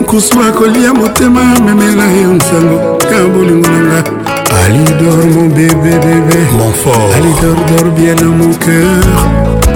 nkusu 0.00 0.40
akolia 0.48 0.94
motema 0.94 1.42
memela 1.60 2.04
yo 2.12 2.34
nsango 2.34 2.98
ya 3.12 3.24
bolingo 3.36 3.68
na 3.68 3.80
nga 3.80 4.04
alidor 4.64 5.26
mon 5.34 5.48
bébé 5.48 5.94
bébé 6.04 6.38
mon 6.58 6.72
fort 6.72 7.14
alidor 7.16 7.56
dor 7.68 7.90
bien 7.96 8.14
dans 8.16 8.36
mon 8.40 8.52
cœur 8.64 9.04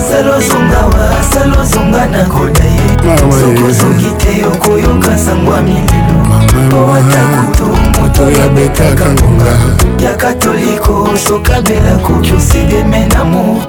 salozongawa 0.09 1.05
salozonga 1.33 2.07
nakoda 2.13 2.65
ah 2.65 3.11
ye 3.11 3.33
sokozongi 3.43 4.11
te 4.21 4.47
okoyoka 4.47 5.19
sango 5.19 5.53
ya 5.57 5.63
milelo 5.63 6.79
owata 6.81 7.23
kutu 7.47 7.78
bato 8.19 8.31
ya 8.31 8.49
betaka 8.49 9.05
ngonga 9.13 9.57
ya 10.05 10.15
katoliko 10.17 11.09
sokabela 11.29 11.99
koki 12.03 12.33
oside 12.33 12.85
menamo 12.85 13.63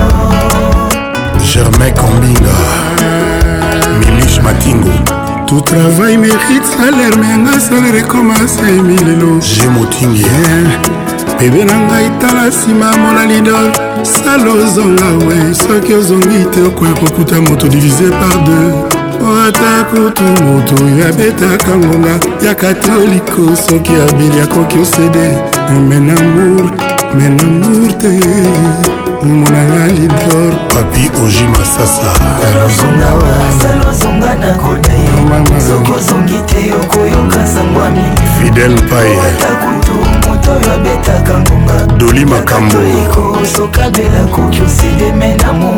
germain 1.52 1.94
combinga 1.94 2.56
milis 3.98 4.40
matingo 4.42 4.90
tout 5.46 5.64
travail 5.66 6.18
mérite 6.18 6.64
salaire 6.76 7.16
menga 7.16 7.60
salaire 7.60 7.98
ekoma 7.98 8.34
semilelo 8.48 9.40
jemotingie 9.40 10.26
eh. 10.26 10.99
bebe 11.40 11.64
na 11.64 11.78
ngai 11.86 12.08
tala 12.20 12.44
nsima 12.48 12.88
molali 13.02 13.38
do 13.46 13.56
sala 14.14 14.50
ozonga 14.62 15.08
we 15.24 15.36
soki 15.62 15.92
ozongi 16.00 16.40
te 16.52 16.60
okoya 16.68 16.92
kokuta 17.00 17.36
moto 17.46 17.66
divise 17.68 18.08
par 18.20 18.36
deux 18.44 18.96
ata 19.46 19.84
kutu 19.88 20.22
moto 20.44 20.74
oyo 20.84 21.04
abetaka 21.10 21.72
ngonga 21.78 22.14
ya 22.44 22.54
katoliko 22.54 23.42
soki 23.68 23.92
abeli 24.04 24.40
akoki 24.40 24.78
osede 24.78 25.26
menamour 25.88 26.64
menamour 27.18 27.92
te 28.00 28.12
monanga 29.22 29.86
lidor 29.96 30.50
papi 30.68 31.10
oji 31.24 31.44
masasa 31.54 32.12
fidel 38.42 38.74
paye 38.88 39.16
babetaka 40.70 41.34
ngonga 41.42 41.76
doli 41.98 42.24
makambo 42.32 42.78
ekosokabela 43.02 44.20
koki 44.34 44.60
oside 44.66 45.06
menamo 45.20 45.70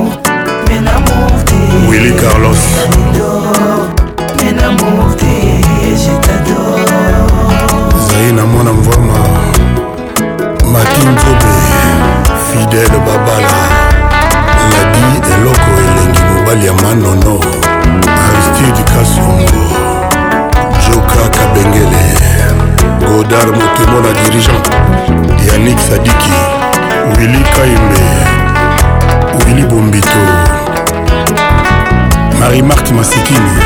menamo 0.68 1.16
te 1.48 1.58
willi 1.88 2.12
carlos 2.20 2.62
menamo 4.40 4.90
te 5.20 5.32
jetador 6.02 7.24
zai 8.06 8.32
na 8.36 8.44
mwana 8.46 8.72
mvama 8.72 9.18
makinkobe 10.72 11.52
fidele 12.46 12.98
babala 13.06 13.58
ladi 14.72 15.02
eloko 15.34 15.70
elengi 15.86 16.22
mobali 16.32 16.66
ya 16.66 16.72
manono 16.82 17.34
aristide 18.20 18.82
kasongo 18.90 19.62
joka 20.84 21.22
kabengele 21.36 22.02
godar 23.12 23.46
motemo 23.56 23.98
na 24.04 24.12
dirigant 24.22 24.66
yanik 25.52 25.78
sadiki 25.88 26.32
wili 27.18 27.44
kaimbe 27.54 28.02
wili 29.46 29.66
bombito 29.66 30.16
marie 32.40 32.62
mart 32.62 32.92
masikini 32.92 33.56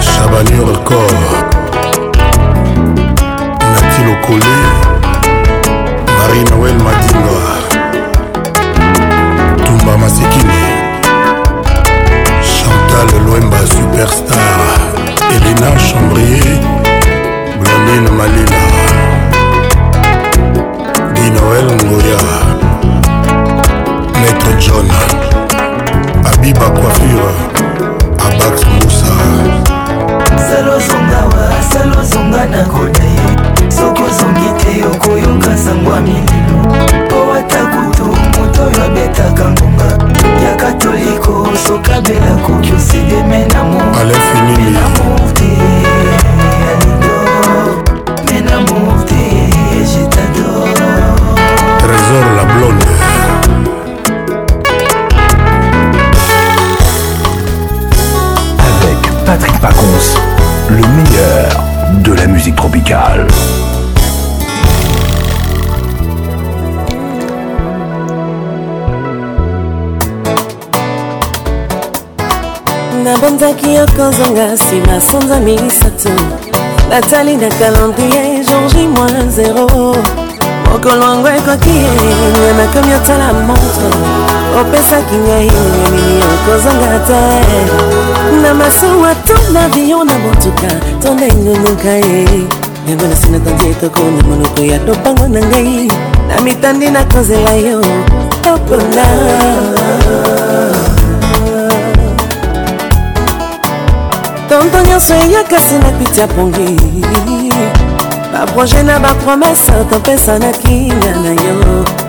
chabanior 0.00 0.84
cor 0.84 1.12
natilokole 3.72 4.56
marie 6.18 6.44
noel 6.50 6.74
madinga 6.86 7.38
tumba 9.64 9.94
masikini 10.02 10.62
chantal 12.58 13.10
loemba 13.30 13.58
superstar 13.74 14.66
elena 15.36 15.70
chambrier 15.90 16.85
caroline 17.76 18.08
malina 18.10 18.60
dinoel 21.14 21.64
ngoya 21.84 22.20
maître 24.20 24.52
john 24.62 24.86
abiba 26.32 26.68
coiffure 26.78 27.34
abax 28.26 28.60
musa 28.76 29.12
salozongawa 30.48 31.44
salozonga 31.72 32.44
na 32.50 32.64
koda 32.72 33.04
ye 33.14 33.70
soki 33.70 34.02
ozongi 34.08 34.48
te 34.60 34.72
okoyoka 34.86 35.52
sango 35.64 35.92
ya 35.94 36.00
mililo 36.00 36.56
po 37.10 37.18
ata 37.38 37.60
kutu 37.72 38.04
moto 38.34 38.62
oyo 38.66 38.82
abetaka 38.86 39.44
ngonga 39.52 39.88
ya 40.44 40.54
katoliko 40.56 41.48
sokabela 41.66 42.36
koki 42.46 42.72
osideme 42.72 43.44
na 43.54 43.62
mo 43.64 43.78
alafinini 44.00 44.76
Trésor 51.78 52.26
la 52.36 52.44
blonde. 52.54 52.84
Avec 58.58 59.24
Patrick 59.24 59.58
Pacons, 59.58 60.18
le 60.70 60.76
meilleur 60.76 61.62
de 62.04 62.12
la 62.12 62.26
musique 62.26 62.54
tropicale. 62.56 63.26
nabonzaki 73.04 73.70
yokozonga 73.72 74.56
sans 74.56 75.00
sanza 75.20 75.38
misato 75.38 76.10
batali 76.90 77.36
na 77.36 77.48
kalendrie 77.48 78.44
jorgi 78.50 78.88
moi 78.96 79.16
zero 79.36 79.66
mokolo 80.70 81.02
yango 81.12 81.28
ekoki 81.38 81.76
nga 82.38 82.52
nakomi 82.58 82.92
otala 82.98 83.28
montre 83.46 83.88
opesaki 84.60 85.16
ngai 85.24 85.48
nini 85.50 86.22
okozanga 86.34 86.98
te 87.08 87.22
na 88.42 88.50
masuwa 88.58 89.10
to 89.26 89.36
na 89.52 89.60
avion 89.64 90.06
na 90.10 90.14
motuka 90.24 90.70
to 91.02 91.08
nde 91.14 91.26
ngunguka 91.42 91.90
ye 92.06 92.22
yango 92.88 93.06
na 93.10 93.16
sina 93.20 93.38
tandi 93.44 93.64
etoko 93.72 94.02
na 94.14 94.20
monoko 94.28 94.62
ya 94.70 94.78
lopango 94.86 95.26
na 95.34 95.40
ngai 95.50 95.88
na 96.28 96.34
mitandi 96.44 96.86
nakozela 96.94 97.52
yo 97.66 97.80
opona 98.54 99.06
ntanto 104.56 104.78
nyonso 104.88 105.12
eyaka 105.14 105.56
nsina 105.60 105.90
piti 105.98 106.20
ya 106.20 106.26
pongi 106.26 106.68
baproje 108.32 108.82
na 108.82 108.96
bapromese 108.98 109.84
topesa 109.90 110.38
na 110.38 110.50
kina 110.52 111.10
na 111.22 111.30
yo 111.44 111.54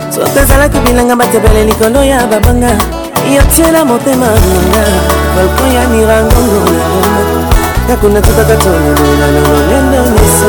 soto 0.10 0.40
ezalaki 0.42 0.78
bilanga 0.80 1.16
batebele 1.16 1.64
likolo 1.68 2.04
ya 2.04 2.24
babanga 2.32 2.72
yotiela 3.36 3.84
motema 3.86 4.30
nanga 4.32 4.86
balkon 5.36 5.72
ya 5.76 5.84
mirangongo 5.92 6.60
na 6.78 6.84
roma 6.92 7.20
kakuna 7.88 8.20
tutaka 8.24 8.56
tololola 8.64 9.28
lololendo 9.36 10.00
nyonso 10.16 10.48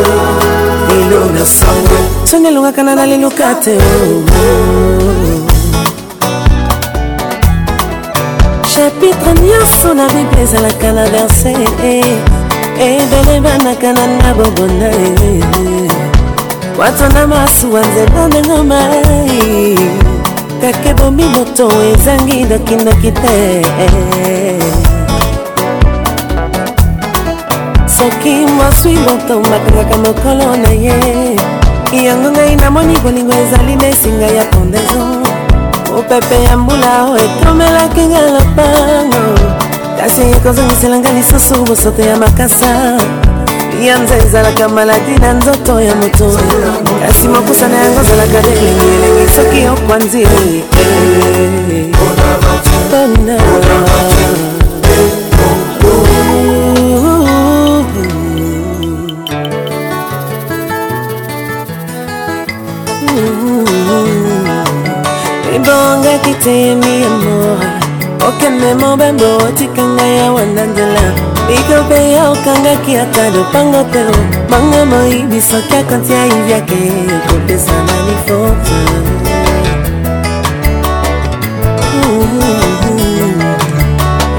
elo 0.98 1.18
na 1.34 1.44
sango 1.46 1.98
soni 2.24 2.48
elongaka 2.48 2.82
na 2.86 2.94
naliluka 2.94 3.54
te 3.58 3.74
bachapitre 8.78 9.34
nyonso 9.42 9.94
na 9.94 10.06
bible 10.08 10.42
ezalaka 10.42 10.92
na 10.92 11.04
verse 11.08 11.50
eh, 11.82 12.02
eh, 12.02 12.02
ebele 13.02 13.40
banaka 13.40 13.92
na 13.92 14.06
na 14.06 14.34
bobona 14.34 14.92
wato 16.78 17.08
na 17.14 17.26
masuwa 17.26 17.80
nzela 17.80 18.28
nango 18.28 18.64
mai 18.64 19.02
eh, 19.02 19.78
kaka 20.60 20.88
ebomi 20.88 21.24
moto 21.24 21.68
ezangi 21.92 22.44
nokindoki 22.44 23.12
te 23.12 23.62
soki 27.96 28.30
mwaswi 28.30 28.92
moto 28.92 29.40
bakangaka 29.50 29.96
mokolo 29.96 30.56
na 30.56 30.70
ye 30.70 31.36
yango 31.92 32.30
ngai 32.30 32.56
namoni 32.56 32.98
bolingo 33.02 33.32
ezali 33.32 33.76
na 33.76 33.86
esinga 33.88 34.26
ya 34.26 34.44
pondaison 34.44 35.17
mopepe 36.00 36.36
ya 36.48 36.54
mbula 36.62 36.90
oyo 37.12 37.24
ekomelaki 37.28 38.02
nga 38.10 38.20
lopango 38.36 39.24
kasi 39.98 40.20
ekozongiselanga 40.36 41.10
lisusu 41.16 41.54
bosoto 41.66 42.00
ya 42.10 42.16
makasa 42.24 42.70
yanza 43.86 44.14
ezalaka 44.24 44.64
maladi 44.76 45.14
na 45.22 45.30
nzoto 45.38 45.74
ya 45.88 45.94
moto 46.00 46.26
kasi 47.02 47.24
mokusa 47.34 47.66
na 47.70 47.76
yango 47.82 48.00
ezalaka 48.04 48.38
de 48.46 48.50
elengi 48.60 48.86
elengi 48.96 49.26
soki 49.36 49.60
okwanzi 49.74 50.22
kitemi 66.28 66.94
amor 67.10 67.58
okenema 68.28 68.92
obembo 68.92 69.28
otikanga 69.48 70.06
ya 70.06 70.32
wanandela 70.32 71.04
bikope 71.48 72.12
ya 72.12 72.30
okangaki 72.30 72.96
ata 72.96 73.30
lopango 73.30 73.82
te 73.92 74.02
manga 74.50 74.84
moyibi 74.90 75.40
soki 75.42 75.74
akanti 75.80 76.14
ayibiaki 76.14 76.80
ekopesa 77.16 77.76
na 77.86 77.96
lifoto 78.06 78.78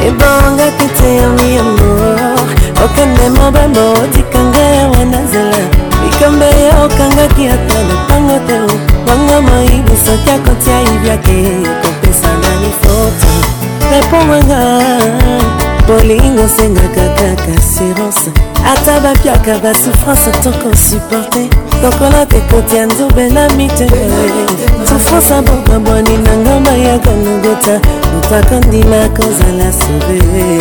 ebongaki 0.07 0.87
teyami 0.97 1.49
amor 1.63 2.39
okenema 2.85 3.47
obembo 3.47 3.83
otikanga 4.03 4.59
ya 4.79 4.87
wananzela 4.89 5.61
bikombe 6.01 6.45
ya 6.63 6.73
okangaki 6.85 7.43
ata 7.47 7.77
lopango 7.89 8.37
te 8.47 8.98
bango 9.09 9.41
moyibi 9.41 9.95
soki 10.05 10.29
akoti 10.35 10.69
ayibia 10.71 11.17
te 11.17 11.33
kopesa 11.81 12.31
na 12.41 12.49
lifoto 12.61 13.31
reponganga 13.91 14.59
bolingo 15.87 16.43
osengaka 16.43 17.01
kaka 17.17 17.51
assurance 17.59 18.27
ata 18.73 18.99
bapiaka 18.99 19.53
basouffrance 19.63 20.31
toko 20.43 20.69
supporte 20.89 21.47
lokola 21.83 22.25
tekoti 22.25 22.75
ya 22.75 22.85
nzube 22.85 23.29
na 23.29 23.49
mite 23.49 23.89
souffrance 24.89 25.33
abokabwani 25.33 26.17
nanga 26.17 26.59
mayaka 26.59 27.09
nogota 27.25 27.73
moto 28.13 28.35
akondima 28.35 29.09
kozala 29.15 29.67
sauve 29.71 30.59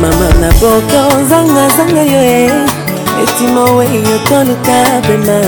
mama 0.00 0.28
na 0.40 0.48
boko 0.60 1.00
zangazanga 1.28 2.02
yo 2.12 2.22
e 2.24 2.75
estima 3.22 3.62
oyo 3.64 4.00
toluka 4.28 4.78
pema 5.06 5.38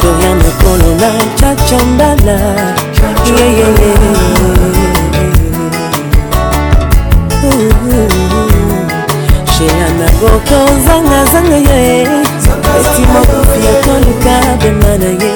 toya 0.00 0.32
mokolo 0.42 0.90
na 1.00 1.10
chacho 1.38 1.78
mbala 1.86 2.38
yeyeye 3.26 3.94
shela 9.52 9.88
na 9.98 10.08
bokozangazanga 10.20 11.56
ye 11.56 12.02
estima 12.80 13.20
kofia 13.30 13.74
toluka 13.84 14.34
pema 14.62 14.92
na 15.00 15.10
ye 15.24 15.32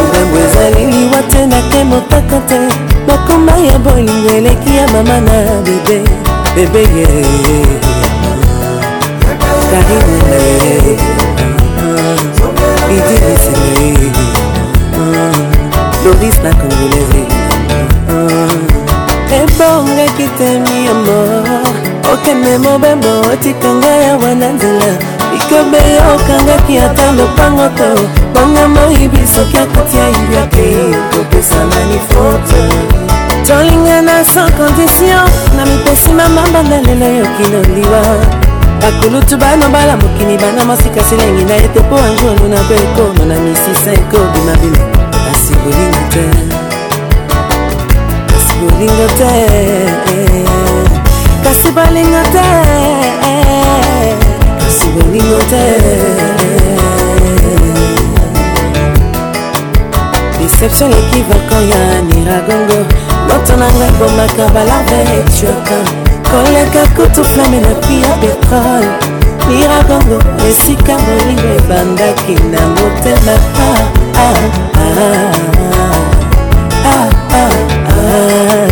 obembo 0.00 0.36
ezali 0.44 0.86
liwa 0.92 1.22
te 1.30 1.46
nake 1.46 1.84
motaka 1.84 2.38
te 2.48 2.58
makoma 3.08 3.52
ya 3.56 3.78
bolingo 3.78 4.28
eleki 4.36 4.76
ya 4.76 4.86
mama 4.88 5.20
na 5.20 5.36
bebe 5.64 6.00
bebe 6.56 6.80
ye 6.80 7.00
yeah. 7.00 7.87
karibu 9.70 10.28
na 10.30 10.34
yeye 10.46 10.94
idiliseme 12.96 14.02
doris 16.04 16.36
la 16.44 16.50
congolaise 16.54 17.22
ebongaki 19.38 20.26
temi 20.38 20.88
amor 20.90 21.62
okende 22.12 22.58
mobembo 22.58 23.12
otikanga 23.32 23.88
yawa 24.06 24.34
na 24.34 24.48
nzela 24.56 24.90
likobe 25.32 25.80
yo 25.94 26.00
okangaki 26.14 26.78
ata 26.78 27.12
lopango 27.18 27.66
to 27.78 27.88
bonga 28.34 28.68
moyibi 28.68 29.20
soki 29.34 29.58
akotia 29.58 30.06
ibiake 30.16 30.68
kopesana 31.12 31.80
lifoto 31.92 32.60
tolingana 33.48 34.24
sans 34.24 34.50
condition 34.56 35.28
na 35.56 35.66
mipesi 35.66 36.10
mamamba 36.12 36.62
na 36.62 36.80
lelo 36.80 37.06
yoki 37.06 37.44
loliwa 37.52 38.37
bakulutu 38.82 39.40
bana 39.40 39.68
bala 39.72 39.96
mokili 39.96 40.38
bana 40.42 40.64
masika 40.64 41.02
silengi 41.10 41.44
na 41.44 41.56
ete 41.56 41.80
mpo 41.80 41.96
anjolu 41.98 42.48
na 42.48 42.60
bekoma 42.68 43.24
na 43.24 43.34
misisa 43.40 43.92
ekobimabima 43.92 44.84
kasi 45.26 45.54
bolingo 45.62 45.98
te 46.12 46.24
kasi 48.32 48.54
bolingo 48.60 49.06
te 49.18 49.30
kasi 51.44 51.70
balingo 51.74 52.20
te 52.34 52.48
kasi 54.64 54.88
bolingo 54.94 55.38
te 55.50 55.64
deception 60.38 60.90
eki 60.92 61.20
vakan 61.28 61.64
ya 61.72 61.82
miragongo 62.10 62.78
moto 63.28 63.56
na 63.56 63.66
ngai 63.78 63.92
bomaka 63.98 64.44
balarve 64.54 65.00
etuaka 65.18 66.07
koleka 66.30 66.80
kutu 66.96 67.24
flame 67.24 67.60
na 67.60 67.74
pi 67.82 67.94
ya 68.02 68.12
petrole 68.20 68.88
miragongo 69.48 70.18
esika 70.48 70.94
molingo 71.04 71.48
ebandaki 71.58 72.34
na 72.52 72.60
motema 72.76 73.34
ah, 73.68 73.82
ah, 74.26 75.08
ah, 77.34 78.66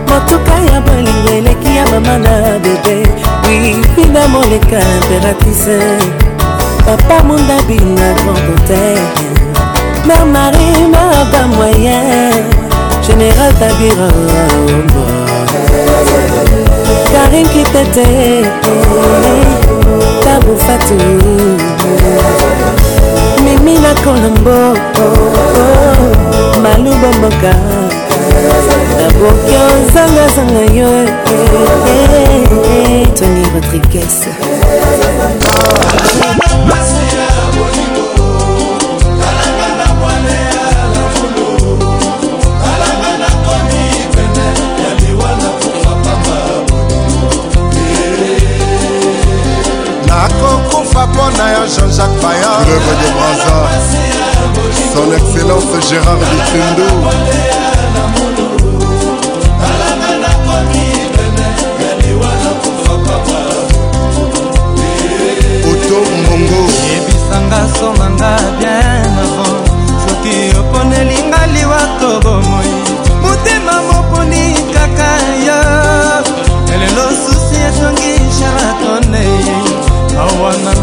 motuka 0.09 0.56
ya 0.72 0.77
bolingo 0.85 1.30
eleki 1.38 1.72
ya 1.77 1.85
mama 1.91 2.16
na 2.24 2.33
bebe 2.64 2.95
wifi 3.72 4.03
na 4.14 4.24
moleka 4.33 4.80
imperatrise 4.93 5.80
papa 6.85 7.17
mondabi 7.27 7.75
na 7.98 8.07
grand 8.19 8.41
hotel 8.49 8.98
mer 10.07 10.24
marie 10.33 10.82
maba 10.93 11.41
moyen 11.56 12.43
général 13.07 13.51
tabira 13.59 14.09
karin 17.14 17.48
kitete 17.53 18.07
tabufatu 20.24 20.99
amina 23.67 23.93
kolombo 24.03 24.79
maluba 26.63 27.07
mboka 27.17 27.51
naboki 28.97 29.55
ozangazanga 29.55 30.61
yo 30.79 30.89
eh, 31.03 31.89
eh, 31.89 32.43
eh, 32.71 33.07
tony 33.19 33.43
rodriguez 33.53 34.27
mona 51.17 51.45
ya 51.55 51.63
jean-jacques 51.73 52.15
paya 52.21 52.51
greve 52.63 52.93
de 53.01 53.09
braza 53.17 53.57
son 54.93 55.07
excellence 55.17 55.79
gérard 55.87 56.21
bitindu 56.29 56.87
oto 65.71 65.97
mbongo 66.21 66.61
yebisanga 66.85 67.61
songanga 67.79 68.31
bien 68.59 69.06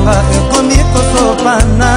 nanga 0.04 0.24
ekomi 0.38 0.78
kosopana 0.92 1.92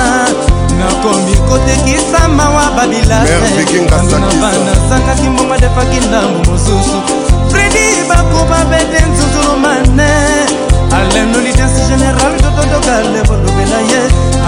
nakomi 0.79 1.35
kotekisa 1.49 2.27
mawa 2.27 2.71
babilaseabana 2.75 4.71
sangaki 4.89 5.29
mbongwa 5.29 5.57
defaki 5.57 5.99
ndambu 6.07 6.51
mosusu 6.51 7.01
fredi 7.51 8.07
bakuba 8.09 8.65
bete 8.69 9.03
nzuzulumane 9.11 10.11
alenolitensi 10.97 11.81
general 11.89 12.31
tototokalebodobela 12.41 13.79
ye 13.91 14.01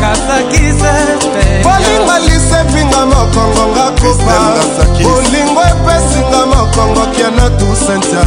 kasakise 0.00 0.92
bolimali 1.64 2.37
esevinga 2.48 3.06
mokongo 3.06 3.62
nga 3.72 3.86
kopa 4.00 4.36
bolingo 5.02 5.62
epesinga 5.72 6.40
mokongo 6.50 7.02
kiana 7.14 7.50
tusentia 7.58 8.24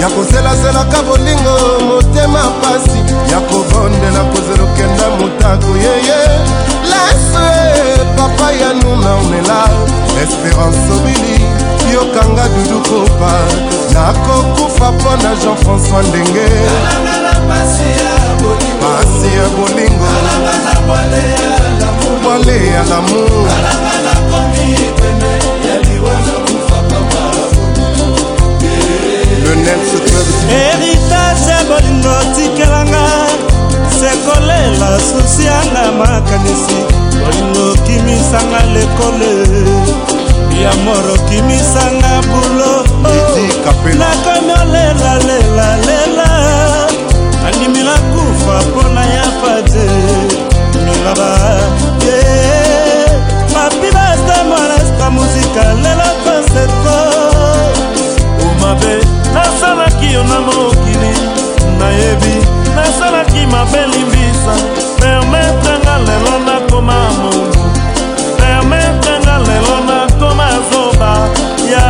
ya 0.00 0.08
koselaselaka 0.10 1.02
bolingo 1.02 1.54
motema 1.88 2.42
pasi 2.62 2.98
ya 3.32 3.40
kobondela 3.40 4.22
kozelokenda 4.32 5.06
motaku 5.18 5.76
yeye 5.76 6.20
lese 6.90 7.46
papa 8.16 8.52
ya 8.52 8.70
nuna 8.80 9.14
onela 9.22 9.58
espérance 10.22 10.92
obili 10.96 11.40
yokanga 11.94 12.44
dudu 12.48 12.78
kopa 12.88 13.32
nakokufa 13.94 14.92
mpo 14.92 15.10
na 15.22 15.30
jean-françois 15.40 16.08
ndenge 16.08 16.48
pasi 17.48 17.86
ya 19.36 19.48
bolingo 19.48 20.10
voilé 22.22 22.58
à 22.74 22.82
l'amour 22.84 23.46
le 29.42 29.54
net 29.54 29.86
héritage 30.50 31.50
ya 31.50 31.62
bolingo 31.68 32.14
tikelanga 32.34 33.06
sekolela 33.98 34.90
susi 35.06 35.44
yanga 35.50 35.84
makanisi 35.98 36.78
bolingo 37.20 37.74
kimisanga 37.86 38.60
lekole 38.74 39.32
ya 40.62 40.72
moro 40.84 41.14
kimisanga 41.28 42.12
bulo 42.28 42.86
nakomi 44.00 44.52
olela 44.60 45.12
lela 45.28 45.68
lela 45.86 46.28
nandimila 47.42 47.96
kufa 48.10 48.54
mpo 48.68 48.82
na 48.94 49.04
ya 49.14 49.26
fade 49.40 49.88
milaba 50.84 51.89
na 55.10 55.10
muzika 55.10 55.62
lelo 55.74 56.10
konsepo 56.24 56.96
omabe 58.46 58.98
nasalaki 59.34 60.12
yo 60.14 60.22
na 60.24 60.40
mokili 60.40 61.12
nayebi 61.78 62.34
nasalaki 62.76 63.46
mabe 63.46 63.86
limbisa 63.86 64.54
permetranga 65.00 65.96
lelo 66.06 66.34
nakoma 66.46 66.98
mondu 67.18 67.62
permetranga 68.38 69.34
lelo 69.48 69.76
nakoma 69.88 70.48
zoba 70.70 71.12
ya 71.70 71.86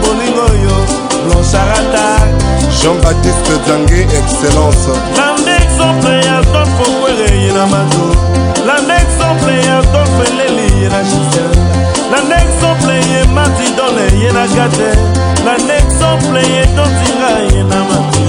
bolingo 0.00 0.46
yo 0.66 0.76
blancharata 1.26 2.06
jean-baptiste 2.80 3.52
zange 3.68 4.00
excellence 4.18 4.88
lande 5.16 5.52
exemple 5.64 6.16
ya 6.28 6.36
dolfe 6.52 6.82
okwere 6.88 7.28
ye 7.42 7.52
na 7.52 7.66
mato 7.66 8.04
lande 8.66 8.94
exemple 9.04 9.52
ya 9.68 9.76
dolfe 9.92 10.26
leli 10.36 10.68
ye 10.82 10.88
na 10.88 11.02
gisel 11.10 11.57
exemple 12.58 12.98
ye 13.10 13.22
matindole 13.34 14.06
ye 14.20 14.30
na 14.32 14.44
gate 14.46 14.90
na 15.44 15.54
exemple 15.78 16.40
ye 16.54 16.62
dotira 16.76 17.30
ye 17.52 17.62
na 17.70 17.78
mati 17.88 18.26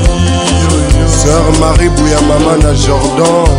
sœur 1.18 1.46
marie 1.60 1.90
buya 1.98 2.20
mama 2.30 2.54
na 2.64 2.72
jordan 2.84 3.50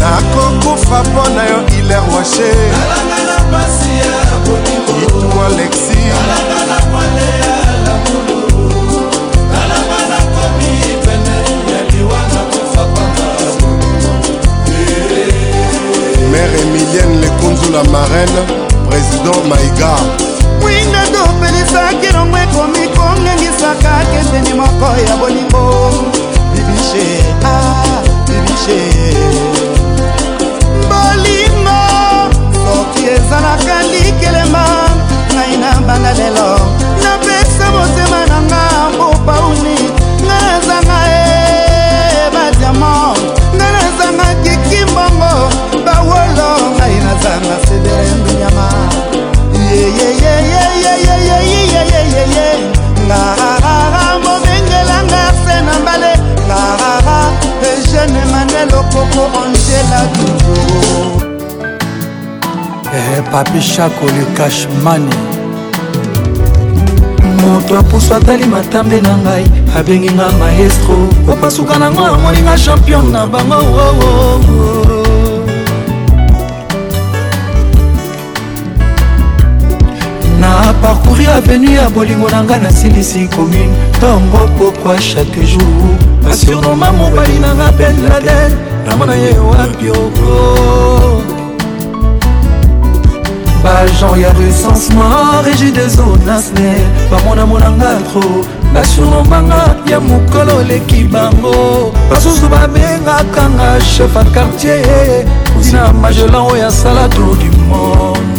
nakokufa 0.00 0.98
mpo 1.08 1.24
na 1.36 1.42
yo 1.50 1.58
iler 1.78 2.04
washe 2.12 2.50
itu 5.02 5.38
alexi 5.46 6.04
mère 16.32 16.56
emilienne 16.64 17.16
lekunzu 17.20 17.72
la 17.72 17.82
marraine 17.92 18.65
président 18.88 19.42
maiga 19.50 19.92
winga 20.64 21.02
topelisaki 21.14 22.08
longo 22.16 22.36
ekomi 22.44 22.84
kongengisaka 22.96 23.94
keseni 24.10 24.54
moko 24.60 24.88
ya 25.08 25.14
bolingo 25.16 25.66
bibishe 26.52 27.06
a 27.44 27.54
ah, 27.54 27.96
bibishe 28.26 28.80
bolingo 30.90 31.82
soki 32.62 33.02
ezalaka 33.16 33.76
likelema 33.92 34.64
ngai 35.34 35.56
na 35.62 35.70
banda 35.86 36.12
lelo 36.20 36.50
napesa 37.02 37.66
motema 37.74 38.20
na 38.30 38.35
ngaaaa 53.06 54.18
mobengelanga 54.24 55.24
se 55.42 55.54
na 55.66 55.74
mbale 55.80 56.12
ngaaaa 56.48 57.20
eugene 57.70 58.22
manel 58.32 58.70
okoko 58.80 59.22
angela 59.42 60.00
dudu 60.14 60.76
e, 63.00 63.22
papi 63.32 63.60
shako 63.72 64.04
le 64.14 64.24
cashmani 64.36 65.14
moto 67.42 67.78
apusu 67.78 68.14
atali 68.14 68.44
matambe 68.54 68.98
na 69.00 69.12
ngai 69.22 69.44
abengi 69.78 70.10
nga 70.16 70.26
maestro 70.40 70.96
opasuka 71.32 71.74
nango 71.82 72.02
amoninga 72.14 72.54
champion 72.64 73.04
na 73.14 73.20
bango 73.32 73.54
oh, 73.54 74.02
oh, 74.02 74.40
oh. 74.50 75.05
parcouri 80.86 81.26
avenu 81.26 81.68
ya 81.76 81.90
bolingo 81.90 82.28
na 82.30 82.40
ngai 82.44 82.60
nasilisi 82.62 83.28
commune 83.34 83.70
ntongo 83.98 84.38
pokwa 84.58 84.94
chaque 85.08 85.42
jour 85.50 85.78
basurnoma 86.24 86.88
mobali 86.98 87.38
na 87.44 87.50
nga 87.58 87.68
ben 87.78 87.96
laden 88.08 88.52
namona 88.86 89.14
ye 89.24 89.32
wapi 89.50 89.88
oko 89.90 90.30
bagen 93.64 94.14
ya 94.22 94.30
recensement 94.40 95.42
régi 95.44 95.70
des 95.76 95.98
onasne 95.98 96.70
bamonamonanga 97.10 97.92
tro 98.10 98.24
basurnomanga 98.74 99.62
ya 99.90 99.98
mokolo 100.00 100.52
oleki 100.62 101.00
bango 101.12 101.90
basusu 102.10 102.46
babengakanga 102.48 103.68
chef 103.92 104.14
a 104.16 104.24
quartier 104.32 105.26
ozina 105.58 105.92
magelan 105.92 106.46
oyo 106.52 106.66
asala 106.68 107.08
tour 107.08 107.34
du 107.36 107.50
monde 107.68 108.35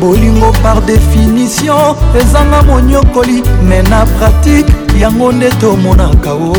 bolingo 0.00 0.52
par 0.62 0.80
définition 0.82 1.94
ezanga 2.18 2.62
monyokoli 2.62 3.42
me 3.68 3.82
na 3.82 4.04
pratike 4.06 4.72
yango 5.00 5.32
nde 5.32 5.48
tomonaka 5.50 6.32
o 6.34 6.52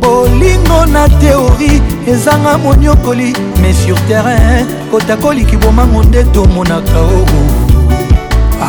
bolingo 0.00 0.86
na 0.86 1.08
teori 1.08 1.82
ezanga 2.08 2.58
monyokoli 2.58 3.34
me 3.62 3.72
sur 3.74 3.96
terrain 4.08 4.66
kotakoliki 4.90 5.56
bomango 5.56 6.02
nde 6.02 6.24
tomonaka 6.24 7.00
o 7.00 7.24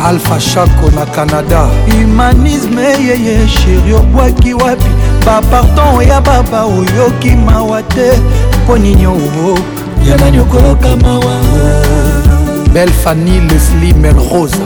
alpha 0.06 0.40
shako 0.40 0.90
na 0.96 1.06
canada 1.06 1.68
humanisme 1.90 2.82
yeye 2.82 3.48
sheri 3.48 3.92
obwaki 3.94 4.54
wapi 4.54 4.90
bapardon 5.26 6.02
ya 6.08 6.20
baba 6.20 6.64
oyoki 6.64 7.30
mawa 7.30 7.82
te 7.82 8.10
mpo 8.64 8.78
nini 8.78 9.06
oo 9.06 9.58
yebani 10.08 10.38
okoloka 10.40 10.96
mawa 10.96 11.36
belle 12.74 12.92
fanny 12.92 13.40
lesli 13.50 13.94
melrose 13.94 14.56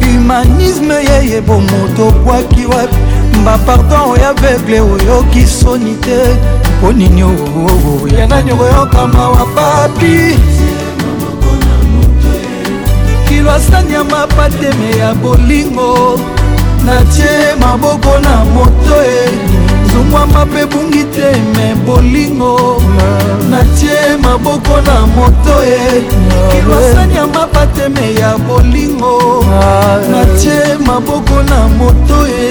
humanisme 0.00 0.94
yeye 0.94 1.40
bomoto 1.40 2.06
obwaki 2.08 2.64
wapi 2.66 2.96
bapardon 3.44 4.00
oyo 4.10 4.28
aveugle 4.28 4.80
oyoki 4.80 5.46
soni 5.46 5.94
te 5.94 6.16
mpo 6.78 6.92
nini 6.92 7.20
yanani 8.18 8.52
okoyoka 8.52 9.06
mawa 9.06 9.46
papi 9.54 10.38
kilo 13.28 13.50
asani 13.52 13.92
ya 13.92 14.04
mapateme 14.04 14.96
ya 14.98 15.14
bolingo 15.14 16.20
natie 16.86 17.54
maboko 17.60 18.18
na 18.18 18.44
moto 18.44 19.02
e 19.02 19.55
sungwama 19.96 20.44
mpe 20.44 20.66
bungi 20.66 21.04
te 21.14 21.28
me 21.56 21.74
bolingo 21.86 22.82
natie 23.50 24.16
maboko 24.22 24.74
na 24.86 24.96
moto 25.14 25.54
ye 25.70 26.02
kilwasani 26.52 27.14
ya 27.16 27.26
mapateme 27.26 28.14
ya 28.14 28.38
bolingo 28.38 29.44
natie 30.10 30.62
maboko 30.86 31.34
na 31.48 31.68
moto 31.78 32.18
ye 32.26 32.50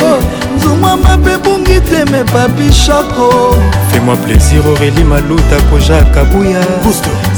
nzungwama 0.57 1.17
mpe 1.17 1.37
bungi 1.37 1.79
te 1.81 2.05
me 2.11 2.23
papi 2.23 2.73
shako 2.73 3.27
fais-moi 3.91 4.17
plaisir 4.25 4.61
aurélie 4.67 5.03
maluta 5.03 5.57
kojaka 5.69 6.23
buya 6.23 6.61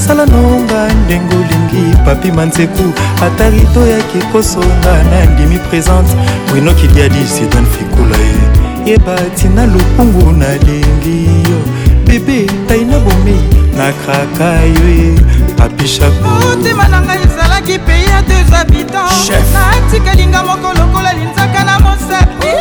sala 0.07 0.25
nonga 0.25 0.93
ndenge 1.05 1.35
olingi 1.35 1.95
papi 2.05 2.31
manzeku 2.31 2.85
ata 3.25 3.49
rito 3.49 3.87
yaki 3.87 4.17
kosonga 4.31 4.93
na 5.11 5.25
ndimi 5.25 5.59
présente 5.59 6.11
winokidiadi 6.53 7.27
sidan 7.27 7.65
fikula 7.65 8.17
ye 8.17 8.56
yeba 8.88 9.17
tina 9.35 9.66
lokungu 9.66 10.32
nalingi 10.32 11.19
yo 11.51 11.57
bebe 12.06 12.45
tai 12.67 12.83
na 12.85 12.98
bomei 13.03 13.41
nakraka 13.77 14.49
yo 14.75 14.85
e 15.03 15.16
apishakomotima 15.64 16.85
na 16.91 16.99
ngai 17.06 17.19
ezalaki 17.27 17.75
pei 17.88 18.03
ya 18.11 18.19
deux 18.30 18.48
habitants 18.56 19.30
natikalinga 19.56 20.40
moko 20.49 20.69
lokola 20.80 21.11
linzaka 21.19 21.61
na 21.69 21.75
mosapi 21.85 22.53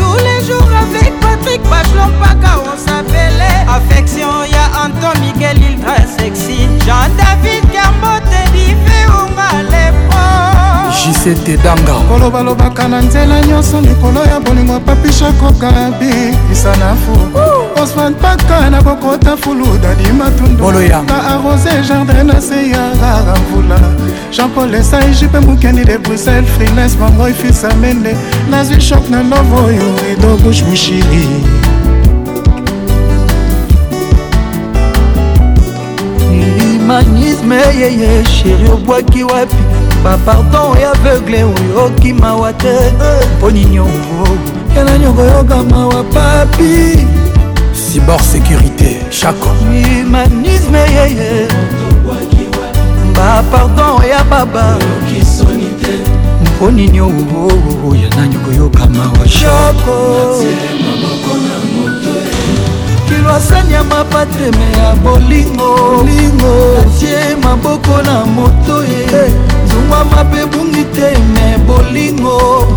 tous 0.00 0.16
les 0.26 0.40
jours 0.48 0.70
avec 0.84 1.10
patrik 1.24 1.62
bachelon 1.72 2.10
mpaka 2.20 2.50
on 2.68 2.76
sapele 2.84 3.50
affection 3.76 4.34
ya 4.54 4.64
anton 4.84 5.16
miguel 5.24 5.56
ildra 5.68 5.96
sexy 6.16 6.58
jean 6.84 7.08
david 7.16 7.64
kambote 7.74 8.40
dive 8.52 8.89
jisete 10.92 11.56
danga 11.56 11.92
kolobalobaka 12.08 12.88
na 12.88 13.00
nzela 13.00 13.40
nyonso 13.40 13.80
likolo 13.80 14.24
ya 14.24 14.40
bolingo 14.40 14.80
papishakokarabi 14.80 16.10
isa 16.52 16.76
na 16.76 16.94
fu 16.94 17.12
osman 17.82 18.14
paka 18.14 18.70
na 18.70 18.82
kokota 18.82 19.36
fulu 19.36 19.66
dadi 19.82 20.12
matunduna 20.12 21.26
arose 21.28 21.82
jardin 21.88 22.26
na 22.26 22.40
se 22.40 22.68
ya 22.70 22.82
rara 23.00 23.38
mvula 23.40 23.78
jean-paul 24.32 24.74
esai 24.74 25.14
jipe 25.14 25.38
mokendi 25.40 25.84
de 25.84 25.98
bruxelles 25.98 26.50
frines 26.56 26.96
mangoi 27.00 27.32
fisa 27.32 27.68
mende 27.74 28.14
nazwi 28.50 28.80
shok 28.80 29.08
na 29.10 29.22
love 29.22 29.56
oyo 29.56 29.88
rido 30.08 30.36
bush 30.36 30.62
mushiri 30.62 31.28
imani 36.74 37.19
ismeyeye 37.40 38.24
sheri 38.24 38.68
obwaki 38.72 39.24
wapi 39.24 39.56
bapardon 40.04 40.78
ya 40.80 40.92
aveugle 40.92 41.44
oyo 41.44 41.78
okimawa 41.86 42.52
te 42.52 42.72
mpo 43.38 43.48
eh. 43.48 43.54
nini 43.54 43.80
ongo 43.80 44.28
yana 44.76 44.98
nyongo 44.98 45.22
yokamawa 45.22 46.04
papi 46.04 47.06
cibor 47.74 48.20
sécurité 48.20 49.10
chako 49.10 49.48
humanisme 49.58 50.78
yeye 50.78 51.48
bapardon 53.16 54.02
ya 54.10 54.24
baba 54.24 54.76
mpo 56.44 56.70
nini 56.70 57.00
owo 57.00 57.94
yana 58.02 58.26
nyongo 58.28 58.52
yokamawa 58.52 59.28
chako 59.28 59.94
mokilo 63.10 63.32
asani 63.34 63.72
ya 63.72 63.84
mapatreme 63.84 64.72
ya 64.78 64.94
bolingo 64.94 66.06
atie 66.80 67.36
maboko 67.42 68.02
na 68.02 68.24
moto 68.26 68.82
ye 68.84 69.24
zungwa 69.66 70.04
mabe 70.04 70.46
bungi 70.46 70.84
te 70.94 71.18
me 71.34 71.58
bolingo 71.66 72.68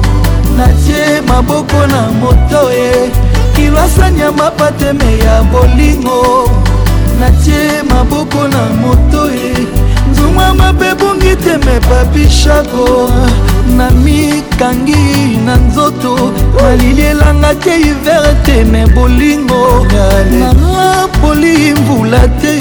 natie 0.57 1.21
maboko 1.27 1.87
na 1.87 2.01
moto 2.19 2.71
ye 2.71 3.11
kilo 3.55 3.79
asani 3.81 4.19
ya 4.21 4.31
mapatreme 4.31 5.17
ya 5.25 5.43
bolingo 5.43 6.49
natie 7.19 7.83
maboko 7.89 8.47
na 8.47 8.63
moto 8.81 9.29
ye 9.29 9.67
nzungwa 10.11 10.53
mabe 10.53 10.93
bungi 10.95 11.35
te 11.35 11.57
me 11.57 11.79
babishako 11.79 13.09
na 13.77 13.89
mikangi 13.91 15.37
na 15.45 15.55
nzoto 15.55 16.31
malili 16.63 17.01
elanga 17.01 17.55
te 17.55 17.77
hiver 17.77 18.35
te 18.43 18.63
me 18.63 18.85
bolingo 18.87 19.85
napoli 20.39 21.73
mvula 21.73 22.19
te 22.27 22.59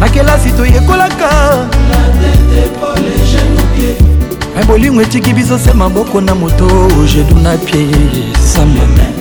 na 0.00 0.08
kelasi 0.08 0.50
toyekolaka 0.52 1.30
me 4.56 4.64
bolingo 4.64 5.02
etiki 5.02 5.32
biso 5.34 5.58
se 5.58 5.72
maboko 5.72 6.20
na 6.20 6.34
moto 6.34 6.68
jedu 7.14 7.34
na 7.42 7.56
pie 7.56 7.86
samba 8.54 9.15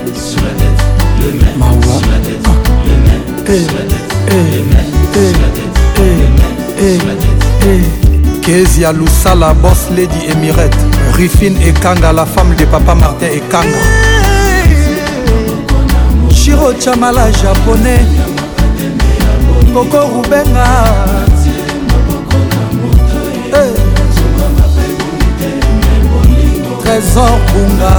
kezia 8.41 8.91
lusala 8.91 9.53
bos 9.53 9.85
lady 9.89 10.25
emirate 10.31 10.77
rifine 11.17 11.61
ekanga 11.67 12.11
la 12.11 12.25
femme 12.25 12.55
de 12.55 12.65
papa 12.65 12.95
martin 12.95 13.27
ekanga 13.27 13.77
chiro 16.29 16.73
chamala 16.73 17.31
japonais 17.31 18.05
koko 19.73 19.99
rubenga 20.09 20.65
trésor 26.83 27.37
bunga 27.53 27.93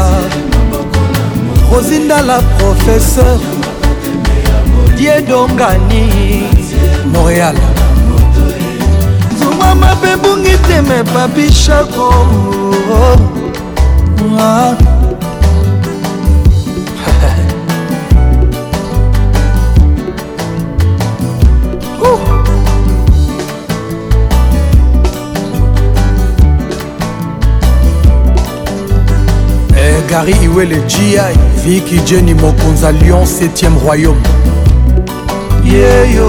rosindala 1.71 2.43
professeur 2.59 3.39
didie 4.97 5.23
dongani 5.23 6.03
montréal 7.13 7.55
zumama 9.39 9.95
mpe 10.01 10.11
bungi 10.23 10.57
teme 10.69 11.03
babishako 11.15 12.13
eh, 29.77 30.03
Gary 30.09 30.33
Iwele 30.43 30.79
G.I. 30.89 31.35
Vicky 31.65 31.99
Jenny 32.07 32.35
Mokonza 32.35 32.91
Lyon 32.93 33.25
7e 33.27 33.69
Royaume 33.85 34.21
yeyo 35.73 36.29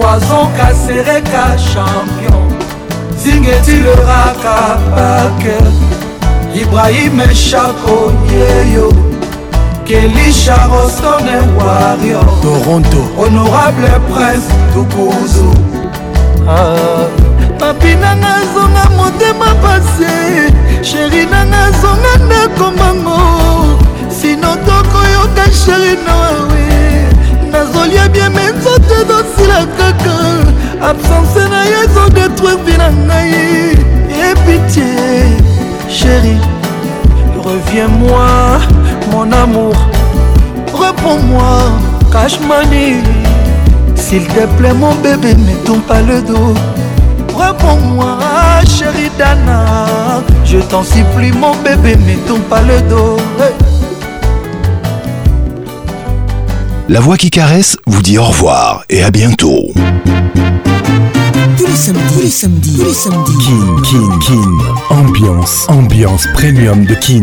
poison 0.00 0.46
kasereka 0.56 1.56
champion 1.68 2.44
zingetileraka 3.22 4.56
pake 4.96 5.56
ibrahime 6.62 7.28
chako 7.50 8.12
yeyo 8.34 8.92
kelisha 9.84 10.56
rostone 10.66 11.36
wario 11.56 12.20
toronto 12.42 13.00
honorable 13.18 13.88
prince 14.14 14.48
tukuzu 14.74 15.54
mapina 17.60 18.10
ah. 18.10 18.14
nazonga 18.14 18.84
motema 18.96 19.54
pase 19.54 20.52
sheri 20.84 21.26
na 21.26 21.44
nazonga 21.44 22.16
ndako 22.26 22.70
mbango 22.70 23.18
sino 24.20 24.56
tokoyoka 24.56 25.44
sheri 25.64 25.96
noawe 26.06 26.71
nazolia 27.62 28.08
bieme 28.10 28.50
nzoto 28.58 28.94
ezosila 29.06 29.62
kaka 29.78 30.16
absence 30.90 31.42
na 31.50 31.62
ye 31.64 31.78
ezodetruire 31.86 32.56
vi 32.64 32.74
na 32.78 32.88
ngai 32.90 33.78
epitie 34.10 35.30
chéri 35.88 36.36
reviens-moi 37.38 38.58
mon 39.14 39.30
amour 39.32 39.76
reprends-moi 40.74 41.70
cashmani 42.12 42.98
s'il 43.94 44.26
te 44.34 44.42
plaît 44.58 44.74
mon 44.74 44.94
bébé 44.98 45.30
ne 45.34 45.54
tombe 45.66 45.82
pas 45.86 46.02
le 46.02 46.18
dos 46.22 46.54
reprends-moi 47.34 48.18
chéri 48.78 49.06
dana 49.18 49.86
je 50.44 50.58
t'en 50.66 50.82
supplie 50.82 51.30
mon 51.32 51.54
bébé 51.64 51.94
ne 51.96 52.16
tombe 52.28 52.42
pas 52.50 52.62
le 52.66 52.82
dos 52.90 53.18
hey. 53.40 53.70
La 56.92 57.00
voix 57.00 57.16
qui 57.16 57.30
caresse 57.30 57.78
vous 57.86 58.02
dit 58.02 58.18
au 58.18 58.24
revoir 58.24 58.84
et 58.90 59.02
à 59.02 59.10
bientôt. 59.10 59.66
Tous 61.56 61.66
les 61.66 61.74
samedis, 61.74 62.06
tous 62.18 62.20
les 62.20 62.28
samedis, 62.28 62.72
tous 62.76 62.84
les 62.84 62.92
samedis. 62.92 63.32
Kin, 63.42 63.82
Kin, 63.82 64.18
Kin. 64.18 64.94
Ambiance, 64.98 65.66
ambiance 65.70 66.26
premium 66.34 66.84
de 66.84 66.92
Kin. 66.94 67.22